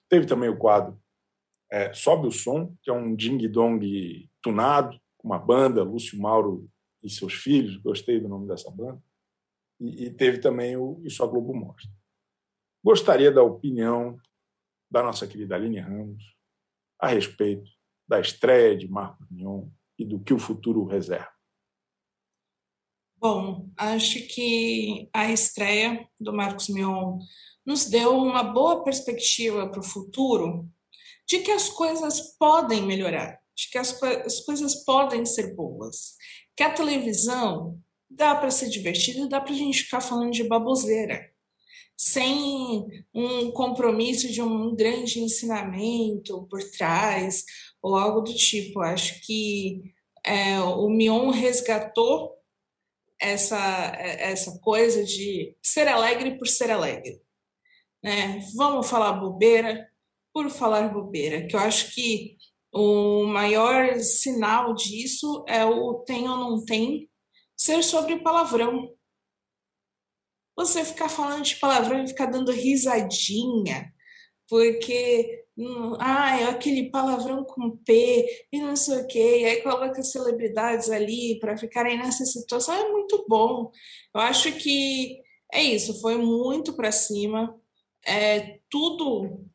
Teve 0.08 0.26
também 0.26 0.50
o 0.50 0.58
quadro 0.58 1.00
é, 1.72 1.94
Sobe 1.94 2.28
o 2.28 2.32
Som, 2.32 2.76
que 2.82 2.90
é 2.90 2.94
um 2.94 3.16
ding-dong 3.16 4.30
tunado, 4.42 5.00
com 5.18 5.28
uma 5.28 5.40
banda, 5.40 5.84
Lúcio 5.84 6.20
Mauro 6.20 6.70
e 7.06 7.10
seus 7.10 7.34
filhos, 7.34 7.78
gostei 7.78 8.20
do 8.20 8.28
nome 8.28 8.48
dessa 8.48 8.72
banda. 8.72 9.02
E, 9.80 10.06
e 10.06 10.10
teve 10.12 10.40
também 10.40 10.76
o 10.76 11.02
Isso 11.04 11.24
a 11.24 11.28
Globo 11.28 11.54
Mostra. 11.54 11.92
Gostaria 12.84 13.32
da 13.32 13.44
opinião 13.44 14.18
da 14.90 15.04
nossa 15.04 15.28
querida 15.28 15.56
Aline 15.56 15.80
Ramos 15.80 16.24
a 17.00 17.08
respeito 17.08 17.70
da 18.08 18.20
estreia 18.20 18.78
de 18.78 18.88
Marco 18.88 19.26
Mignon 19.30 19.68
e 19.98 20.06
do 20.06 20.20
que 20.20 20.34
o 20.34 20.40
futuro 20.40 20.86
reserva. 20.86 21.30
Bom, 23.18 23.70
acho 23.78 24.28
que 24.28 25.10
a 25.14 25.32
estreia 25.32 26.08
do 26.20 26.32
Marcos 26.32 26.70
Mion 26.70 27.20
nos 27.66 27.86
deu 27.86 28.16
uma 28.16 28.44
boa 28.44 28.84
perspectiva 28.84 29.68
para 29.70 29.80
o 29.80 29.84
futuro 29.84 30.70
de 31.28 31.40
que 31.40 31.52
as 31.52 31.70
coisas 31.70 32.38
podem 32.38 32.84
melhorar, 32.84 33.40
de 33.56 33.70
que 33.72 33.78
as, 33.78 34.02
as 34.04 34.42
coisas 34.42 34.84
podem 34.84 35.26
ser 35.26 35.56
boas, 35.56 36.16
que 36.56 36.64
a 36.64 36.74
televisão 36.74 37.80
dá 38.10 38.36
para 38.36 38.52
ser 38.52 38.70
divertida, 38.70 39.28
dá 39.28 39.42
para 39.42 39.52
a 39.52 39.58
gente 39.58 39.84
ficar 39.84 40.02
falando 40.02 40.32
de 40.32 40.44
baboseira, 40.44 41.30
sem 41.98 42.86
um 43.14 43.52
compromisso 43.52 44.32
de 44.32 44.42
um 44.42 44.76
grande 44.76 45.20
ensinamento 45.20 46.48
por 46.50 46.62
trás 46.72 47.44
ou 47.82 47.96
algo 47.96 48.22
do 48.22 48.34
tipo. 48.34 48.82
Acho 48.82 49.20
que 49.22 49.94
é, 50.24 50.60
o 50.60 50.90
Mion 50.90 51.30
resgatou 51.30 52.34
essa, 53.20 53.58
essa 53.98 54.60
coisa 54.60 55.04
de 55.04 55.56
ser 55.62 55.88
alegre 55.88 56.38
por 56.38 56.48
ser 56.48 56.72
alegre. 56.72 57.22
Né? 58.04 58.40
Vamos 58.56 58.90
falar 58.90 59.14
bobeira 59.14 59.90
por 60.34 60.50
falar 60.50 60.94
bobeira, 60.94 61.48
que 61.48 61.56
eu 61.56 61.60
acho 61.60 61.94
que 61.94 62.36
o 62.78 63.24
maior 63.26 63.98
sinal 64.02 64.74
disso 64.74 65.46
é 65.48 65.64
o 65.64 65.94
tem 66.00 66.28
ou 66.28 66.36
não 66.36 66.66
tem 66.66 67.10
ser 67.56 67.82
sobre 67.82 68.20
palavrão. 68.20 68.94
Você 70.58 70.84
ficar 70.84 71.08
falando 71.08 71.44
de 71.44 71.56
palavrão 71.56 72.04
e 72.04 72.08
ficar 72.08 72.26
dando 72.26 72.52
risadinha, 72.52 73.94
porque 74.50 75.46
ah, 76.00 76.38
é 76.38 76.50
aquele 76.50 76.90
palavrão 76.90 77.46
com 77.46 77.78
P 77.78 78.48
e 78.52 78.60
não 78.60 78.76
sei 78.76 78.98
o 78.98 79.08
quê, 79.08 79.40
e 79.40 79.46
aí 79.46 79.62
coloca 79.62 80.04
celebridades 80.04 80.90
ali 80.90 81.40
para 81.40 81.58
ficarem 81.58 81.98
nessa 81.98 82.26
situação, 82.26 82.76
é 82.76 82.92
muito 82.92 83.26
bom. 83.30 83.72
Eu 84.14 84.20
acho 84.20 84.52
que 84.52 85.22
é 85.54 85.64
isso, 85.64 86.02
foi 86.02 86.18
muito 86.18 86.74
para 86.74 86.92
cima, 86.92 87.58
é 88.06 88.60
tudo. 88.70 89.50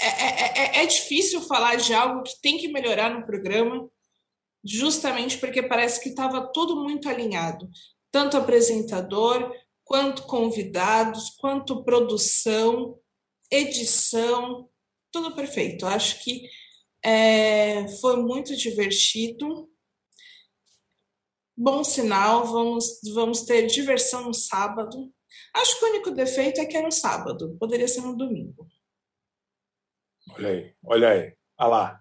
É, 0.00 0.06
é, 0.06 0.80
é, 0.80 0.82
é 0.82 0.86
difícil 0.86 1.40
falar 1.42 1.76
de 1.76 1.92
algo 1.94 2.22
que 2.22 2.40
tem 2.40 2.58
que 2.58 2.68
melhorar 2.68 3.10
no 3.10 3.26
programa, 3.26 3.88
justamente 4.64 5.38
porque 5.38 5.62
parece 5.62 6.00
que 6.02 6.10
estava 6.10 6.50
tudo 6.52 6.76
muito 6.82 7.08
alinhado 7.08 7.68
tanto 8.14 8.36
apresentador, 8.36 9.52
quanto 9.82 10.22
convidados, 10.22 11.30
quanto 11.30 11.82
produção, 11.82 12.96
edição, 13.50 14.70
tudo 15.10 15.34
perfeito. 15.34 15.84
Acho 15.84 16.22
que 16.22 16.48
é, 17.04 17.88
foi 18.00 18.22
muito 18.22 18.54
divertido. 18.54 19.68
Bom 21.56 21.82
sinal, 21.82 22.46
vamos, 22.46 23.00
vamos 23.12 23.42
ter 23.42 23.66
diversão 23.66 24.26
no 24.26 24.32
sábado. 24.32 25.12
Acho 25.52 25.76
que 25.76 25.84
o 25.84 25.88
único 25.88 26.10
defeito 26.12 26.60
é 26.60 26.66
que 26.66 26.76
é 26.76 26.82
no 26.82 26.92
sábado, 26.92 27.56
poderia 27.58 27.88
ser 27.88 28.02
no 28.02 28.16
domingo. 28.16 28.64
Olha 30.30 30.48
aí, 30.48 30.74
olha 30.84 31.08
aí. 31.08 31.36
Olha 31.58 31.68
lá. 31.68 32.00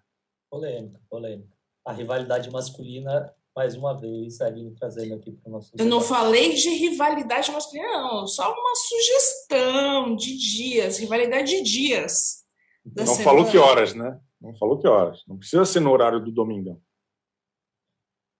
Polêmica, 0.50 1.02
polêmica. 1.10 1.54
A 1.86 1.92
rivalidade 1.92 2.50
masculina, 2.50 3.34
mais 3.56 3.76
uma 3.76 3.94
vez, 3.94 4.40
ali 4.40 4.72
trazendo 4.72 5.16
aqui 5.16 5.32
para 5.32 5.50
o 5.50 5.52
nosso. 5.52 5.72
Eu 5.78 5.86
não 5.86 6.02
falei 6.02 6.54
de 6.54 6.70
rivalidade 6.70 7.52
masculina, 7.52 7.88
não. 7.90 8.28
Só 8.28 8.52
uma 8.52 8.76
sugestão 8.76 10.16
de 10.16 10.38
dias, 10.38 10.98
rivalidade 10.98 11.50
de 11.50 11.64
dias 11.64 12.44
não 12.86 13.06
semana. 13.06 13.24
falou 13.24 13.52
que 13.52 13.58
horas, 13.58 13.94
né? 13.94 14.20
Não 14.42 14.54
falou 14.56 14.78
que 14.78 14.88
horas. 14.88 15.22
Não 15.28 15.38
precisa 15.38 15.66
ser 15.66 15.80
no 15.80 15.92
horário 15.92 16.24
do 16.24 16.32
domingão. 16.32 16.80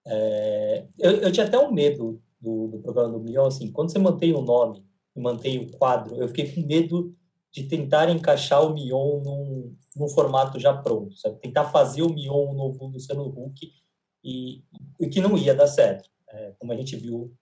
É, 0.06 0.86
eu, 0.98 1.12
eu, 1.12 1.32
tinha 1.32 1.46
até 1.46 1.58
um 1.58 1.72
medo 1.72 2.22
do, 2.38 2.68
do 2.68 2.78
programa 2.78 3.12
do 3.12 3.20
Milhão, 3.24 3.46
assim, 3.46 3.72
quando 3.72 3.90
você 3.90 3.98
mantém 3.98 4.34
o 4.34 4.42
nome 4.42 4.84
e 5.16 5.20
mantém 5.20 5.58
o 5.58 5.70
quadro, 5.78 6.16
eu 6.16 6.28
fiquei 6.28 6.52
com 6.52 6.66
medo 6.66 7.16
de 7.54 7.62
tentar 7.64 8.10
encaixar 8.10 8.66
o 8.66 8.74
Mion 8.74 9.22
num, 9.22 9.76
num 9.96 10.08
formato 10.08 10.58
já 10.58 10.76
pronto, 10.76 11.16
sabe? 11.16 11.38
Tentar 11.38 11.70
fazer 11.70 12.02
o 12.02 12.12
Mion 12.12 12.52
novo 12.52 12.88
Luciano 12.88 13.28
Huck 13.28 13.72
e, 14.24 14.64
e 14.98 15.08
que 15.08 15.20
não 15.20 15.38
ia 15.38 15.54
dar 15.54 15.68
certo. 15.68 16.10
É, 16.28 16.52
como 16.58 16.72
a 16.72 16.76
gente 16.76 16.96
viu, 16.96 17.32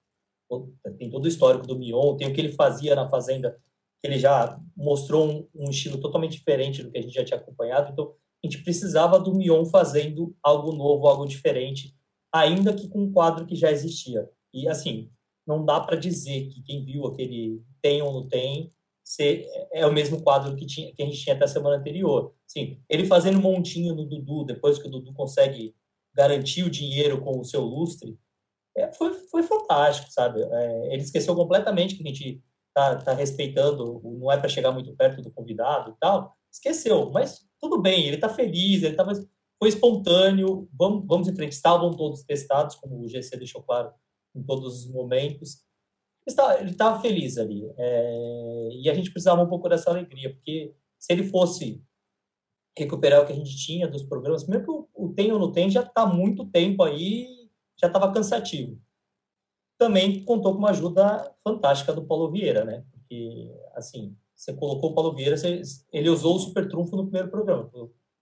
tem 0.98 1.08
todo 1.08 1.24
o 1.24 1.28
histórico 1.28 1.66
do 1.66 1.78
Mion, 1.78 2.14
tem 2.16 2.28
o 2.28 2.34
que 2.34 2.40
ele 2.40 2.52
fazia 2.52 2.94
na 2.94 3.08
Fazenda 3.08 3.58
ele 4.02 4.18
já 4.18 4.60
mostrou 4.76 5.30
um, 5.30 5.48
um, 5.54 5.70
estilo 5.70 5.98
totalmente 5.98 6.32
diferente 6.32 6.82
do 6.82 6.90
que 6.90 6.98
a 6.98 7.02
gente 7.02 7.14
já 7.14 7.24
tinha 7.24 7.38
acompanhado. 7.38 7.92
Então, 7.92 8.12
a 8.42 8.46
gente 8.46 8.62
precisava 8.62 9.18
do 9.18 9.34
Mion 9.34 9.64
fazendo 9.66 10.34
algo 10.42 10.72
novo, 10.72 11.06
algo 11.06 11.26
diferente, 11.26 11.94
ainda 12.32 12.74
que 12.74 12.88
com 12.88 13.04
um 13.04 13.12
quadro 13.12 13.46
que 13.46 13.54
já 13.54 13.70
existia. 13.70 14.28
E, 14.52 14.66
assim, 14.68 15.08
não 15.46 15.64
dá 15.64 15.80
para 15.80 15.96
dizer 15.96 16.48
que 16.48 16.62
quem 16.62 16.84
viu 16.84 17.06
aquele 17.06 17.62
tem 17.80 18.02
ou 18.02 18.12
não 18.12 18.28
tem 18.28 18.72
se 19.12 19.46
é 19.72 19.86
o 19.86 19.92
mesmo 19.92 20.22
quadro 20.22 20.56
que, 20.56 20.64
tinha, 20.64 20.90
que 20.94 21.02
a 21.02 21.04
gente 21.04 21.18
tinha 21.18 21.36
até 21.36 21.44
a 21.44 21.48
semana 21.48 21.76
anterior. 21.76 22.32
Sim, 22.46 22.80
ele 22.88 23.06
fazendo 23.06 23.38
um 23.38 23.42
montinho 23.42 23.94
no 23.94 24.06
Dudu, 24.06 24.44
depois 24.44 24.78
que 24.78 24.88
o 24.88 24.90
Dudu 24.90 25.12
consegue 25.12 25.74
garantir 26.14 26.62
o 26.62 26.70
dinheiro 26.70 27.20
com 27.20 27.38
o 27.38 27.44
seu 27.44 27.60
lustre, 27.60 28.18
é, 28.74 28.90
foi, 28.92 29.12
foi 29.12 29.42
fantástico, 29.42 30.10
sabe? 30.10 30.40
É, 30.42 30.94
ele 30.94 31.02
esqueceu 31.02 31.34
completamente 31.34 31.94
que 31.94 32.02
a 32.02 32.06
gente 32.06 32.42
tá, 32.72 32.96
tá 32.96 33.12
respeitando, 33.12 34.00
não 34.02 34.32
é 34.32 34.38
para 34.38 34.48
chegar 34.48 34.72
muito 34.72 34.96
perto 34.96 35.20
do 35.20 35.30
convidado 35.30 35.90
e 35.90 35.94
tal, 36.00 36.34
esqueceu. 36.50 37.10
Mas 37.10 37.46
tudo 37.60 37.82
bem, 37.82 38.06
ele 38.06 38.14
está 38.14 38.30
feliz, 38.30 38.82
ele 38.82 38.96
tava, 38.96 39.12
foi 39.58 39.68
espontâneo, 39.68 40.70
vamos, 40.72 41.06
vamos 41.06 41.28
em 41.28 41.34
frente. 41.34 41.52
Estavam 41.52 41.90
todos 41.90 42.24
testados, 42.24 42.76
como 42.76 42.98
o 42.98 43.08
GC 43.08 43.36
deixou 43.36 43.62
claro 43.62 43.92
em 44.34 44.42
todos 44.42 44.86
os 44.86 44.90
momentos. 44.90 45.58
Ele 46.26 46.70
estava 46.70 47.00
feliz 47.00 47.36
ali. 47.38 47.70
É, 47.76 48.68
e 48.72 48.90
a 48.90 48.94
gente 48.94 49.10
precisava 49.10 49.42
um 49.42 49.48
pouco 49.48 49.68
dessa 49.68 49.90
alegria, 49.90 50.32
porque 50.32 50.74
se 50.98 51.12
ele 51.12 51.24
fosse 51.24 51.82
recuperar 52.78 53.22
o 53.22 53.26
que 53.26 53.32
a 53.32 53.36
gente 53.36 53.56
tinha 53.56 53.88
dos 53.88 54.02
programas, 54.02 54.46
mesmo 54.46 54.64
que 54.64 54.70
o, 54.70 54.88
o 54.94 55.12
tem 55.12 55.32
ou 55.32 55.38
não 55.38 55.52
tem, 55.52 55.68
já 55.68 55.82
está 55.82 56.06
muito 56.06 56.46
tempo 56.46 56.82
aí, 56.82 57.50
já 57.80 57.88
estava 57.88 58.12
cansativo 58.12 58.80
também 59.82 60.24
contou 60.24 60.52
com 60.52 60.58
uma 60.60 60.70
ajuda 60.70 61.34
fantástica 61.42 61.92
do 61.92 62.04
Paulo 62.04 62.30
Vieira, 62.30 62.64
né? 62.64 62.84
Porque, 62.92 63.52
assim, 63.74 64.16
você 64.32 64.52
colocou 64.52 64.90
o 64.90 64.94
Paulo 64.94 65.12
Vieira, 65.12 65.36
você, 65.36 65.60
ele 65.92 66.08
usou 66.08 66.36
o 66.36 66.38
super 66.38 66.68
trunfo 66.68 66.94
no 66.94 67.02
primeiro 67.04 67.28
programa. 67.28 67.68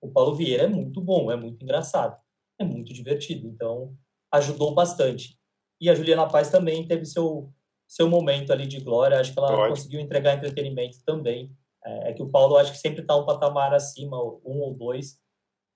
O 0.01 0.09
Paulo 0.09 0.35
Vieira 0.35 0.63
é 0.63 0.69
muito 0.69 1.03
bom, 1.03 1.31
é 1.31 1.37
muito 1.37 1.63
engraçado, 1.63 2.19
é 2.59 2.65
muito 2.65 2.95
divertido, 2.95 3.47
então 3.47 3.95
ajudou 4.33 4.75
bastante. 4.75 5.39
E 5.79 5.91
a 5.91 5.95
Juliana 5.95 6.27
Paz 6.27 6.49
também 6.49 6.87
teve 6.89 7.05
seu 7.05 7.53
seu 7.91 8.09
momento 8.09 8.53
ali 8.53 8.69
de 8.69 8.79
glória. 8.79 9.19
Acho 9.19 9.33
que 9.33 9.39
ela 9.41 9.49
Pode. 9.49 9.71
conseguiu 9.71 9.99
entregar 9.99 10.35
entretenimento 10.35 10.99
também. 11.05 11.53
É, 11.85 12.11
é, 12.11 12.13
que 12.13 12.23
o 12.23 12.31
Paulo 12.31 12.57
acho 12.57 12.73
que 12.73 12.79
sempre 12.79 13.01
está 13.01 13.17
um 13.17 13.27
patamar 13.27 13.75
acima, 13.75 14.17
um 14.17 14.61
ou 14.61 14.75
dois. 14.75 15.19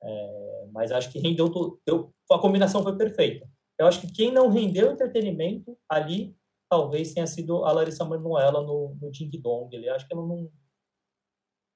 É, 0.01 0.67
mas 0.71 0.93
acho 0.93 1.11
que 1.11 1.19
rendeu, 1.19 1.51
deu, 1.85 2.15
a 2.31 2.39
combinação 2.39 2.85
foi 2.85 2.97
perfeita. 2.97 3.49
Eu 3.77 3.87
acho 3.89 4.01
que 4.01 4.13
quem 4.13 4.31
não 4.31 4.49
rendeu 4.49 4.93
entretenimento 4.93 5.77
ali 5.89 6.37
talvez 6.71 7.13
tenha 7.13 7.27
sido 7.27 7.65
a 7.65 7.73
Larissa 7.73 8.05
Manoela 8.05 8.63
no, 8.63 8.97
no 9.01 9.11
Ding 9.11 9.31
Dong. 9.41 9.75
Ali. 9.77 9.89
Acho 9.89 10.07
que 10.07 10.15
ela 10.15 10.25
não, 10.25 10.49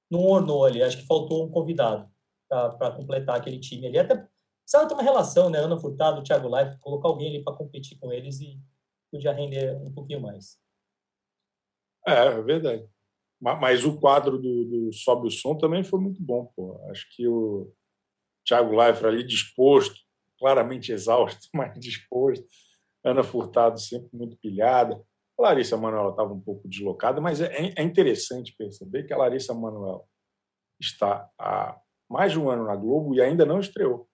não 0.08 0.24
ornou 0.24 0.64
ali. 0.64 0.82
Acho 0.82 0.98
que 0.98 1.06
faltou 1.06 1.44
um 1.44 1.50
convidado 1.50 2.08
para 2.48 2.92
completar 2.92 3.36
aquele 3.36 3.58
time 3.58 3.88
ali. 3.88 3.98
Até 3.98 4.14
precisava 4.62 4.86
ter 4.86 4.94
uma 4.94 5.02
relação, 5.02 5.50
né? 5.50 5.58
Ana 5.58 5.76
Furtado, 5.76 6.22
Thiago 6.22 6.48
Life, 6.48 6.78
colocar 6.78 7.08
alguém 7.08 7.28
ali 7.28 7.42
para 7.42 7.56
competir 7.56 7.98
com 7.98 8.12
eles 8.12 8.38
e 8.40 8.60
podia 9.10 9.32
render 9.32 9.76
um 9.82 9.92
pouquinho 9.92 10.20
mais. 10.20 10.58
É, 12.06 12.26
é 12.26 12.42
verdade. 12.42 12.88
Mas 13.40 13.84
o 13.84 13.98
quadro 13.98 14.38
do, 14.38 14.64
do 14.64 14.92
Sobe 14.92 15.28
o 15.28 15.30
Som 15.30 15.56
também 15.56 15.84
foi 15.84 16.00
muito 16.00 16.20
bom. 16.22 16.50
Pô. 16.56 16.80
Acho 16.90 17.06
que 17.14 17.26
o 17.28 17.72
Thiago 18.44 18.74
Leifert 18.74 19.06
ali 19.06 19.22
disposto, 19.22 20.00
claramente 20.38 20.90
exausto, 20.90 21.48
mas 21.54 21.78
disposto. 21.78 22.46
Ana 23.04 23.22
Furtado 23.22 23.78
sempre 23.78 24.08
muito 24.12 24.36
pilhada. 24.38 25.00
A 25.38 25.42
Larissa 25.42 25.76
Manoela 25.76 26.10
estava 26.10 26.32
um 26.32 26.40
pouco 26.40 26.66
deslocada, 26.66 27.20
mas 27.20 27.40
é, 27.40 27.72
é 27.76 27.82
interessante 27.82 28.54
perceber 28.58 29.04
que 29.04 29.12
a 29.12 29.16
Larissa 29.16 29.54
Manoela 29.54 30.02
está 30.80 31.30
há 31.38 31.80
mais 32.10 32.32
de 32.32 32.40
um 32.40 32.50
ano 32.50 32.64
na 32.64 32.74
Globo 32.74 33.14
e 33.14 33.20
ainda 33.20 33.46
não 33.46 33.60
estreou. 33.60 34.07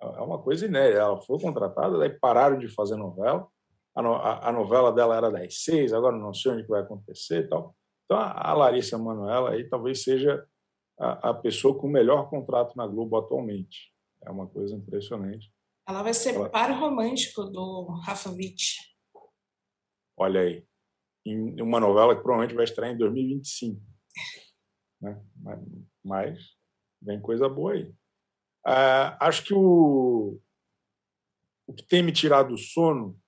É 0.00 0.20
uma 0.20 0.40
coisa 0.40 0.66
inédita. 0.66 1.00
Ela 1.00 1.20
foi 1.20 1.40
contratada, 1.40 1.98
daí 1.98 2.10
pararam 2.10 2.58
de 2.58 2.68
fazer 2.68 2.96
novela. 2.96 3.46
A, 3.94 4.02
no, 4.02 4.14
a, 4.14 4.48
a 4.48 4.52
novela 4.52 4.92
dela 4.92 5.16
era 5.16 5.30
das 5.30 5.62
seis, 5.62 5.92
agora 5.92 6.16
não 6.16 6.32
sei 6.32 6.52
onde 6.52 6.66
vai 6.68 6.82
acontecer 6.82 7.44
e 7.44 7.48
tal. 7.48 7.74
Então, 8.04 8.16
a, 8.16 8.50
a 8.50 8.54
Larissa 8.54 8.96
Manoela 8.96 9.50
aí 9.50 9.68
talvez 9.68 10.02
seja 10.02 10.46
a, 10.98 11.30
a, 11.30 11.34
pessoa 11.34 11.78
com 11.78 11.86
o 11.86 11.90
melhor 11.90 12.30
contrato 12.30 12.76
na 12.76 12.86
Globo 12.86 13.16
atualmente. 13.16 13.92
É 14.24 14.30
uma 14.30 14.46
coisa 14.46 14.74
impressionante. 14.74 15.52
Ela 15.86 16.02
vai 16.02 16.14
ser 16.14 16.34
Ela... 16.34 16.48
par 16.48 16.70
romântico 16.78 17.44
do 17.44 17.86
Rafa 18.04 18.30
Witt. 18.30 18.78
Olha 20.16 20.40
aí. 20.40 20.64
Em 21.26 21.60
uma 21.60 21.80
novela 21.80 22.16
que 22.16 22.22
provavelmente 22.22 22.54
vai 22.54 22.64
estrear 22.64 22.92
em 22.92 22.98
2025. 22.98 23.80
Né? 25.00 25.22
Mas, 25.36 25.60
mas 26.04 26.38
vem 27.02 27.20
coisa 27.20 27.48
boa 27.48 27.72
aí. 27.72 27.94
Uh, 28.66 29.16
acho 29.20 29.44
que 29.44 29.54
o, 29.54 30.40
o 31.66 31.72
que 31.72 31.82
tem 31.82 32.02
me 32.02 32.12
tirado 32.12 32.54
o 32.54 32.58
sono 32.58 33.18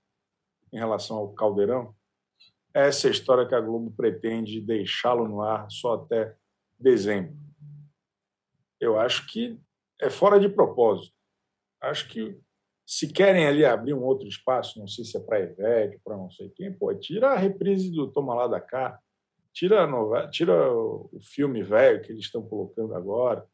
em 0.72 0.78
relação 0.78 1.16
ao 1.16 1.32
Caldeirão 1.32 1.94
é 2.74 2.88
essa 2.88 3.08
história 3.08 3.46
que 3.46 3.54
a 3.54 3.60
Globo 3.60 3.90
pretende 3.92 4.60
deixá-lo 4.60 5.26
no 5.26 5.42
ar 5.42 5.70
só 5.70 5.94
até 5.94 6.36
dezembro. 6.78 7.36
Eu 8.78 8.98
acho 8.98 9.26
que 9.26 9.60
é 10.00 10.08
fora 10.08 10.38
de 10.38 10.48
propósito. 10.48 11.14
Acho 11.80 12.08
que 12.08 12.38
se 12.86 13.12
querem 13.12 13.46
ali 13.46 13.64
abrir 13.64 13.94
um 13.94 14.02
outro 14.02 14.26
espaço, 14.26 14.78
não 14.78 14.88
sei 14.88 15.04
se 15.04 15.16
é 15.16 15.20
para 15.20 15.40
Ivete, 15.40 16.00
para 16.02 16.16
não 16.16 16.30
sei 16.30 16.48
quem, 16.50 16.72
pô, 16.72 16.92
tira 16.94 17.30
a 17.30 17.36
reprise 17.36 17.90
do 17.90 18.10
Toma 18.10 18.34
Lá 18.34 18.48
da 18.48 18.60
Cá, 18.60 18.98
tira, 19.52 19.82
a 19.82 19.86
novela, 19.86 20.28
tira 20.28 20.72
o 20.72 21.10
filme 21.20 21.62
velho 21.62 22.02
que 22.02 22.12
eles 22.12 22.24
estão 22.24 22.42
colocando 22.42 22.94
agora. 22.94 23.46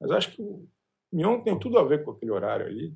Mas 0.00 0.10
acho 0.10 0.32
que 0.32 0.42
o 0.42 0.68
Mion 1.14 1.40
tem 1.40 1.58
tudo 1.58 1.78
a 1.78 1.84
ver 1.84 2.04
com 2.04 2.10
aquele 2.10 2.32
horário 2.32 2.66
ali. 2.66 2.92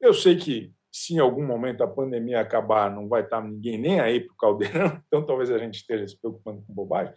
Eu 0.00 0.12
sei 0.12 0.36
que 0.36 0.74
se 0.92 1.14
em 1.14 1.18
algum 1.18 1.44
momento 1.44 1.82
a 1.82 1.88
pandemia 1.88 2.40
acabar, 2.40 2.94
não 2.94 3.08
vai 3.08 3.22
estar 3.22 3.42
ninguém 3.42 3.78
nem 3.78 4.00
aí 4.00 4.20
para 4.20 4.32
o 4.32 4.36
caldeirão, 4.36 5.02
então 5.08 5.26
talvez 5.26 5.50
a 5.50 5.58
gente 5.58 5.76
esteja 5.76 6.06
se 6.06 6.20
preocupando 6.20 6.62
com 6.62 6.74
bobagem. 6.74 7.14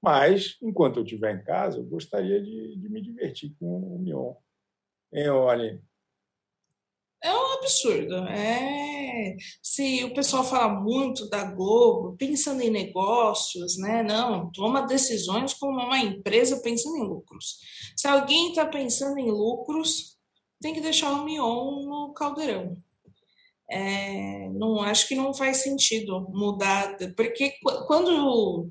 Mas, 0.00 0.56
enquanto 0.62 0.98
eu 0.98 1.02
estiver 1.02 1.34
em 1.34 1.42
casa, 1.42 1.78
eu 1.78 1.84
gostaria 1.84 2.40
de, 2.40 2.76
de 2.76 2.88
me 2.88 3.02
divertir 3.02 3.52
com 3.58 3.96
o 3.96 3.98
Mion. 3.98 4.34
Hein, 5.12 5.28
Aline? 5.50 5.82
Absurdo. 7.58 8.14
É... 8.28 9.36
Se 9.62 10.04
o 10.04 10.14
pessoal 10.14 10.44
fala 10.44 10.80
muito 10.80 11.28
da 11.28 11.44
Globo, 11.44 12.16
pensando 12.16 12.62
em 12.62 12.70
negócios, 12.70 13.76
né? 13.78 14.02
Não, 14.02 14.50
toma 14.52 14.86
decisões 14.86 15.54
como 15.54 15.80
uma 15.80 15.98
empresa 15.98 16.60
pensando 16.60 16.96
em 16.96 17.08
lucros. 17.08 17.58
Se 17.96 18.06
alguém 18.06 18.50
está 18.50 18.64
pensando 18.66 19.18
em 19.18 19.30
lucros, 19.30 20.16
tem 20.60 20.74
que 20.74 20.80
deixar 20.80 21.12
o 21.12 21.24
Mion 21.24 21.84
no 21.84 22.12
caldeirão. 22.14 22.76
É, 23.70 24.48
não 24.50 24.80
acho 24.80 25.06
que 25.06 25.14
não 25.14 25.34
faz 25.34 25.58
sentido 25.58 26.26
mudar, 26.30 26.96
porque 27.14 27.54
quando 27.86 28.68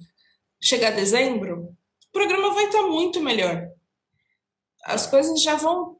chegar 0.59 0.91
dezembro, 0.91 1.75
o 2.09 2.11
programa 2.11 2.53
vai 2.53 2.65
estar 2.65 2.81
muito 2.81 3.21
melhor. 3.21 3.69
As 4.83 5.05
coisas 5.05 5.41
já 5.43 5.55
vão 5.55 5.96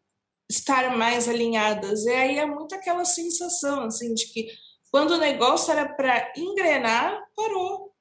estar 0.50 0.96
mais 0.96 1.28
alinhadas. 1.28 2.06
E 2.06 2.12
aí 2.12 2.38
é 2.38 2.46
muito 2.46 2.74
aquela 2.74 3.06
sensação 3.06 3.84
assim 3.84 4.14
de 4.14 4.28
que 4.32 4.48
quando 4.92 5.12
o 5.12 5.18
negócio 5.18 5.72
era 5.72 5.88
para 5.88 6.34
engrenar, 6.38 7.22
parou. 7.36 7.94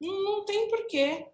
Não, 0.00 0.44
tem 0.44 0.68
porquê. 0.68 1.26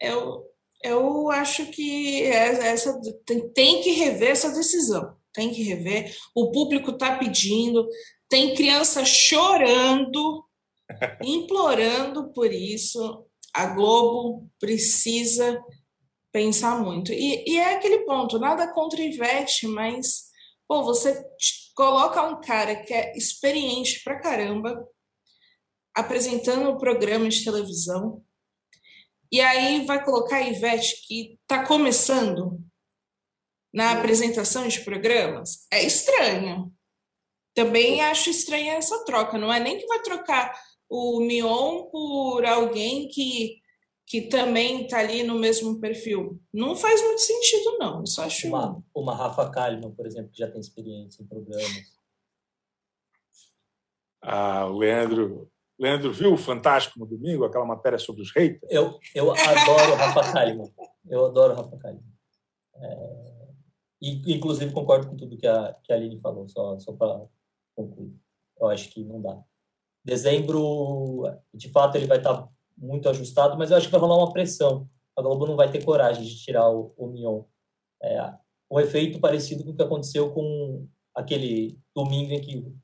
Eu, 0.00 0.44
eu 0.82 1.30
acho 1.30 1.66
que 1.66 2.24
é, 2.24 2.68
essa 2.68 3.00
tem, 3.24 3.48
tem 3.52 3.82
que 3.82 3.92
rever 3.92 4.30
essa 4.30 4.50
decisão. 4.50 5.16
Tem 5.32 5.52
que 5.52 5.62
rever. 5.62 6.14
O 6.34 6.50
público 6.50 6.90
está 6.90 7.16
pedindo, 7.16 7.88
tem 8.28 8.54
criança 8.54 9.04
chorando, 9.04 10.44
implorando 11.24 12.32
por 12.32 12.52
isso. 12.52 13.24
A 13.54 13.66
Globo 13.66 14.48
precisa 14.58 15.62
pensar 16.32 16.80
muito. 16.80 17.12
E, 17.12 17.44
e 17.46 17.58
é 17.58 17.74
aquele 17.74 18.00
ponto, 18.00 18.38
nada 18.38 18.72
contra 18.72 19.00
Ivete, 19.00 19.66
mas 19.68 20.30
pô, 20.66 20.82
você 20.82 21.22
coloca 21.74 22.22
um 22.22 22.40
cara 22.40 22.76
que 22.76 22.92
é 22.92 23.16
experiente 23.16 24.02
pra 24.02 24.20
caramba 24.20 24.88
apresentando 25.94 26.70
o 26.70 26.74
um 26.74 26.78
programa 26.78 27.28
de 27.28 27.44
televisão 27.44 28.24
e 29.32 29.40
aí 29.40 29.86
vai 29.86 30.04
colocar 30.04 30.36
a 30.36 30.42
Ivete 30.42 31.06
que 31.06 31.38
está 31.40 31.66
começando 31.66 32.60
na 33.72 33.92
apresentação 33.92 34.68
de 34.68 34.80
programas, 34.80 35.66
é 35.72 35.82
estranho. 35.82 36.70
Também 37.54 38.02
acho 38.02 38.28
estranha 38.28 38.74
essa 38.74 39.02
troca. 39.06 39.38
Não 39.38 39.50
é 39.50 39.58
nem 39.58 39.78
que 39.78 39.86
vai 39.86 40.02
trocar 40.02 40.54
o 40.86 41.20
Mion 41.20 41.84
por 41.84 42.44
alguém 42.44 43.08
que 43.08 43.61
que 44.12 44.20
também 44.20 44.82
está 44.82 44.98
ali 44.98 45.22
no 45.22 45.38
mesmo 45.38 45.80
perfil. 45.80 46.38
Não 46.52 46.76
faz 46.76 47.00
muito 47.00 47.22
sentido, 47.22 47.78
não. 47.78 48.04
Isso 48.04 48.20
acho. 48.20 48.46
Uma, 48.46 48.84
uma 48.94 49.16
Rafa 49.16 49.48
Kalimann, 49.48 49.94
por 49.94 50.06
exemplo, 50.06 50.30
que 50.30 50.38
já 50.38 50.50
tem 50.50 50.60
experiência 50.60 51.22
em 51.22 51.26
programas. 51.26 51.96
Ah, 54.20 54.66
o 54.66 54.76
Leandro. 54.76 55.50
Leandro 55.80 56.12
viu 56.12 56.34
o 56.34 56.36
Fantástico 56.36 56.98
no 56.98 57.06
domingo, 57.06 57.46
aquela 57.46 57.64
matéria 57.64 57.98
sobre 57.98 58.20
os 58.20 58.30
haters? 58.32 58.60
Eu, 58.70 59.00
eu 59.14 59.30
adoro 59.30 59.94
Rafa 59.94 60.30
Kalimann. 60.30 60.70
Eu 61.08 61.24
adoro 61.24 61.54
Rafa 61.54 61.78
Kalimann. 61.78 62.12
É, 62.74 63.48
e, 64.02 64.34
inclusive, 64.34 64.74
concordo 64.74 65.08
com 65.08 65.16
tudo 65.16 65.38
que 65.38 65.46
a, 65.46 65.74
que 65.82 65.90
a 65.90 65.96
Aline 65.96 66.20
falou, 66.20 66.46
só, 66.50 66.78
só 66.78 66.92
para 66.92 67.24
concluir. 67.74 68.14
Eu 68.60 68.68
acho 68.68 68.90
que 68.90 69.02
não 69.02 69.22
dá. 69.22 69.42
Dezembro, 70.04 71.24
de 71.54 71.70
fato, 71.70 71.96
ele 71.96 72.06
vai 72.06 72.18
estar 72.18 72.42
tá 72.42 72.52
muito 72.82 73.08
ajustado, 73.08 73.56
mas 73.56 73.70
eu 73.70 73.76
acho 73.76 73.86
que 73.86 73.92
vai 73.92 74.00
rolar 74.00 74.18
uma 74.18 74.32
pressão. 74.32 74.88
A 75.16 75.22
Globo 75.22 75.46
não 75.46 75.56
vai 75.56 75.70
ter 75.70 75.84
coragem 75.84 76.24
de 76.24 76.36
tirar 76.42 76.68
o, 76.68 76.92
o 76.96 77.06
Mion. 77.06 77.44
É, 78.02 78.32
um 78.70 78.80
efeito 78.80 79.20
parecido 79.20 79.62
com 79.64 79.70
o 79.70 79.76
que 79.76 79.82
aconteceu 79.82 80.32
com 80.32 80.86
aquele 81.14 81.78
domingo 81.94 82.32
em 82.32 82.40
que 82.40 82.56
o 82.58 82.74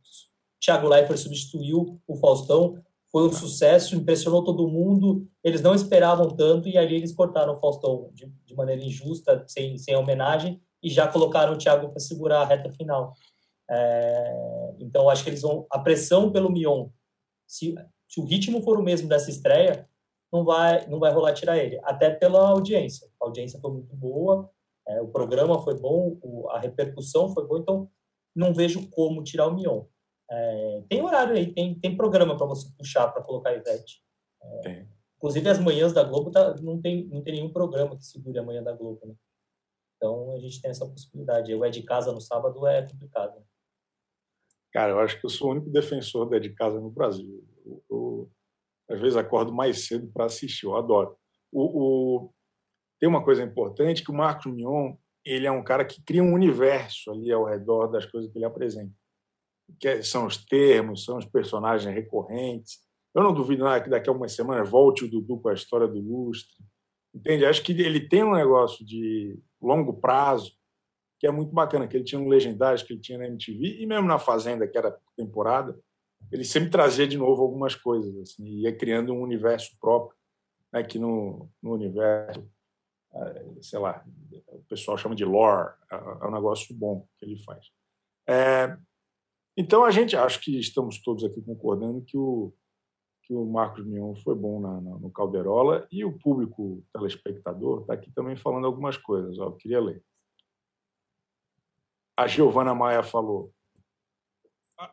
Thiago 0.60 0.88
Leifert 0.88 1.18
substituiu 1.18 2.00
o 2.06 2.16
Faustão. 2.16 2.80
Foi 3.10 3.26
um 3.26 3.32
sucesso, 3.32 3.96
impressionou 3.96 4.44
todo 4.44 4.68
mundo. 4.68 5.26
Eles 5.42 5.62
não 5.62 5.74
esperavam 5.74 6.28
tanto 6.28 6.68
e 6.68 6.76
ali 6.76 6.96
eles 6.96 7.14
cortaram 7.14 7.56
o 7.56 7.60
Faustão 7.60 8.10
de, 8.12 8.26
de 8.44 8.54
maneira 8.54 8.82
injusta, 8.82 9.42
sem, 9.48 9.78
sem 9.78 9.96
homenagem, 9.96 10.60
e 10.82 10.90
já 10.90 11.08
colocaram 11.08 11.54
o 11.54 11.58
Thiago 11.58 11.88
para 11.88 12.00
segurar 12.00 12.42
a 12.42 12.44
reta 12.44 12.70
final. 12.70 13.14
É, 13.70 14.74
então, 14.78 15.08
acho 15.08 15.24
que 15.24 15.30
eles 15.30 15.42
vão. 15.42 15.66
A 15.70 15.78
pressão 15.78 16.30
pelo 16.30 16.52
Mion, 16.52 16.88
se 17.46 17.74
se 18.08 18.20
o 18.20 18.24
ritmo 18.24 18.62
for 18.62 18.78
o 18.78 18.82
mesmo 18.82 19.08
dessa 19.08 19.30
estreia, 19.30 19.88
não 20.32 20.44
vai, 20.44 20.86
não 20.86 20.98
vai 20.98 21.12
rolar 21.12 21.32
tirar 21.32 21.58
ele. 21.58 21.80
Até 21.84 22.10
pela 22.10 22.48
audiência. 22.48 23.08
A 23.20 23.26
audiência 23.26 23.60
foi 23.60 23.70
muito 23.70 23.94
boa, 23.94 24.50
é, 24.86 25.00
o 25.00 25.08
programa 25.08 25.62
foi 25.62 25.78
bom, 25.78 26.18
o, 26.22 26.48
a 26.50 26.58
repercussão 26.58 27.32
foi 27.34 27.46
boa, 27.46 27.60
então 27.60 27.90
não 28.34 28.54
vejo 28.54 28.88
como 28.90 29.22
tirar 29.22 29.46
o 29.46 29.54
Mion. 29.54 29.84
É, 30.30 30.82
tem 30.88 31.02
horário 31.02 31.34
aí, 31.34 31.52
tem, 31.52 31.74
tem 31.74 31.96
programa 31.96 32.36
para 32.36 32.46
você 32.46 32.68
puxar 32.76 33.08
para 33.08 33.22
colocar 33.22 33.50
a 33.50 33.56
Ivete. 33.56 34.02
É, 34.64 34.86
inclusive, 35.16 35.48
as 35.48 35.58
manhãs 35.58 35.92
da 35.92 36.02
Globo 36.02 36.30
tá, 36.30 36.54
não, 36.56 36.80
tem, 36.80 37.06
não 37.06 37.22
tem 37.22 37.34
nenhum 37.34 37.52
programa 37.52 37.96
que 37.96 38.04
segure 38.04 38.38
a 38.38 38.42
manhã 38.42 38.62
da 38.62 38.72
Globo. 38.72 39.00
Né? 39.06 39.14
Então, 39.96 40.32
a 40.34 40.38
gente 40.38 40.60
tem 40.60 40.70
essa 40.70 40.86
possibilidade. 40.86 41.50
Eu 41.50 41.64
é 41.64 41.70
de 41.70 41.82
casa 41.82 42.12
no 42.12 42.20
sábado 42.20 42.66
é 42.66 42.82
complicado. 42.82 43.42
Cara, 44.72 44.92
eu 44.92 45.00
acho 45.00 45.18
que 45.18 45.26
eu 45.26 45.30
sou 45.30 45.48
o 45.48 45.50
único 45.52 45.70
defensor 45.70 46.28
da 46.28 46.38
de 46.38 46.50
casa 46.50 46.78
no 46.78 46.90
Brasil. 46.90 47.44
Eu, 47.68 47.84
eu, 47.90 48.30
às 48.90 49.00
vezes 49.00 49.16
acordo 49.16 49.52
mais 49.52 49.86
cedo 49.86 50.10
para 50.12 50.24
assistir, 50.24 50.66
eu 50.66 50.76
adoro. 50.76 51.16
O, 51.52 51.62
o, 51.62 52.34
tem 52.98 53.08
uma 53.08 53.22
coisa 53.22 53.42
importante 53.42 54.02
que 54.02 54.10
o 54.10 54.14
Marcos 54.14 54.52
Mion 54.52 54.94
ele 55.24 55.46
é 55.46 55.50
um 55.50 55.62
cara 55.62 55.84
que 55.84 56.02
cria 56.02 56.22
um 56.22 56.32
universo 56.32 57.10
ali 57.10 57.30
ao 57.30 57.44
redor 57.44 57.88
das 57.88 58.06
coisas 58.06 58.30
que 58.32 58.38
ele 58.38 58.46
apresenta. 58.46 58.92
Que 59.78 59.88
é, 59.88 60.02
são 60.02 60.26
os 60.26 60.38
termos, 60.38 61.04
são 61.04 61.18
os 61.18 61.26
personagens 61.26 61.94
recorrentes. 61.94 62.78
Eu 63.14 63.22
não 63.22 63.34
duvido 63.34 63.64
nada 63.64 63.82
que 63.82 63.90
daqui 63.90 64.08
a 64.08 64.12
algumas 64.12 64.32
semanas 64.32 64.68
volte 64.68 65.04
o 65.04 65.10
Dudu 65.10 65.38
com 65.38 65.48
a 65.50 65.54
história 65.54 65.86
do 65.86 66.00
Lustre. 66.00 66.64
Entende? 67.14 67.44
Acho 67.44 67.62
que 67.62 67.72
ele 67.72 68.08
tem 68.08 68.24
um 68.24 68.34
negócio 68.34 68.84
de 68.84 69.38
longo 69.60 69.92
prazo 69.94 70.56
que 71.18 71.26
é 71.26 71.30
muito 71.30 71.52
bacana, 71.52 71.88
que 71.88 71.96
ele 71.96 72.04
tinha 72.04 72.20
um 72.20 72.28
legendário 72.28 72.82
que 72.86 72.92
ele 72.92 73.00
tinha 73.00 73.18
na 73.18 73.26
MTV 73.26 73.80
e 73.80 73.86
mesmo 73.86 74.06
na 74.06 74.20
Fazenda, 74.20 74.68
que 74.68 74.78
era 74.78 74.96
temporada, 75.16 75.76
ele 76.30 76.44
sempre 76.44 76.70
trazia 76.70 77.06
de 77.06 77.16
novo 77.16 77.42
algumas 77.42 77.74
coisas, 77.74 78.14
assim, 78.18 78.44
ia 78.44 78.76
criando 78.76 79.12
um 79.12 79.22
universo 79.22 79.76
próprio, 79.80 80.16
né, 80.72 80.82
que 80.82 80.98
no, 80.98 81.48
no 81.62 81.72
universo, 81.72 82.46
eh, 83.14 83.46
sei 83.62 83.78
lá, 83.78 84.04
o 84.48 84.62
pessoal 84.68 84.98
chama 84.98 85.14
de 85.14 85.24
lore, 85.24 85.72
é, 85.90 85.96
é 85.96 86.26
um 86.26 86.32
negócio 86.32 86.74
bom 86.74 87.06
que 87.16 87.24
ele 87.24 87.42
faz. 87.44 87.70
É, 88.28 88.76
então 89.56 89.84
a 89.84 89.90
gente 89.90 90.16
acho 90.16 90.40
que 90.40 90.58
estamos 90.58 91.00
todos 91.02 91.24
aqui 91.24 91.40
concordando 91.42 92.02
que 92.02 92.16
o 92.16 92.52
que 93.28 93.34
o 93.34 93.44
Marcos 93.44 93.84
Mion 93.84 94.14
foi 94.14 94.34
bom 94.34 94.58
na, 94.58 94.80
na, 94.80 94.98
no 94.98 95.10
Calderola 95.10 95.86
e 95.92 96.02
o 96.02 96.18
público 96.18 96.82
telespectador 96.90 97.82
está 97.82 97.92
aqui 97.92 98.10
também 98.10 98.34
falando 98.34 98.66
algumas 98.66 98.96
coisas. 98.96 99.38
Ó, 99.38 99.44
eu 99.44 99.52
queria 99.52 99.78
ler. 99.78 100.02
A 102.16 102.26
Giovana 102.26 102.74
Maia 102.74 103.02
falou: 103.02 103.52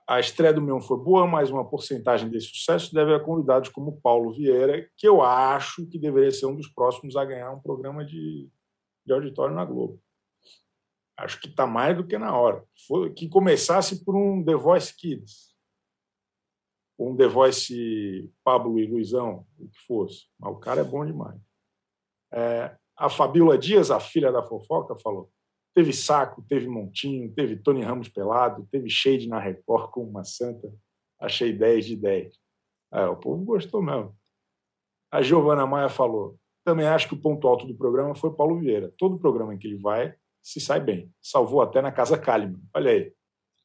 a 0.08 0.20
estreia 0.20 0.54
do 0.54 0.62
Mion 0.62 0.82
foi 0.82 0.98
boa, 0.98 1.28
mas 1.28 1.50
uma 1.50 1.68
porcentagem 1.68 2.30
desse 2.30 2.48
sucesso 2.48 2.94
deve 2.94 3.14
a 3.14 3.20
convidados 3.20 3.70
como 3.70 4.00
Paulo 4.02 4.32
Vieira, 4.32 4.90
que 4.98 5.08
eu 5.08 5.22
acho 5.22 5.86
que 5.88 6.00
deveria 6.00 6.32
ser 6.32 6.48
um 6.48 6.56
dos 6.56 6.68
próximos 6.68 7.16
a 7.16 7.24
ganhar 7.24 7.52
um 7.52 7.62
programa 7.62 8.04
de, 8.04 8.50
de 9.06 9.14
auditório 9.14 9.56
na 9.56 9.64
Globo. 9.64 10.02
Acho 11.18 11.40
que 11.40 11.48
está 11.48 11.66
mais 11.66 11.96
do 11.96 12.06
que 12.06 12.18
na 12.18 12.38
hora. 12.38 12.64
Foi, 12.88 13.14
que 13.14 13.30
começasse 13.30 14.04
por 14.04 14.16
um 14.16 14.44
The 14.44 14.56
Voice 14.56 14.96
Kids 14.96 15.56
um 16.98 17.16
The 17.16 17.28
Voice 17.28 18.32
Pablo 18.44 18.80
e 18.80 18.88
Luizão, 18.88 19.46
o 19.60 19.68
que 19.68 19.80
fosse. 19.86 20.28
Mas 20.40 20.54
o 20.54 20.60
cara 20.60 20.82
é 20.82 20.84
bom 20.84 21.06
demais. 21.06 21.40
É, 22.32 22.76
a 22.98 23.10
Fabíola 23.10 23.58
Dias, 23.58 23.92
a 23.92 24.00
filha 24.00 24.32
da 24.32 24.42
fofoca, 24.42 24.96
falou: 24.98 25.32
teve 25.76 25.92
saco, 25.92 26.42
teve 26.48 26.68
montinho, 26.68 27.32
teve 27.34 27.58
Tony 27.58 27.84
Ramos 27.84 28.08
pelado, 28.08 28.68
teve 28.72 28.90
shade 28.90 29.28
na 29.28 29.40
Record 29.40 29.92
com 29.92 30.04
uma 30.04 30.24
santa. 30.24 30.74
Achei 31.20 31.52
10 31.52 31.86
de 31.86 31.96
10. 31.98 32.34
É, 32.94 33.06
o 33.08 33.18
povo 33.18 33.44
gostou 33.44 33.82
mesmo. 33.82 34.16
A 35.12 35.22
Giovana 35.22 35.68
Maia 35.68 35.90
falou: 35.90 36.40
também 36.64 36.88
acho 36.88 37.10
que 37.10 37.14
o 37.14 37.22
ponto 37.22 37.48
alto 37.48 37.68
do 37.68 37.76
programa 37.76 38.16
foi 38.16 38.34
Paulo 38.34 38.58
Vieira. 38.58 38.94
Todo 38.98 39.20
programa 39.20 39.54
em 39.54 39.58
que 39.58 39.68
ele 39.68 39.78
vai, 39.78 40.16
se 40.42 40.62
sai 40.62 40.80
bem. 40.80 41.12
Salvou 41.22 41.62
até 41.62 41.82
na 41.82 41.92
Casa 41.92 42.18
Kalimann. 42.18 42.62
Olha 42.74 42.92
aí. 42.92 43.14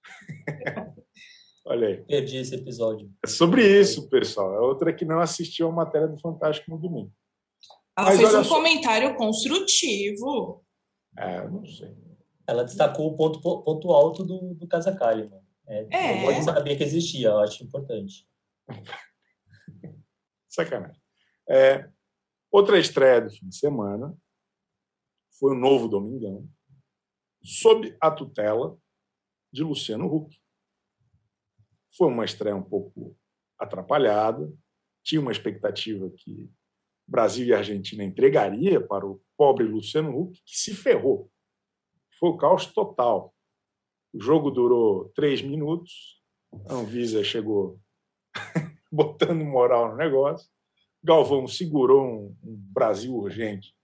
Olha 1.65 1.89
aí. 1.89 1.97
Perdi 2.05 2.39
esse 2.39 2.55
episódio. 2.57 3.09
É 3.25 3.29
sobre 3.29 3.65
isso, 3.65 4.09
pessoal. 4.09 4.55
É 4.55 4.61
outra 4.61 4.93
que 4.93 5.05
não 5.05 5.21
assistiu 5.21 5.69
a 5.69 5.73
matéria 5.73 6.09
do 6.09 6.19
Fantástico 6.19 6.73
no 6.73 6.79
domingo. 6.79 7.13
Ela 7.97 8.09
Mas 8.09 8.19
fez 8.19 8.35
um 8.35 8.45
só... 8.45 8.55
comentário 8.57 9.15
construtivo. 9.17 10.65
É, 11.17 11.49
não 11.49 11.65
sei. 11.65 11.97
Ela 12.47 12.65
destacou 12.65 13.09
o 13.09 13.17
ponto, 13.17 13.41
ponto 13.41 13.93
alto 13.93 14.25
do, 14.25 14.55
do 14.55 14.67
Casa 14.67 14.97
Kalimann. 14.97 15.41
É, 15.67 15.87
é. 15.91 16.27
Eu 16.27 16.33
não 16.33 16.43
sabia 16.43 16.77
que 16.77 16.83
existia, 16.83 17.29
eu 17.29 17.39
acho 17.39 17.63
importante. 17.63 18.29
Sacanagem. 20.49 21.01
É, 21.49 21.89
outra 22.51 22.79
estreia 22.79 23.21
do 23.21 23.31
fim 23.31 23.49
de 23.49 23.57
semana 23.57 24.17
foi 25.39 25.53
o 25.53 25.59
novo 25.59 25.89
Domingão, 25.89 26.49
sob 27.43 27.97
a 28.01 28.11
tutela 28.11 28.77
de 29.53 29.63
Luciano 29.63 30.07
Huck. 30.13 30.37
Foi 31.97 32.09
uma 32.09 32.25
estreia 32.25 32.55
um 32.55 32.63
pouco 32.63 33.17
atrapalhada. 33.59 34.53
Tinha 35.03 35.21
uma 35.21 35.33
expectativa 35.33 36.11
que 36.11 36.51
Brasil 37.11 37.45
e 37.45 37.53
Argentina 37.53 38.05
entregaria 38.05 38.81
para 38.81 39.05
o 39.05 39.21
pobre 39.37 39.65
Luciano 39.65 40.17
Huck, 40.17 40.41
que 40.47 40.57
se 40.57 40.73
ferrou. 40.73 41.29
Foi 42.21 42.29
o 42.31 42.37
caos 42.37 42.67
total. 42.67 43.35
O 44.15 44.21
jogo 44.21 44.49
durou 44.49 45.09
três 45.09 45.43
minutos. 45.43 46.23
A 46.69 46.75
Anvisa 46.75 47.25
chegou 47.25 47.81
botando 48.93 49.45
moral 49.45 49.91
no 49.91 49.97
negócio. 49.97 50.49
Galvão 51.03 51.49
segurou 51.49 52.07
um, 52.07 52.37
Brasil 52.45 53.13
urgente, 53.15 53.75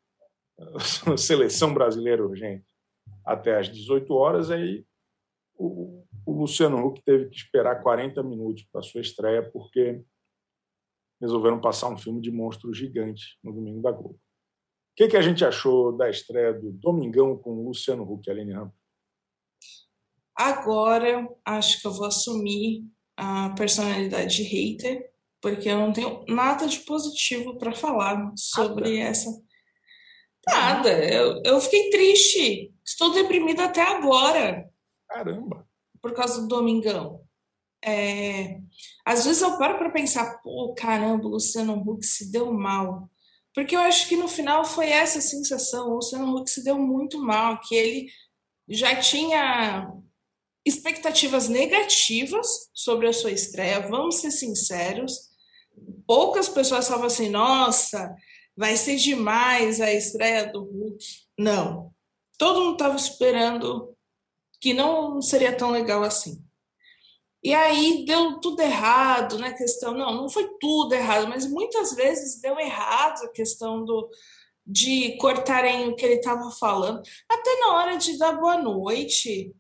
seleção 1.19 1.75
brasileira 1.75 2.25
urgente, 2.25 2.65
até 3.25 3.59
às 3.59 3.69
18 3.69 4.15
horas. 4.15 4.51
Aí 4.53 4.85
o, 5.57 6.05
o 6.25 6.33
Luciano 6.33 6.79
Huck 6.87 7.03
teve 7.03 7.29
que 7.31 7.37
esperar 7.37 7.83
40 7.83 8.23
minutos 8.23 8.63
para 8.71 8.83
sua 8.83 9.01
estreia, 9.01 9.43
porque 9.51 10.05
resolveram 11.21 11.61
passar 11.61 11.89
um 11.89 11.97
filme 11.97 12.21
de 12.21 12.31
monstro 12.31 12.73
gigante 12.73 13.39
no 13.43 13.53
domingo 13.53 13.81
da 13.81 13.91
Globo. 13.91 14.15
O 14.15 14.97
que, 14.97 15.09
que 15.09 15.17
a 15.17 15.23
gente 15.23 15.45
achou 15.45 15.97
da 15.97 16.09
estreia 16.09 16.53
do 16.53 16.73
Domingão 16.73 17.37
com 17.37 17.51
o 17.51 17.69
Luciano 17.69 18.03
Huck, 18.03 18.31
Aline 18.31 18.53
Ramos? 18.53 18.75
Agora, 20.35 21.29
acho 21.45 21.81
que 21.81 21.87
eu 21.87 21.93
vou 21.93 22.07
assumir 22.07 22.85
a 23.17 23.51
personalidade 23.51 24.37
de 24.37 24.43
hater, 24.43 25.11
porque 25.41 25.69
eu 25.69 25.79
não 25.79 25.93
tenho 25.93 26.25
nada 26.29 26.67
de 26.67 26.81
positivo 26.81 27.57
para 27.59 27.73
falar 27.73 28.33
sobre 28.37 28.99
nada. 28.99 29.11
essa. 29.11 29.43
Nada. 30.47 30.91
Eu, 30.91 31.43
eu 31.45 31.61
fiquei 31.61 31.91
triste. 31.91 32.75
Estou 32.85 33.13
deprimida 33.13 33.65
até 33.65 33.83
agora. 33.83 34.71
Caramba! 35.09 35.67
por 36.07 36.15
causa 36.15 36.41
do 36.41 36.47
Domingão. 36.47 37.26
É, 37.85 38.59
às 39.05 39.25
vezes 39.25 39.43
eu 39.43 39.57
paro 39.59 39.79
para 39.79 39.91
pensar, 39.91 40.39
pô, 40.43 40.75
caramba, 40.75 41.27
o 41.27 41.31
Luciano 41.31 41.75
Huck 41.75 42.05
se 42.05 42.31
deu 42.31 42.53
mal. 42.53 43.11
Porque 43.55 43.75
eu 43.75 43.81
acho 43.81 44.09
que 44.09 44.17
no 44.17 44.29
final 44.29 44.65
foi 44.65 44.89
essa 44.89 45.21
sensação, 45.21 45.89
o 45.89 45.95
Luciano 45.97 46.37
Huck 46.37 46.51
se 46.51 46.63
deu 46.63 46.79
muito 46.79 47.19
mal, 47.19 47.61
que 47.61 47.75
ele 47.75 48.09
já 48.69 48.97
tinha 48.97 49.91
expectativas 50.65 51.49
negativas 51.49 52.47
sobre 52.75 53.07
a 53.07 53.13
sua 53.13 53.31
estreia, 53.31 53.89
vamos 53.89 54.17
ser 54.17 54.33
sinceros. 54.33 55.31
Poucas 56.07 56.49
pessoas 56.49 56.85
estavam 56.85 57.07
assim, 57.07 57.29
nossa, 57.29 58.15
vai 58.57 58.77
ser 58.77 58.97
demais 58.97 59.81
a 59.81 59.93
estreia 59.93 60.51
do 60.51 60.65
Hulk. 60.65 61.05
Não. 61.39 61.95
Todo 62.37 62.61
mundo 62.61 62.73
estava 62.73 62.97
esperando 62.97 63.97
que 64.61 64.75
não 64.75 65.23
seria 65.23 65.57
tão 65.57 65.71
legal 65.71 66.03
assim. 66.03 66.45
E 67.47 67.55
aí 67.55 68.05
deu 68.05 68.41
tudo 68.41 68.61
errado 68.61 69.39
na 69.39 69.51
né, 69.51 69.55
questão, 69.57 69.95
não, 69.95 70.13
não 70.13 70.29
foi 70.29 70.51
tudo 70.59 70.93
errado, 70.93 71.29
mas 71.29 71.49
muitas 71.49 71.95
vezes 71.95 72.41
deu 72.41 72.59
errado 72.59 73.23
a 73.23 73.29
questão 73.31 73.85
do 73.85 74.11
de 74.67 75.17
cortarem 75.19 75.89
o 75.89 75.95
que 75.95 76.05
ele 76.05 76.17
estava 76.17 76.51
falando, 76.51 77.01
até 77.29 77.61
na 77.61 77.75
hora 77.75 77.97
de 77.99 78.19
dar 78.19 78.33
boa 78.33 78.61
noite 78.61 79.55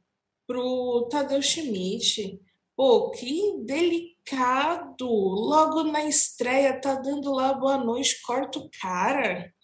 pro 0.48 1.06
Tadeu 1.08 1.40
Schmidt. 1.40 2.40
Pô, 2.74 3.12
que 3.12 3.54
delicado! 3.64 5.06
Logo 5.08 5.84
na 5.84 6.02
estreia 6.06 6.80
tá 6.80 6.96
dando 6.96 7.32
lá 7.32 7.54
boa 7.54 7.78
noite, 7.78 8.20
corta 8.26 8.58
o 8.58 8.68
cara. 8.82 9.54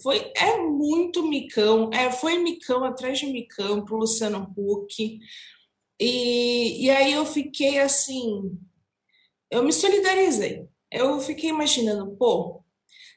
Foi, 0.00 0.32
é 0.36 0.58
muito 0.58 1.24
micão, 1.24 1.90
é, 1.92 2.12
foi 2.12 2.38
micão 2.38 2.84
atrás 2.84 3.18
de 3.18 3.26
micão 3.26 3.84
pro 3.84 3.96
Luciano 3.96 4.48
Huck. 4.56 5.18
E, 6.00 6.84
e 6.84 6.90
aí 6.90 7.12
eu 7.12 7.26
fiquei 7.26 7.78
assim, 7.78 8.58
eu 9.50 9.62
me 9.62 9.72
solidarizei. 9.72 10.68
Eu 10.90 11.20
fiquei 11.20 11.50
imaginando, 11.50 12.16
pô, 12.16 12.64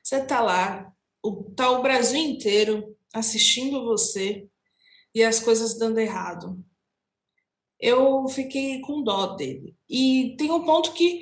você 0.04 0.26
tá 0.26 0.42
lá, 0.42 0.92
o, 1.24 1.44
tá 1.56 1.72
o 1.72 1.82
Brasil 1.82 2.20
inteiro 2.20 2.98
assistindo 3.14 3.86
você 3.86 4.48
e 5.14 5.24
as 5.24 5.40
coisas 5.40 5.78
dando 5.78 6.00
errado. 6.00 6.64
Eu 7.80 8.28
fiquei 8.28 8.82
com 8.82 9.04
dó 9.04 9.36
dele. 9.36 9.76
E 9.90 10.36
tem 10.38 10.52
um 10.52 10.64
ponto 10.64 10.94
que, 10.94 11.22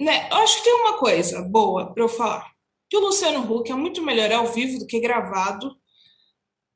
né, 0.00 0.28
eu 0.30 0.36
acho 0.38 0.58
que 0.58 0.64
tem 0.64 0.74
uma 0.74 0.98
coisa 0.98 1.42
boa 1.42 1.92
para 1.92 2.02
eu 2.02 2.08
falar 2.08 2.56
que 2.88 2.96
o 2.96 3.00
Luciano 3.00 3.52
Huck 3.52 3.70
é 3.70 3.74
muito 3.74 4.02
melhor 4.02 4.30
ao 4.32 4.46
vivo 4.46 4.78
do 4.78 4.86
que 4.86 5.00
gravado. 5.00 5.76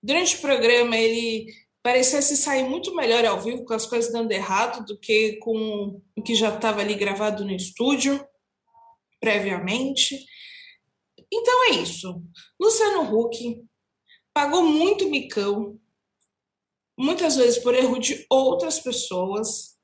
Durante 0.02 0.36
o 0.36 0.40
programa, 0.40 0.96
ele 0.96 1.52
parecia 1.82 2.20
se 2.20 2.36
sair 2.36 2.64
muito 2.64 2.94
melhor 2.94 3.24
ao 3.24 3.40
vivo, 3.40 3.64
com 3.64 3.74
as 3.74 3.86
coisas 3.86 4.12
dando 4.12 4.32
errado, 4.32 4.84
do 4.84 4.98
que 4.98 5.36
com 5.36 6.00
o 6.16 6.22
que 6.22 6.34
já 6.34 6.54
estava 6.54 6.80
ali 6.80 6.94
gravado 6.94 7.44
no 7.44 7.52
estúdio, 7.52 8.24
previamente. 9.18 10.18
Então 11.32 11.68
é 11.68 11.76
isso. 11.76 12.22
Luciano 12.60 13.14
Huck 13.14 13.62
pagou 14.32 14.62
muito 14.62 15.08
micão, 15.08 15.78
muitas 16.98 17.36
vezes 17.36 17.58
por 17.58 17.74
erro 17.74 17.98
de 17.98 18.26
outras 18.28 18.80
pessoas. 18.80 19.78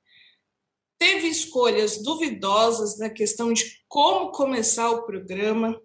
teve 0.98 1.28
escolhas 1.28 2.02
duvidosas 2.02 2.98
na 2.98 3.10
questão 3.10 3.52
de 3.52 3.84
como 3.86 4.32
começar 4.32 4.90
o 4.90 5.04
programa, 5.04 5.78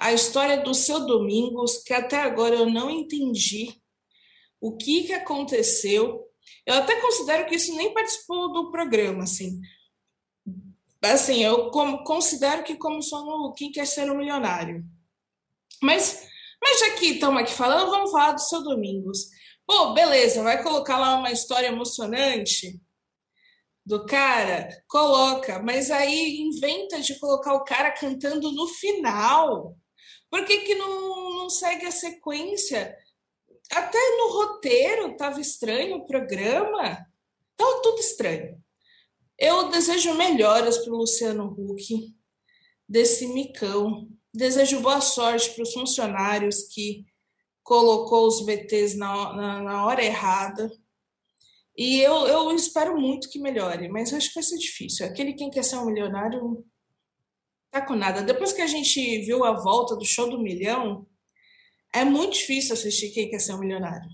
a 0.00 0.12
história 0.12 0.60
do 0.62 0.74
seu 0.74 1.06
Domingos, 1.06 1.82
que 1.84 1.94
até 1.94 2.16
agora 2.16 2.56
eu 2.56 2.66
não 2.68 2.90
entendi 2.90 3.77
o 4.60 4.76
que, 4.76 5.04
que 5.04 5.12
aconteceu. 5.12 6.26
Eu 6.66 6.74
até 6.74 7.00
considero 7.00 7.46
que 7.46 7.56
isso 7.56 7.74
nem 7.74 7.92
participou 7.92 8.52
do 8.52 8.70
programa, 8.70 9.24
assim. 9.24 9.60
Assim, 11.02 11.44
eu 11.44 11.70
considero 11.70 12.64
que 12.64 12.76
começou 12.76 13.24
no 13.24 13.54
Quem 13.54 13.70
Quer 13.70 13.86
Ser 13.86 14.10
um 14.10 14.16
Milionário. 14.16 14.84
Mas, 15.80 16.26
mas 16.60 16.80
já 16.80 16.90
que 16.96 17.06
estamos 17.06 17.40
aqui 17.40 17.52
falando, 17.52 17.90
vamos 17.90 18.10
falar 18.10 18.32
do 18.32 18.40
seu 18.40 18.62
Domingos. 18.62 19.28
Pô, 19.66 19.92
beleza, 19.92 20.42
vai 20.42 20.62
colocar 20.62 20.98
lá 20.98 21.16
uma 21.16 21.30
história 21.30 21.68
emocionante 21.68 22.80
do 23.86 24.04
cara? 24.04 24.68
Coloca, 24.88 25.62
mas 25.62 25.90
aí 25.90 26.40
inventa 26.40 27.00
de 27.00 27.18
colocar 27.18 27.54
o 27.54 27.64
cara 27.64 27.92
cantando 27.92 28.50
no 28.50 28.66
final. 28.66 29.76
Por 30.30 30.44
que, 30.44 30.58
que 30.60 30.74
não, 30.74 31.34
não 31.36 31.50
segue 31.50 31.86
a 31.86 31.90
sequência? 31.90 32.96
Até 33.72 33.98
no 34.16 34.32
roteiro 34.32 35.12
estava 35.12 35.40
estranho 35.40 35.96
o 35.96 36.06
programa. 36.06 37.06
Estava 37.52 37.82
tudo 37.82 38.00
estranho. 38.00 38.62
Eu 39.38 39.68
desejo 39.68 40.14
melhoras 40.14 40.78
para 40.78 40.92
o 40.92 40.96
Luciano 40.96 41.54
Huck, 41.56 42.14
desse 42.88 43.26
micão. 43.28 44.08
Desejo 44.34 44.80
boa 44.80 45.00
sorte 45.00 45.50
para 45.50 45.62
os 45.62 45.72
funcionários 45.72 46.64
que 46.64 47.06
colocou 47.62 48.26
os 48.26 48.44
VTs 48.44 48.96
na, 48.96 49.32
na, 49.34 49.62
na 49.62 49.86
hora 49.86 50.04
errada. 50.04 50.70
E 51.76 52.00
eu, 52.00 52.26
eu 52.26 52.50
espero 52.56 52.98
muito 52.98 53.30
que 53.30 53.38
melhore, 53.38 53.88
mas 53.88 54.12
acho 54.12 54.28
que 54.28 54.34
vai 54.34 54.42
ser 54.42 54.58
difícil. 54.58 55.06
Aquele 55.06 55.34
quem 55.34 55.50
quer 55.50 55.62
ser 55.62 55.76
um 55.76 55.86
milionário 55.86 56.64
tá 57.70 57.80
com 57.80 57.94
nada. 57.94 58.22
Depois 58.22 58.52
que 58.52 58.62
a 58.62 58.66
gente 58.66 59.20
viu 59.20 59.44
a 59.44 59.52
volta 59.52 59.94
do 59.94 60.04
show 60.04 60.28
do 60.28 60.40
milhão, 60.40 61.06
é 61.94 62.04
muito 62.04 62.34
difícil 62.34 62.74
assistir 62.74 63.10
Quem 63.10 63.30
Quer 63.30 63.38
Ser 63.38 63.54
um 63.54 63.58
Milionário. 63.58 64.10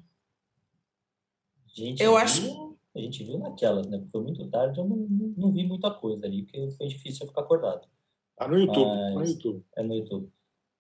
Gente, 1.75 2.03
eu 2.03 2.17
acho. 2.17 2.77
A 2.95 3.01
gente 3.01 3.25
viu 3.25 3.39
naquelas, 3.39 3.87
né? 3.89 4.01
Foi 4.13 4.23
muito 4.23 4.49
tarde, 4.49 4.79
eu 4.79 4.85
não, 4.85 4.97
não, 5.37 5.53
vi 5.53 5.67
muita 5.67 5.91
coisa 5.91 6.25
ali, 6.25 6.45
porque 6.45 6.71
foi 6.79 6.87
difícil 6.87 7.25
eu 7.25 7.29
ficar 7.29 7.41
acordado. 7.41 7.89
Tá 8.37 8.47
no 8.47 8.57
YouTube. 8.57 8.87
Mas... 8.87 9.15
no 9.15 9.25
YouTube. 9.25 9.65
É 9.77 9.83
no 9.83 9.95
YouTube. 9.95 10.33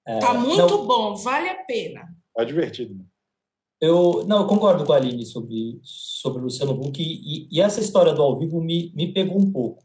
É... 0.07 0.19
Tá 0.21 0.35
muito 0.35 0.57
não... 0.57 0.87
bom, 0.87 1.17
vale 1.17 1.49
a 1.49 1.65
pena. 1.65 2.17
Tá 2.33 2.45
divertido. 2.45 3.05
Eu, 3.81 4.25
não, 4.27 4.43
eu 4.43 4.47
concordo 4.47 4.85
com 4.85 4.93
a 4.93 4.97
Aline 4.97 5.27
sobre, 5.27 5.81
sobre 5.83 6.41
o 6.41 6.45
Luciano 6.45 6.73
Huck 6.73 7.03
e, 7.03 7.49
e, 7.51 7.61
essa 7.61 7.81
história 7.81 8.15
do 8.15 8.23
ao 8.23 8.39
vivo 8.39 8.61
me, 8.61 8.93
me 8.95 9.13
pegou 9.13 9.37
um 9.37 9.51
pouco. 9.51 9.83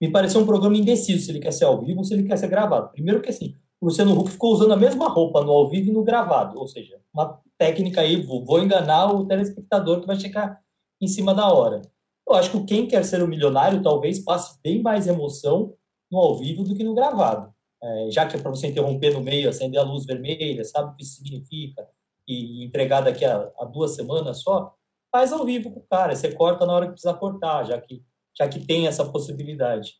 Me 0.00 0.10
pareceu 0.10 0.40
um 0.40 0.46
programa 0.46 0.76
indeciso 0.76 1.24
se 1.24 1.30
ele 1.30 1.40
quer 1.40 1.52
ser 1.52 1.64
ao 1.64 1.80
vivo 1.80 1.98
ou 1.98 2.04
se 2.04 2.12
ele 2.12 2.24
quer 2.24 2.36
ser 2.36 2.48
gravado. 2.48 2.92
Primeiro 2.92 3.22
que 3.22 3.30
assim, 3.30 3.56
o 3.80 3.86
Luciano 3.86 4.18
Huck 4.18 4.30
ficou 4.30 4.52
usando 4.52 4.72
a 4.72 4.76
mesma 4.76 5.08
roupa 5.08 5.42
no 5.42 5.52
ao 5.52 5.68
vivo 5.68 5.88
e 5.88 5.92
no 5.92 6.04
gravado, 6.04 6.58
ou 6.58 6.68
seja, 6.68 7.00
uma 7.12 7.40
técnica 7.56 8.02
aí, 8.02 8.20
vou, 8.20 8.62
enganar 8.62 9.12
o 9.12 9.26
telespectador 9.26 10.00
que 10.00 10.06
vai 10.06 10.18
chegar 10.18 10.60
em 11.00 11.08
cima 11.08 11.34
da 11.34 11.50
hora. 11.52 11.80
Eu 12.28 12.34
acho 12.34 12.50
que 12.50 12.64
quem 12.64 12.86
quer 12.86 13.04
ser 13.04 13.22
um 13.22 13.26
milionário 13.26 13.82
talvez 13.82 14.18
passe 14.18 14.58
bem 14.62 14.82
mais 14.82 15.06
emoção 15.06 15.74
no 16.10 16.18
ao 16.18 16.36
vivo 16.36 16.62
do 16.62 16.74
que 16.74 16.84
no 16.84 16.94
gravado. 16.94 17.52
É, 17.82 18.10
já 18.10 18.26
que 18.26 18.36
é 18.36 18.40
para 18.40 18.50
você 18.50 18.66
interromper 18.66 19.14
no 19.14 19.22
meio, 19.22 19.48
acender 19.48 19.80
a 19.80 19.84
luz 19.84 20.04
vermelha, 20.04 20.62
sabe 20.64 20.92
o 20.92 20.96
que 20.96 21.04
significa, 21.04 21.88
e 22.28 22.64
entregar 22.64 23.00
daqui 23.00 23.24
a, 23.24 23.50
a, 23.58 23.64
duas 23.64 23.94
semanas 23.94 24.42
só, 24.42 24.74
faz 25.10 25.32
ao 25.32 25.44
vivo 25.44 25.70
com 25.70 25.80
o 25.80 25.86
cara. 25.90 26.14
Você 26.14 26.32
corta 26.32 26.66
na 26.66 26.74
hora 26.74 26.86
que 26.86 26.92
precisa 26.92 27.14
cortar, 27.14 27.64
já 27.64 27.80
que, 27.80 28.04
já 28.36 28.46
que 28.46 28.64
tem 28.64 28.86
essa 28.86 29.04
possibilidade. 29.04 29.94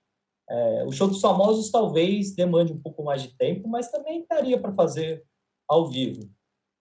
É, 0.51 0.85
o 0.85 0.91
show 0.91 1.07
dos 1.07 1.21
famosos 1.21 1.71
talvez 1.71 2.35
demande 2.35 2.73
um 2.73 2.81
pouco 2.81 3.05
mais 3.05 3.23
de 3.23 3.29
tempo, 3.37 3.69
mas 3.69 3.89
também 3.89 4.27
daria 4.29 4.61
para 4.61 4.75
fazer 4.75 5.25
ao 5.69 5.89
vivo. 5.89 6.29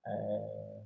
É, 0.03 0.84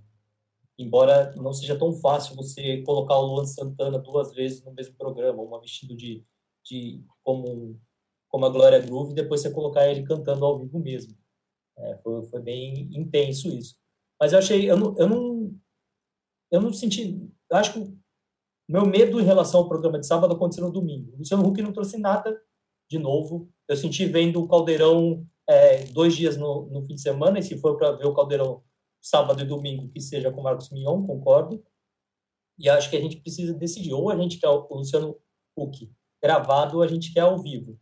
embora 0.78 1.34
não 1.38 1.54
seja 1.54 1.80
tão 1.80 1.94
fácil 1.94 2.36
você 2.36 2.82
colocar 2.82 3.18
o 3.18 3.26
Luan 3.26 3.46
Santana 3.46 3.98
duas 3.98 4.34
vezes 4.34 4.62
no 4.66 4.74
mesmo 4.74 4.96
programa, 4.98 5.42
uma 5.42 5.62
vestido 5.62 5.96
de, 5.96 6.26
de 6.66 7.02
como, 7.24 7.80
como 8.28 8.46
a 8.46 8.50
Glória 8.50 8.80
Groove, 8.80 9.12
e 9.12 9.16
depois 9.16 9.40
você 9.40 9.50
colocar 9.50 9.88
ele 9.88 10.04
cantando 10.04 10.44
ao 10.44 10.60
vivo 10.60 10.78
mesmo. 10.78 11.18
É, 11.78 11.98
foi, 12.04 12.22
foi 12.24 12.42
bem 12.42 12.90
intenso 12.92 13.48
isso. 13.48 13.78
Mas 14.20 14.34
eu 14.34 14.40
achei, 14.40 14.70
eu 14.70 14.76
não, 14.76 14.94
eu 14.98 15.08
não, 15.08 15.56
eu 16.52 16.62
não 16.62 16.74
senti, 16.74 17.32
eu 17.50 17.58
acho 17.58 17.74
que 17.74 17.98
meu 18.68 18.86
medo 18.86 19.22
em 19.22 19.24
relação 19.24 19.62
ao 19.62 19.70
programa 19.70 20.00
de 20.00 20.06
sábado 20.06 20.34
aconteceu 20.34 20.66
no 20.66 20.72
domingo. 20.72 21.14
O 21.14 21.20
Luciano 21.20 21.48
Huck 21.48 21.62
não 21.62 21.72
trouxe 21.72 21.98
nada 21.98 22.42
de 22.94 23.00
novo. 23.00 23.50
Eu 23.68 23.76
senti 23.76 24.06
vendo 24.06 24.42
o 24.42 24.48
Caldeirão 24.48 25.26
é, 25.50 25.84
dois 25.86 26.16
dias 26.16 26.38
no, 26.38 26.68
no, 26.70 26.84
fim 26.84 26.96
de 26.96 27.02
semana, 27.02 27.40
e 27.40 27.44
se 27.44 27.58
for 27.58 27.76
para 27.76 27.92
ver 27.94 28.06
o 28.06 28.14
Caldeirão 28.14 28.64
sábado 29.02 29.42
e 29.42 29.46
domingo, 29.46 29.90
que 29.90 30.00
seja 30.00 30.32
com 30.32 30.40
o 30.40 30.44
Marcos 30.44 30.70
Mion, 30.70 31.06
concordo. 31.06 31.64
E 32.58 32.70
acho 32.70 32.90
que 32.90 32.96
a 32.96 33.02
gente 33.02 33.18
precisa 33.18 33.54
decidir, 33.54 33.94
ou 33.94 34.10
a 34.10 34.16
gente 34.16 34.38
quer 34.38 34.48
o 34.48 34.68
Luciano 34.72 35.20
Huck 35.58 35.92
gravado, 36.22 36.78
ou 36.78 36.84
a 36.84 36.88
gente 36.88 37.12
quer 37.12 37.22
ao 37.22 37.42
vivo. 37.42 37.78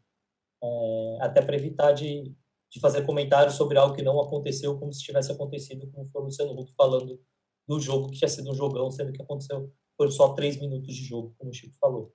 É, 0.63 1.17
até 1.21 1.41
para 1.41 1.55
evitar 1.55 1.91
de, 1.91 2.33
de 2.71 2.79
fazer 2.79 3.05
comentários 3.05 3.55
sobre 3.55 3.77
algo 3.77 3.95
que 3.95 4.01
não 4.01 4.19
aconteceu, 4.21 4.79
como 4.79 4.93
se 4.93 5.03
tivesse 5.03 5.31
acontecido, 5.31 5.91
como 5.91 6.09
foi 6.09 6.21
o 6.21 6.25
Luciano 6.25 6.53
Huck 6.53 6.73
falando 6.75 7.19
do 7.67 7.79
jogo, 7.79 8.09
que 8.09 8.17
tinha 8.17 8.29
sido 8.29 8.49
um 8.49 8.55
jogão, 8.55 8.89
sendo 8.89 9.11
que 9.11 9.21
aconteceu, 9.21 9.71
foram 9.97 10.11
só 10.11 10.33
três 10.33 10.57
minutos 10.57 10.95
de 10.95 11.03
jogo, 11.03 11.35
como 11.37 11.51
o 11.51 11.53
Chico 11.53 11.75
falou. 11.79 12.13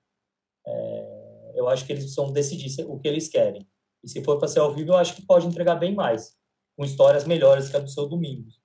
É, 0.65 1.16
eu 1.57 1.67
acho 1.67 1.85
que 1.85 1.91
eles 1.91 2.03
precisam 2.03 2.31
decidir 2.31 2.85
o 2.87 2.99
que 2.99 3.07
eles 3.07 3.27
querem. 3.27 3.67
E 4.03 4.09
se 4.09 4.23
for 4.23 4.37
para 4.37 4.47
ser 4.47 4.59
ao 4.59 4.73
vivo, 4.73 4.91
eu 4.91 4.95
acho 4.95 5.15
que 5.15 5.25
pode 5.25 5.47
entregar 5.47 5.75
bem 5.75 5.93
mais, 5.93 6.35
com 6.77 6.85
histórias 6.85 7.25
melhores 7.25 7.69
que 7.69 7.77
a 7.77 7.79
do 7.79 7.89
seu 7.89 8.07
Domingos. 8.07 8.61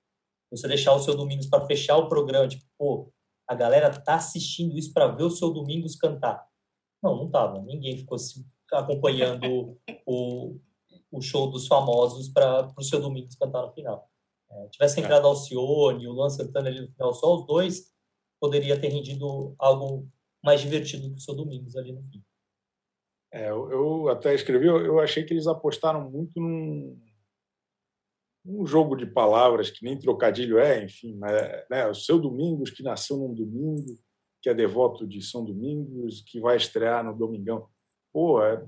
Você 0.51 0.67
deixar 0.67 0.93
o 0.93 0.99
seu 0.99 1.15
Domingos 1.15 1.47
para 1.47 1.65
fechar 1.65 1.97
o 1.97 2.07
programa, 2.07 2.47
tipo, 2.47 2.63
pô, 2.77 3.11
a 3.47 3.55
galera 3.55 3.89
tá 3.89 4.15
assistindo 4.15 4.77
isso 4.77 4.93
para 4.93 5.07
ver 5.07 5.23
o 5.23 5.31
seu 5.31 5.49
Domingos 5.49 5.95
cantar. 5.95 6.47
Não, 7.01 7.15
não 7.15 7.29
tava. 7.29 7.59
Ninguém 7.61 7.97
ficou 7.97 8.17
acompanhando 8.71 9.77
o, 10.05 10.59
o 11.11 11.21
show 11.21 11.49
dos 11.49 11.67
famosos 11.67 12.29
para 12.29 12.71
o 12.77 12.83
seu 12.83 13.01
Domingos 13.01 13.35
cantar 13.35 13.63
no 13.63 13.73
final. 13.73 14.07
É, 14.51 14.67
tivesse 14.67 14.99
é. 14.99 15.03
entrado 15.03 15.25
Alcione, 15.25 16.07
o 16.07 16.11
Luan 16.11 16.29
Santana 16.29 16.69
ali 16.69 16.81
no 16.81 16.91
final, 16.91 17.13
só 17.13 17.35
os 17.35 17.45
dois, 17.47 17.91
poderia 18.39 18.79
ter 18.79 18.89
rendido 18.89 19.55
algo 19.57 20.07
mais 20.43 20.61
divertido 20.61 21.09
que 21.09 21.17
o 21.17 21.21
seu 21.21 21.33
Domingos 21.33 21.75
ali 21.75 21.91
no 21.91 22.03
fim. 22.03 22.23
É, 23.33 23.49
eu 23.49 24.09
até 24.09 24.35
escrevi, 24.35 24.67
eu 24.67 24.99
achei 24.99 25.23
que 25.23 25.33
eles 25.33 25.47
apostaram 25.47 26.07
muito 26.07 26.39
num, 26.39 26.95
num 28.45 28.63
jogo 28.63 28.95
de 28.95 29.07
palavras 29.07 29.71
que 29.71 29.83
nem 29.83 29.97
trocadilho 29.97 30.59
é, 30.59 30.83
enfim, 30.83 31.15
mas, 31.15 31.33
né, 31.67 31.87
o 31.87 31.95
seu 31.95 32.19
Domingos, 32.19 32.69
que 32.69 32.83
nasceu 32.83 33.17
num 33.17 33.33
domingo, 33.33 33.97
que 34.39 34.49
é 34.49 34.53
devoto 34.53 35.07
de 35.07 35.19
São 35.19 35.43
Domingos, 35.43 36.21
que 36.27 36.39
vai 36.39 36.57
estrear 36.57 37.03
no 37.03 37.17
Domingão. 37.17 37.67
Pô, 38.13 38.43
é, 38.43 38.63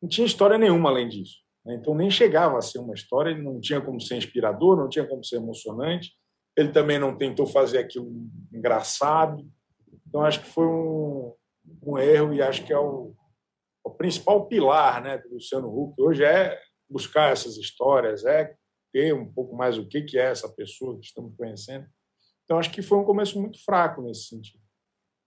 não 0.00 0.08
tinha 0.08 0.26
história 0.26 0.56
nenhuma 0.56 0.88
além 0.88 1.08
disso. 1.10 1.36
Né? 1.62 1.74
Então 1.74 1.94
nem 1.94 2.10
chegava 2.10 2.56
a 2.56 2.62
ser 2.62 2.78
uma 2.78 2.94
história, 2.94 3.36
não 3.36 3.60
tinha 3.60 3.82
como 3.82 4.00
ser 4.00 4.16
inspirador, 4.16 4.78
não 4.78 4.88
tinha 4.88 5.06
como 5.06 5.22
ser 5.22 5.36
emocionante. 5.36 6.12
Ele 6.56 6.70
também 6.70 6.98
não 6.98 7.18
tentou 7.18 7.44
fazer 7.44 7.78
aquilo 7.78 8.10
engraçado. 8.50 9.46
Então 10.06 10.22
acho 10.22 10.40
que 10.40 10.48
foi 10.48 10.64
um, 10.64 11.34
um 11.82 11.98
erro 11.98 12.32
e 12.32 12.40
acho 12.40 12.64
que 12.64 12.72
é 12.72 12.78
o 12.78 13.12
o 13.86 13.90
principal 13.90 14.48
pilar 14.48 15.00
né, 15.00 15.16
do 15.16 15.34
Luciano 15.34 15.68
Huck 15.68 16.02
hoje 16.02 16.24
é 16.24 16.60
buscar 16.90 17.30
essas 17.30 17.56
histórias, 17.56 18.24
é 18.24 18.56
ter 18.92 19.14
um 19.14 19.32
pouco 19.32 19.54
mais 19.54 19.78
o 19.78 19.86
que 19.86 20.18
é 20.18 20.22
essa 20.22 20.48
pessoa 20.48 20.98
que 20.98 21.06
estamos 21.06 21.36
conhecendo. 21.36 21.86
Então, 22.44 22.58
acho 22.58 22.72
que 22.72 22.82
foi 22.82 22.98
um 22.98 23.04
começo 23.04 23.40
muito 23.40 23.64
fraco 23.64 24.02
nesse 24.02 24.24
sentido. 24.26 24.62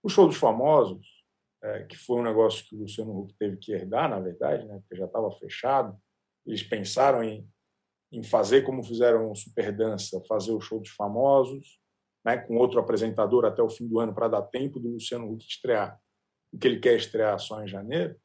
O 0.04 0.10
show 0.10 0.28
dos 0.28 0.36
famosos, 0.36 1.08
é, 1.64 1.84
que 1.84 1.98
foi 1.98 2.20
um 2.20 2.24
negócio 2.24 2.66
que 2.66 2.76
o 2.76 2.80
Luciano 2.80 3.18
Huck 3.18 3.34
teve 3.40 3.56
que 3.56 3.72
herdar, 3.72 4.10
na 4.10 4.20
verdade, 4.20 4.66
né, 4.66 4.78
porque 4.80 4.98
já 4.98 5.06
estava 5.06 5.32
fechado, 5.32 5.98
eles 6.46 6.62
pensaram 6.62 7.24
em, 7.24 7.50
em 8.12 8.24
fazer 8.24 8.64
como 8.64 8.84
fizeram 8.84 9.32
o 9.32 9.36
Super 9.36 9.72
Dança, 9.72 10.22
fazer 10.28 10.52
o 10.52 10.60
show 10.60 10.82
dos 10.82 10.90
famosos, 10.90 11.80
né, 12.26 12.38
com 12.38 12.58
outro 12.58 12.78
apresentador 12.78 13.46
até 13.46 13.64
o 13.64 13.70
fim 13.70 13.88
do 13.88 14.02
ano 14.02 14.14
para 14.14 14.28
dar 14.28 14.42
tempo 14.42 14.82
do 14.82 14.90
Luciano 14.90 15.32
Huck 15.32 15.46
estrear, 15.46 15.98
o 16.52 16.58
que 16.58 16.68
ele 16.68 16.80
quer 16.82 16.98
estrear 16.98 17.40
só 17.40 17.64
em 17.64 17.68
janeiro 17.68 18.20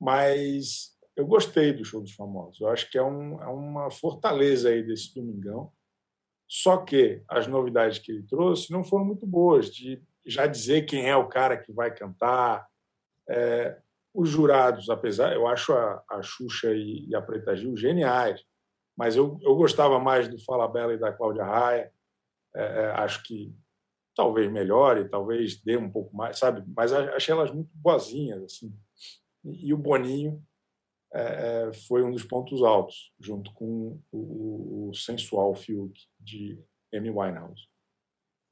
mas 0.00 0.96
eu 1.16 1.26
gostei 1.26 1.72
do 1.72 1.84
Show 1.84 2.00
dos 2.00 2.14
Famosos. 2.14 2.60
Eu 2.60 2.68
acho 2.68 2.90
que 2.90 2.96
é, 2.96 3.02
um, 3.02 3.42
é 3.42 3.46
uma 3.48 3.90
fortaleza 3.90 4.68
aí 4.68 4.82
desse 4.82 5.14
domingão. 5.14 5.72
Só 6.46 6.78
que 6.78 7.22
as 7.28 7.46
novidades 7.46 7.98
que 7.98 8.12
ele 8.12 8.22
trouxe 8.22 8.72
não 8.72 8.84
foram 8.84 9.04
muito 9.04 9.26
boas, 9.26 9.70
de 9.70 10.02
já 10.24 10.46
dizer 10.46 10.86
quem 10.86 11.08
é 11.08 11.16
o 11.16 11.28
cara 11.28 11.56
que 11.56 11.72
vai 11.72 11.94
cantar. 11.94 12.66
É, 13.28 13.78
os 14.14 14.28
jurados, 14.28 14.88
apesar, 14.88 15.34
eu 15.34 15.46
acho 15.46 15.72
a, 15.72 16.02
a 16.08 16.22
Xuxa 16.22 16.72
e, 16.72 17.06
e 17.08 17.14
a 17.14 17.20
Preta 17.20 17.54
Gil 17.54 17.76
geniais, 17.76 18.42
mas 18.96 19.16
eu, 19.16 19.38
eu 19.42 19.54
gostava 19.54 19.98
mais 19.98 20.28
do 20.28 20.42
Fala 20.44 20.66
Bela 20.66 20.94
e 20.94 20.98
da 20.98 21.12
Cláudia 21.12 21.44
Raia. 21.44 21.92
É, 22.54 22.62
é, 22.62 22.86
acho 22.92 23.22
que 23.22 23.54
talvez 24.14 24.50
melhore, 24.50 25.08
talvez 25.08 25.60
dê 25.62 25.76
um 25.76 25.90
pouco 25.90 26.16
mais, 26.16 26.38
sabe? 26.38 26.64
Mas 26.76 26.92
achei 26.92 27.32
elas 27.32 27.52
muito 27.52 27.70
boazinhas, 27.74 28.42
assim. 28.42 28.74
E, 29.52 29.72
o 29.72 29.78
Boninho 29.78 30.42
é, 31.12 31.68
é, 31.68 31.72
foi 31.72 32.02
um 32.02 32.10
dos 32.10 32.24
pontos 32.24 32.62
altos, 32.62 33.12
junto 33.18 33.52
com 33.52 34.00
o, 34.12 34.88
o 34.88 34.94
sensual 34.94 35.54
Fiuk 35.54 35.98
de 36.20 36.62
Amy 36.94 37.10
Winehouse. 37.10 37.66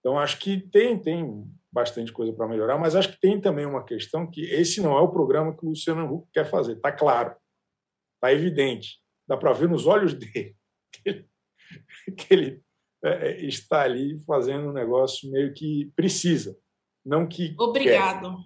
Então, 0.00 0.18
acho 0.18 0.38
que 0.38 0.60
tem, 0.70 0.98
tem 0.98 1.44
bastante 1.72 2.12
coisa 2.12 2.32
para 2.32 2.48
melhorar, 2.48 2.78
mas 2.78 2.94
acho 2.94 3.12
que 3.12 3.20
tem 3.20 3.40
também 3.40 3.66
uma 3.66 3.84
questão 3.84 4.30
que 4.30 4.40
esse 4.42 4.80
não 4.80 4.96
é 4.96 5.00
o 5.00 5.10
programa 5.10 5.56
que 5.56 5.66
o 5.66 5.70
Luciano 5.70 6.12
Huck 6.12 6.28
quer 6.32 6.48
fazer. 6.48 6.76
Está 6.76 6.92
claro, 6.92 7.36
está 8.14 8.32
evidente, 8.32 9.00
dá 9.28 9.36
para 9.36 9.52
ver 9.52 9.68
nos 9.68 9.86
olhos 9.86 10.14
dele 10.14 10.56
que 10.92 11.08
ele, 11.08 11.28
que 12.16 12.34
ele 12.34 12.62
é, 13.04 13.30
é, 13.30 13.44
está 13.44 13.82
ali 13.82 14.18
fazendo 14.20 14.68
um 14.68 14.72
negócio 14.72 15.30
meio 15.30 15.52
que 15.52 15.92
precisa, 15.94 16.56
não 17.04 17.26
que. 17.26 17.54
Obrigado. 17.58 18.36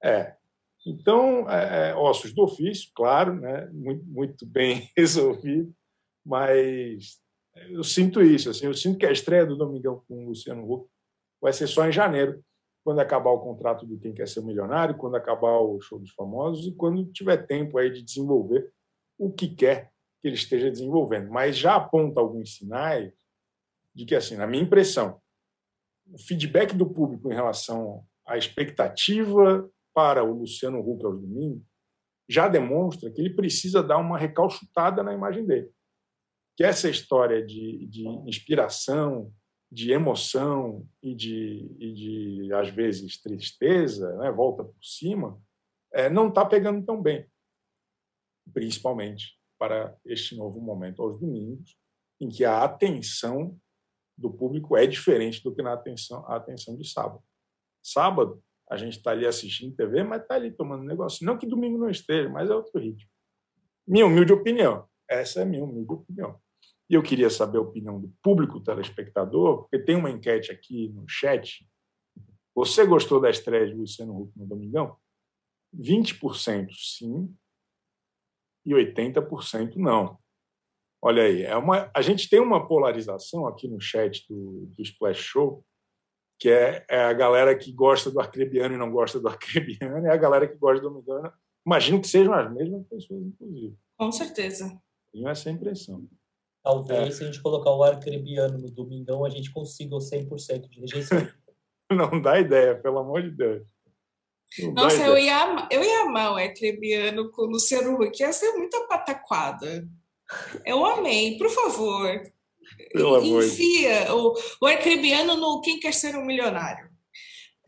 Quer. 0.00 0.12
É. 0.12 0.41
Então, 0.84 1.48
é, 1.48 1.90
é, 1.90 1.94
ossos 1.94 2.32
do 2.32 2.42
ofício, 2.42 2.90
claro, 2.94 3.34
né? 3.34 3.68
muito, 3.72 4.04
muito 4.04 4.46
bem 4.46 4.90
resolvido, 4.96 5.72
mas 6.24 7.20
eu 7.70 7.84
sinto 7.84 8.20
isso. 8.20 8.50
Assim, 8.50 8.66
eu 8.66 8.74
sinto 8.74 8.98
que 8.98 9.06
a 9.06 9.12
estreia 9.12 9.46
do 9.46 9.56
Domingão 9.56 10.02
com 10.08 10.24
o 10.24 10.28
Luciano 10.28 10.70
Huck 10.70 10.88
vai 11.40 11.52
ser 11.52 11.66
só 11.66 11.86
em 11.86 11.92
janeiro, 11.92 12.42
quando 12.84 13.00
acabar 13.00 13.30
o 13.30 13.40
contrato 13.40 13.86
do 13.86 13.98
Quem 13.98 14.12
Quer 14.12 14.26
Ser 14.26 14.42
Milionário, 14.42 14.96
quando 14.96 15.16
acabar 15.16 15.58
o 15.60 15.80
Show 15.80 16.00
dos 16.00 16.10
Famosos 16.10 16.66
e 16.66 16.74
quando 16.74 17.04
tiver 17.12 17.46
tempo 17.46 17.78
aí 17.78 17.90
de 17.90 18.02
desenvolver 18.02 18.72
o 19.16 19.30
que 19.30 19.48
quer 19.48 19.92
que 20.20 20.28
ele 20.28 20.34
esteja 20.34 20.70
desenvolvendo. 20.70 21.30
Mas 21.30 21.56
já 21.56 21.76
aponta 21.76 22.20
alguns 22.20 22.56
sinais 22.56 23.12
de 23.94 24.04
que, 24.04 24.14
assim, 24.14 24.36
na 24.36 24.46
minha 24.46 24.62
impressão, 24.62 25.20
o 26.12 26.18
feedback 26.18 26.74
do 26.74 26.88
público 26.88 27.30
em 27.30 27.34
relação 27.34 28.04
à 28.26 28.36
expectativa 28.36 29.68
para 29.94 30.24
o 30.24 30.38
Luciano 30.38 30.80
Huck 30.80 31.04
aos 31.04 31.20
domingos 31.20 31.62
já 32.28 32.48
demonstra 32.48 33.10
que 33.10 33.20
ele 33.20 33.34
precisa 33.34 33.82
dar 33.82 33.98
uma 33.98 34.18
recalchutada 34.18 35.02
na 35.02 35.12
imagem 35.12 35.44
dele. 35.44 35.70
Que 36.56 36.64
essa 36.64 36.88
história 36.88 37.44
de, 37.44 37.86
de 37.86 38.06
inspiração, 38.26 39.32
de 39.70 39.90
emoção 39.90 40.86
e 41.02 41.14
de, 41.14 41.74
e 41.78 41.92
de, 41.92 42.52
às 42.54 42.68
vezes, 42.68 43.20
tristeza, 43.20 44.16
né, 44.18 44.30
volta 44.30 44.64
por 44.64 44.84
cima, 44.84 45.40
é, 45.92 46.08
não 46.08 46.28
está 46.28 46.44
pegando 46.44 46.84
tão 46.84 47.02
bem, 47.02 47.26
principalmente 48.52 49.38
para 49.58 49.96
este 50.04 50.36
novo 50.36 50.60
momento 50.60 51.02
aos 51.02 51.18
domingos, 51.18 51.76
em 52.20 52.28
que 52.28 52.44
a 52.44 52.64
atenção 52.64 53.58
do 54.16 54.30
público 54.30 54.76
é 54.76 54.86
diferente 54.86 55.42
do 55.42 55.54
que 55.54 55.62
na 55.62 55.72
atenção, 55.72 56.24
a 56.26 56.36
atenção 56.36 56.76
de 56.76 56.88
sábado. 56.88 57.22
Sábado, 57.82 58.42
a 58.72 58.76
gente 58.78 58.96
está 58.96 59.10
ali 59.10 59.26
assistindo 59.26 59.76
TV, 59.76 60.02
mas 60.02 60.22
está 60.22 60.34
ali 60.34 60.50
tomando 60.50 60.82
negócio. 60.82 61.26
Não 61.26 61.36
que 61.36 61.46
domingo 61.46 61.76
não 61.76 61.90
esteja, 61.90 62.30
mas 62.30 62.48
é 62.48 62.54
outro 62.54 62.80
ritmo. 62.80 63.10
Minha 63.86 64.06
humilde 64.06 64.32
opinião. 64.32 64.88
Essa 65.06 65.40
é 65.40 65.42
a 65.42 65.46
minha 65.46 65.62
humilde 65.62 65.92
opinião. 65.92 66.40
E 66.88 66.94
eu 66.94 67.02
queria 67.02 67.28
saber 67.28 67.58
a 67.58 67.60
opinião 67.60 68.00
do 68.00 68.10
público 68.22 68.60
telespectador, 68.60 69.62
porque 69.62 69.78
tem 69.78 69.94
uma 69.94 70.10
enquete 70.10 70.50
aqui 70.50 70.88
no 70.88 71.04
chat. 71.06 71.68
Você 72.54 72.86
gostou 72.86 73.20
da 73.20 73.28
estreia 73.28 73.66
de 73.66 73.74
Luciano 73.74 74.18
Huck 74.18 74.38
no 74.38 74.46
Domingão? 74.46 74.96
20% 75.78 76.68
sim 76.72 77.34
e 78.64 78.72
80% 78.72 79.76
não. 79.76 80.18
Olha 81.02 81.24
aí, 81.24 81.42
é 81.42 81.56
uma, 81.56 81.90
a 81.94 82.00
gente 82.00 82.26
tem 82.26 82.40
uma 82.40 82.66
polarização 82.66 83.46
aqui 83.46 83.68
no 83.68 83.80
chat 83.80 84.26
do, 84.28 84.66
do 84.66 84.82
Splash 84.82 85.18
Show, 85.18 85.62
que 86.42 86.50
é, 86.50 86.84
é, 86.88 87.04
a 87.04 87.12
galera 87.12 87.56
que 87.56 87.70
gosta 87.70 88.10
do 88.10 88.18
arcrebiano 88.18 88.74
e 88.74 88.76
não 88.76 88.90
gosta 88.90 89.20
do 89.20 89.28
arcrebiano, 89.28 89.78
e 90.04 90.10
a 90.10 90.16
galera 90.16 90.44
que 90.44 90.56
gosta 90.56 90.82
do 90.82 90.90
domingano. 90.90 91.32
Imagino 91.64 92.00
que 92.00 92.08
sejam 92.08 92.34
as 92.34 92.52
mesmas 92.52 92.84
pessoas, 92.88 93.22
inclusive. 93.22 93.76
Com 93.96 94.10
certeza. 94.10 94.76
Tenho 95.12 95.28
essa 95.28 95.48
impressão. 95.48 96.04
Talvez, 96.64 97.00
é. 97.00 97.10
se 97.12 97.22
a 97.22 97.26
gente 97.26 97.40
colocar 97.40 97.70
o 97.70 97.84
arcrebiano 97.84 98.58
no 98.58 98.68
domingão, 98.72 99.24
a 99.24 99.30
gente 99.30 99.52
consiga 99.52 99.94
o 99.94 100.00
100% 100.00 100.68
de 100.68 100.80
rejeição. 100.80 101.28
não 101.94 102.20
dá 102.20 102.40
ideia, 102.40 102.74
pelo 102.74 102.98
amor 102.98 103.22
de 103.22 103.30
Deus. 103.30 103.68
Não 104.58 104.72
Nossa, 104.72 105.00
eu 105.06 105.16
ia, 105.16 105.68
eu 105.70 105.80
ia 105.80 106.02
amar 106.02 106.32
o 106.32 106.36
arcrebiano 106.38 107.30
com 107.30 107.42
o 107.42 107.50
Luciano 107.50 108.02
Huck. 108.02 108.20
Ia 108.20 108.32
ser 108.32 108.50
muita 108.54 108.84
pataquada. 108.88 109.88
Eu 110.66 110.84
amei, 110.84 111.38
por 111.38 111.48
favor. 111.48 112.20
Pelo 112.92 113.42
Enfia 113.42 114.14
o, 114.14 114.34
o 114.60 114.66
arcrebiano 114.66 115.36
no 115.36 115.60
Quem 115.60 115.78
Quer 115.78 115.94
Ser 115.94 116.16
um 116.16 116.24
Milionário. 116.24 116.90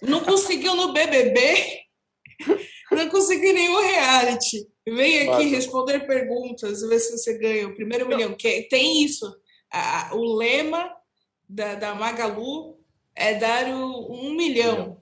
Não 0.03 0.21
conseguiu 0.21 0.75
no 0.75 0.93
BBB, 0.93 1.83
não 2.93 3.09
conseguiu 3.09 3.55
nenhum 3.55 3.81
reality. 3.81 4.67
Vem 4.87 5.29
aqui 5.29 5.47
responder 5.47 6.07
perguntas, 6.07 6.83
ver 6.83 6.99
se 6.99 7.17
você 7.17 7.39
ganha 7.39 7.69
o 7.69 7.75
primeiro 7.75 8.07
milhão. 8.07 8.35
Que 8.35 8.63
tem 8.69 9.03
isso. 9.03 9.35
A, 9.73 10.15
o 10.15 10.37
lema 10.37 10.95
da, 11.49 11.75
da 11.75 11.95
Magalu 11.95 12.79
é 13.15 13.35
dar 13.35 13.67
o, 13.69 14.13
um 14.13 14.35
milhão. 14.35 15.01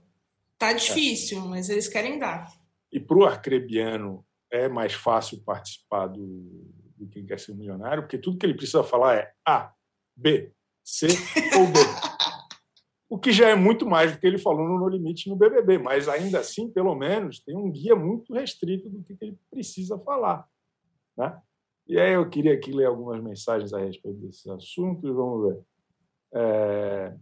Tá 0.57 0.73
difícil, 0.73 1.39
é. 1.39 1.49
mas 1.49 1.69
eles 1.69 1.89
querem 1.89 2.19
dar. 2.19 2.47
E 2.93 3.01
para 3.01 3.19
o 3.19 3.25
arcrebiano 3.25 4.25
é 4.51 4.69
mais 4.69 4.93
fácil 4.93 5.43
participar 5.43 6.07
do, 6.07 6.71
do 6.97 7.09
Quem 7.09 7.27
Quer 7.27 7.41
Ser 7.41 7.55
Milionário, 7.55 8.03
porque 8.03 8.19
tudo 8.19 8.39
que 8.39 8.47
ele 8.47 8.55
precisa 8.55 8.85
falar 8.85 9.17
é 9.17 9.33
A, 9.45 9.73
B, 10.17 10.53
C 10.85 11.07
ou 11.59 11.67
D. 11.67 11.79
o 13.09 13.19
que 13.19 13.33
já 13.33 13.49
é 13.49 13.55
muito 13.55 13.87
mais 13.87 14.13
do 14.13 14.19
que 14.19 14.27
ele 14.27 14.39
falou 14.39 14.67
no 14.67 14.79
No 14.79 14.89
Limite 14.89 15.29
no 15.29 15.37
BBB, 15.37 15.79
mas 15.79 16.09
ainda 16.09 16.41
assim, 16.41 16.71
pelo 16.71 16.95
menos, 16.95 17.41
tem 17.41 17.57
um 17.57 17.71
guia 17.71 17.95
muito 17.95 18.33
restrito 18.33 18.89
do 18.89 19.03
que 19.03 19.17
ele 19.21 19.39
precisa 19.51 19.99
falar. 19.99 20.49
Né? 21.17 21.41
E 21.87 22.01
aí 22.01 22.13
eu 22.15 22.29
queria 22.29 22.55
aqui 22.55 22.73
ler 22.73 22.87
algumas 22.87 23.23
mensagens 23.23 23.73
a 23.73 23.79
respeito 23.81 24.19
desse 24.19 24.51
assunto 24.51 25.07
e 25.07 25.13
vamos 25.13 25.49
ver. 25.49 25.63
É... 26.35 27.17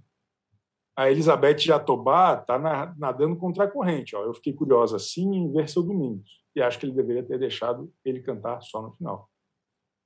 A 0.96 1.10
Elizabeth 1.10 1.58
Jatobá 1.58 2.34
está 2.34 2.58
nadando 2.98 3.36
contra 3.36 3.64
a 3.64 3.70
corrente. 3.70 4.14
Ó. 4.14 4.22
Eu 4.22 4.34
fiquei 4.34 4.52
curiosa 4.52 4.98
sim 4.98 5.34
em 5.34 5.52
ver 5.52 5.68
seu 5.68 5.82
Domingos 5.82 6.44
e 6.54 6.60
acho 6.60 6.78
que 6.78 6.86
ele 6.86 6.94
deveria 6.94 7.24
ter 7.24 7.38
deixado 7.38 7.92
ele 8.04 8.20
cantar 8.20 8.60
só 8.60 8.82
no 8.82 8.92
final. 8.92 9.30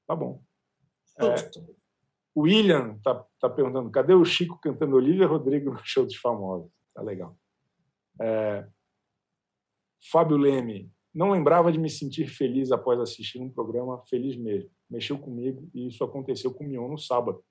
Tá 0.07 0.15
bom. 0.15 0.43
É, 1.19 1.35
o 2.35 2.43
William 2.43 2.95
está 2.97 3.25
tá 3.41 3.49
perguntando: 3.49 3.91
cadê 3.91 4.13
o 4.13 4.25
Chico 4.25 4.59
cantando 4.61 4.97
Olivia 4.97 5.27
Rodrigo 5.27 5.73
no 5.73 5.81
show 5.85 6.05
dos 6.05 6.17
famosos? 6.17 6.71
Tá 6.93 7.01
legal. 7.01 7.37
É, 8.21 8.67
Fábio 10.11 10.37
Leme, 10.37 10.91
não 11.15 11.31
lembrava 11.31 11.71
de 11.71 11.79
me 11.79 11.89
sentir 11.89 12.27
feliz 12.27 12.73
após 12.73 12.99
assistir 13.01 13.41
um 13.41 13.51
programa 13.51 14.03
feliz 14.07 14.37
mesmo. 14.37 14.71
Mexeu 14.91 15.19
comigo 15.19 15.69
e 15.73 15.87
isso 15.87 16.03
aconteceu 16.03 16.53
com 16.53 16.65
o 16.65 16.69
Mion 16.69 16.89
no 16.89 16.99
sábado. 16.99 17.43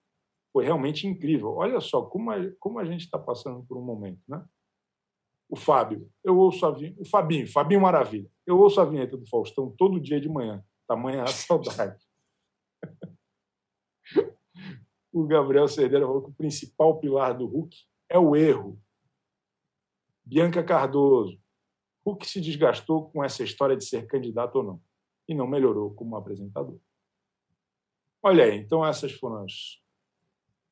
Foi 0.52 0.66
realmente 0.66 1.08
incrível. 1.08 1.56
Olha 1.56 1.80
só 1.80 2.04
como 2.04 2.30
a, 2.32 2.38
como 2.60 2.78
a 2.78 2.86
gente 2.86 3.02
está 3.02 3.18
passando 3.18 3.66
por 3.66 3.78
um 3.78 3.82
momento, 3.82 4.22
né? 4.28 4.44
O 5.50 5.56
Fábio, 5.56 6.10
eu 6.24 6.38
ouço 6.38 6.66
a 6.66 6.72
vinheta, 6.72 7.02
o 7.02 7.06
Fabinho, 7.06 7.48
Fabinho 7.52 7.82
Maravilha. 7.82 8.30
Eu 8.46 8.60
ouço 8.60 8.80
a 8.82 8.86
vinheta 8.86 9.18
do 9.18 9.28
Faustão 9.28 9.74
todo 9.78 10.00
dia 10.00 10.20
de 10.20 10.30
manhã. 10.30 10.64
Tamanha 10.88 11.24
a 11.24 11.28
saudade 11.28 11.98
o 15.14 15.28
Gabriel 15.28 15.68
Cerdeira 15.68 16.08
falou 16.08 16.24
que 16.24 16.32
o 16.32 16.34
principal 16.34 17.00
pilar 17.00 17.38
do 17.38 17.46
Hulk 17.46 17.78
é 18.10 18.18
o 18.18 18.36
erro. 18.36 18.82
Bianca 20.26 20.64
Cardoso. 20.64 21.40
Hulk 22.04 22.28
se 22.28 22.42
desgastou 22.42 23.10
com 23.10 23.24
essa 23.24 23.44
história 23.44 23.78
de 23.78 23.86
ser 23.86 24.08
candidato 24.08 24.56
ou 24.56 24.64
não 24.64 24.82
e 25.28 25.36
não 25.36 25.48
melhorou 25.48 25.94
como 25.94 26.16
apresentador. 26.16 26.80
Olha 28.22 28.46
aí, 28.46 28.58
então 28.58 28.86
essas 28.86 29.12
foram 29.12 29.44
as, 29.44 29.80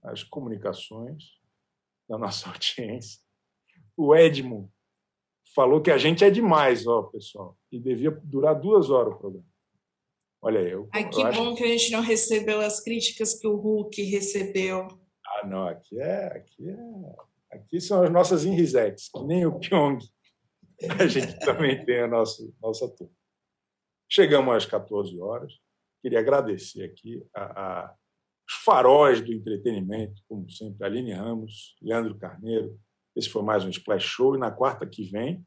as 0.03 0.23
comunicações 0.23 1.39
da 2.09 2.17
nossa 2.17 2.49
audiência. 2.49 3.21
O 3.95 4.15
Edmo 4.15 4.73
falou 5.53 5.81
que 5.81 5.91
a 5.91 5.97
gente 5.97 6.23
é 6.23 6.31
demais, 6.31 6.87
ó, 6.87 7.03
pessoal, 7.03 7.57
e 7.71 7.79
devia 7.79 8.11
durar 8.23 8.59
duas 8.59 8.89
horas 8.89 9.13
o 9.13 9.17
programa. 9.17 9.50
Olha, 10.41 10.59
eu. 10.59 10.89
Ai, 10.91 11.07
que 11.07 11.21
eu 11.21 11.31
bom 11.33 11.49
acho... 11.49 11.55
que 11.55 11.63
a 11.63 11.67
gente 11.67 11.91
não 11.91 12.01
recebeu 12.01 12.59
as 12.61 12.79
críticas 12.79 13.35
que 13.39 13.47
o 13.47 13.55
Hulk 13.55 14.01
recebeu. 14.03 14.87
Ah, 15.25 15.45
não, 15.45 15.67
aqui 15.67 15.99
é. 16.01 16.25
Aqui, 16.37 16.69
é, 16.69 17.55
aqui 17.55 17.79
são 17.79 18.03
as 18.03 18.11
nossas 18.11 18.43
inrisetes, 18.43 19.09
que 19.09 19.23
nem 19.23 19.45
o 19.45 19.59
Pyong. 19.59 19.99
A 20.99 21.05
gente 21.05 21.37
também 21.39 21.85
tem 21.85 21.99
a 21.99 22.07
nossa, 22.07 22.43
nossa 22.59 22.89
turma. 22.89 23.13
Chegamos 24.09 24.55
às 24.55 24.65
14 24.65 25.19
horas. 25.21 25.53
Queria 26.01 26.19
agradecer 26.19 26.83
aqui 26.83 27.23
a, 27.35 27.43
a, 27.43 27.95
os 28.49 28.55
faróis 28.65 29.21
do 29.21 29.31
entretenimento, 29.31 30.19
como 30.27 30.49
sempre, 30.49 30.83
Aline 30.83 31.13
Ramos, 31.13 31.75
Leandro 31.79 32.17
Carneiro. 32.17 32.79
Esse 33.15 33.29
foi 33.29 33.43
mais 33.43 33.63
um 33.63 33.69
Splash 33.69 34.03
Show. 34.03 34.35
E 34.35 34.39
na 34.39 34.49
quarta 34.49 34.87
que 34.87 35.03
vem, 35.03 35.45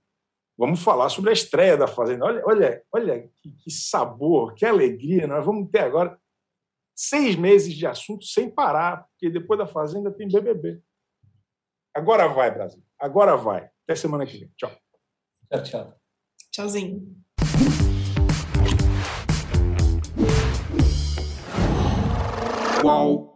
Vamos 0.56 0.82
falar 0.82 1.08
sobre 1.08 1.30
a 1.30 1.32
estreia 1.32 1.76
da 1.76 1.88
Fazenda. 1.88 2.24
Olha, 2.24 2.42
olha, 2.46 2.82
olha 2.92 3.30
que, 3.62 3.70
sabor, 3.70 4.54
que 4.54 4.64
alegria 4.64 5.26
né? 5.26 5.34
nós 5.34 5.44
vamos 5.44 5.68
ter 5.70 5.80
agora. 5.80 6.18
Seis 6.96 7.34
meses 7.34 7.74
de 7.74 7.88
assunto 7.88 8.24
sem 8.24 8.48
parar, 8.48 9.08
porque 9.08 9.28
depois 9.28 9.58
da 9.58 9.66
Fazenda 9.66 10.12
tem 10.12 10.28
BBB. 10.28 10.80
Agora 11.92 12.28
vai, 12.28 12.52
Brasil. 12.54 12.80
Agora 12.96 13.36
vai. 13.36 13.68
Até 13.82 13.96
semana 13.96 14.24
que 14.24 14.38
vem. 14.38 14.52
Tchau. 14.56 14.70
Tchau, 15.50 15.62
tchau. 15.64 15.94
Tchauzinho. 16.52 17.24
Qual? 22.80 23.33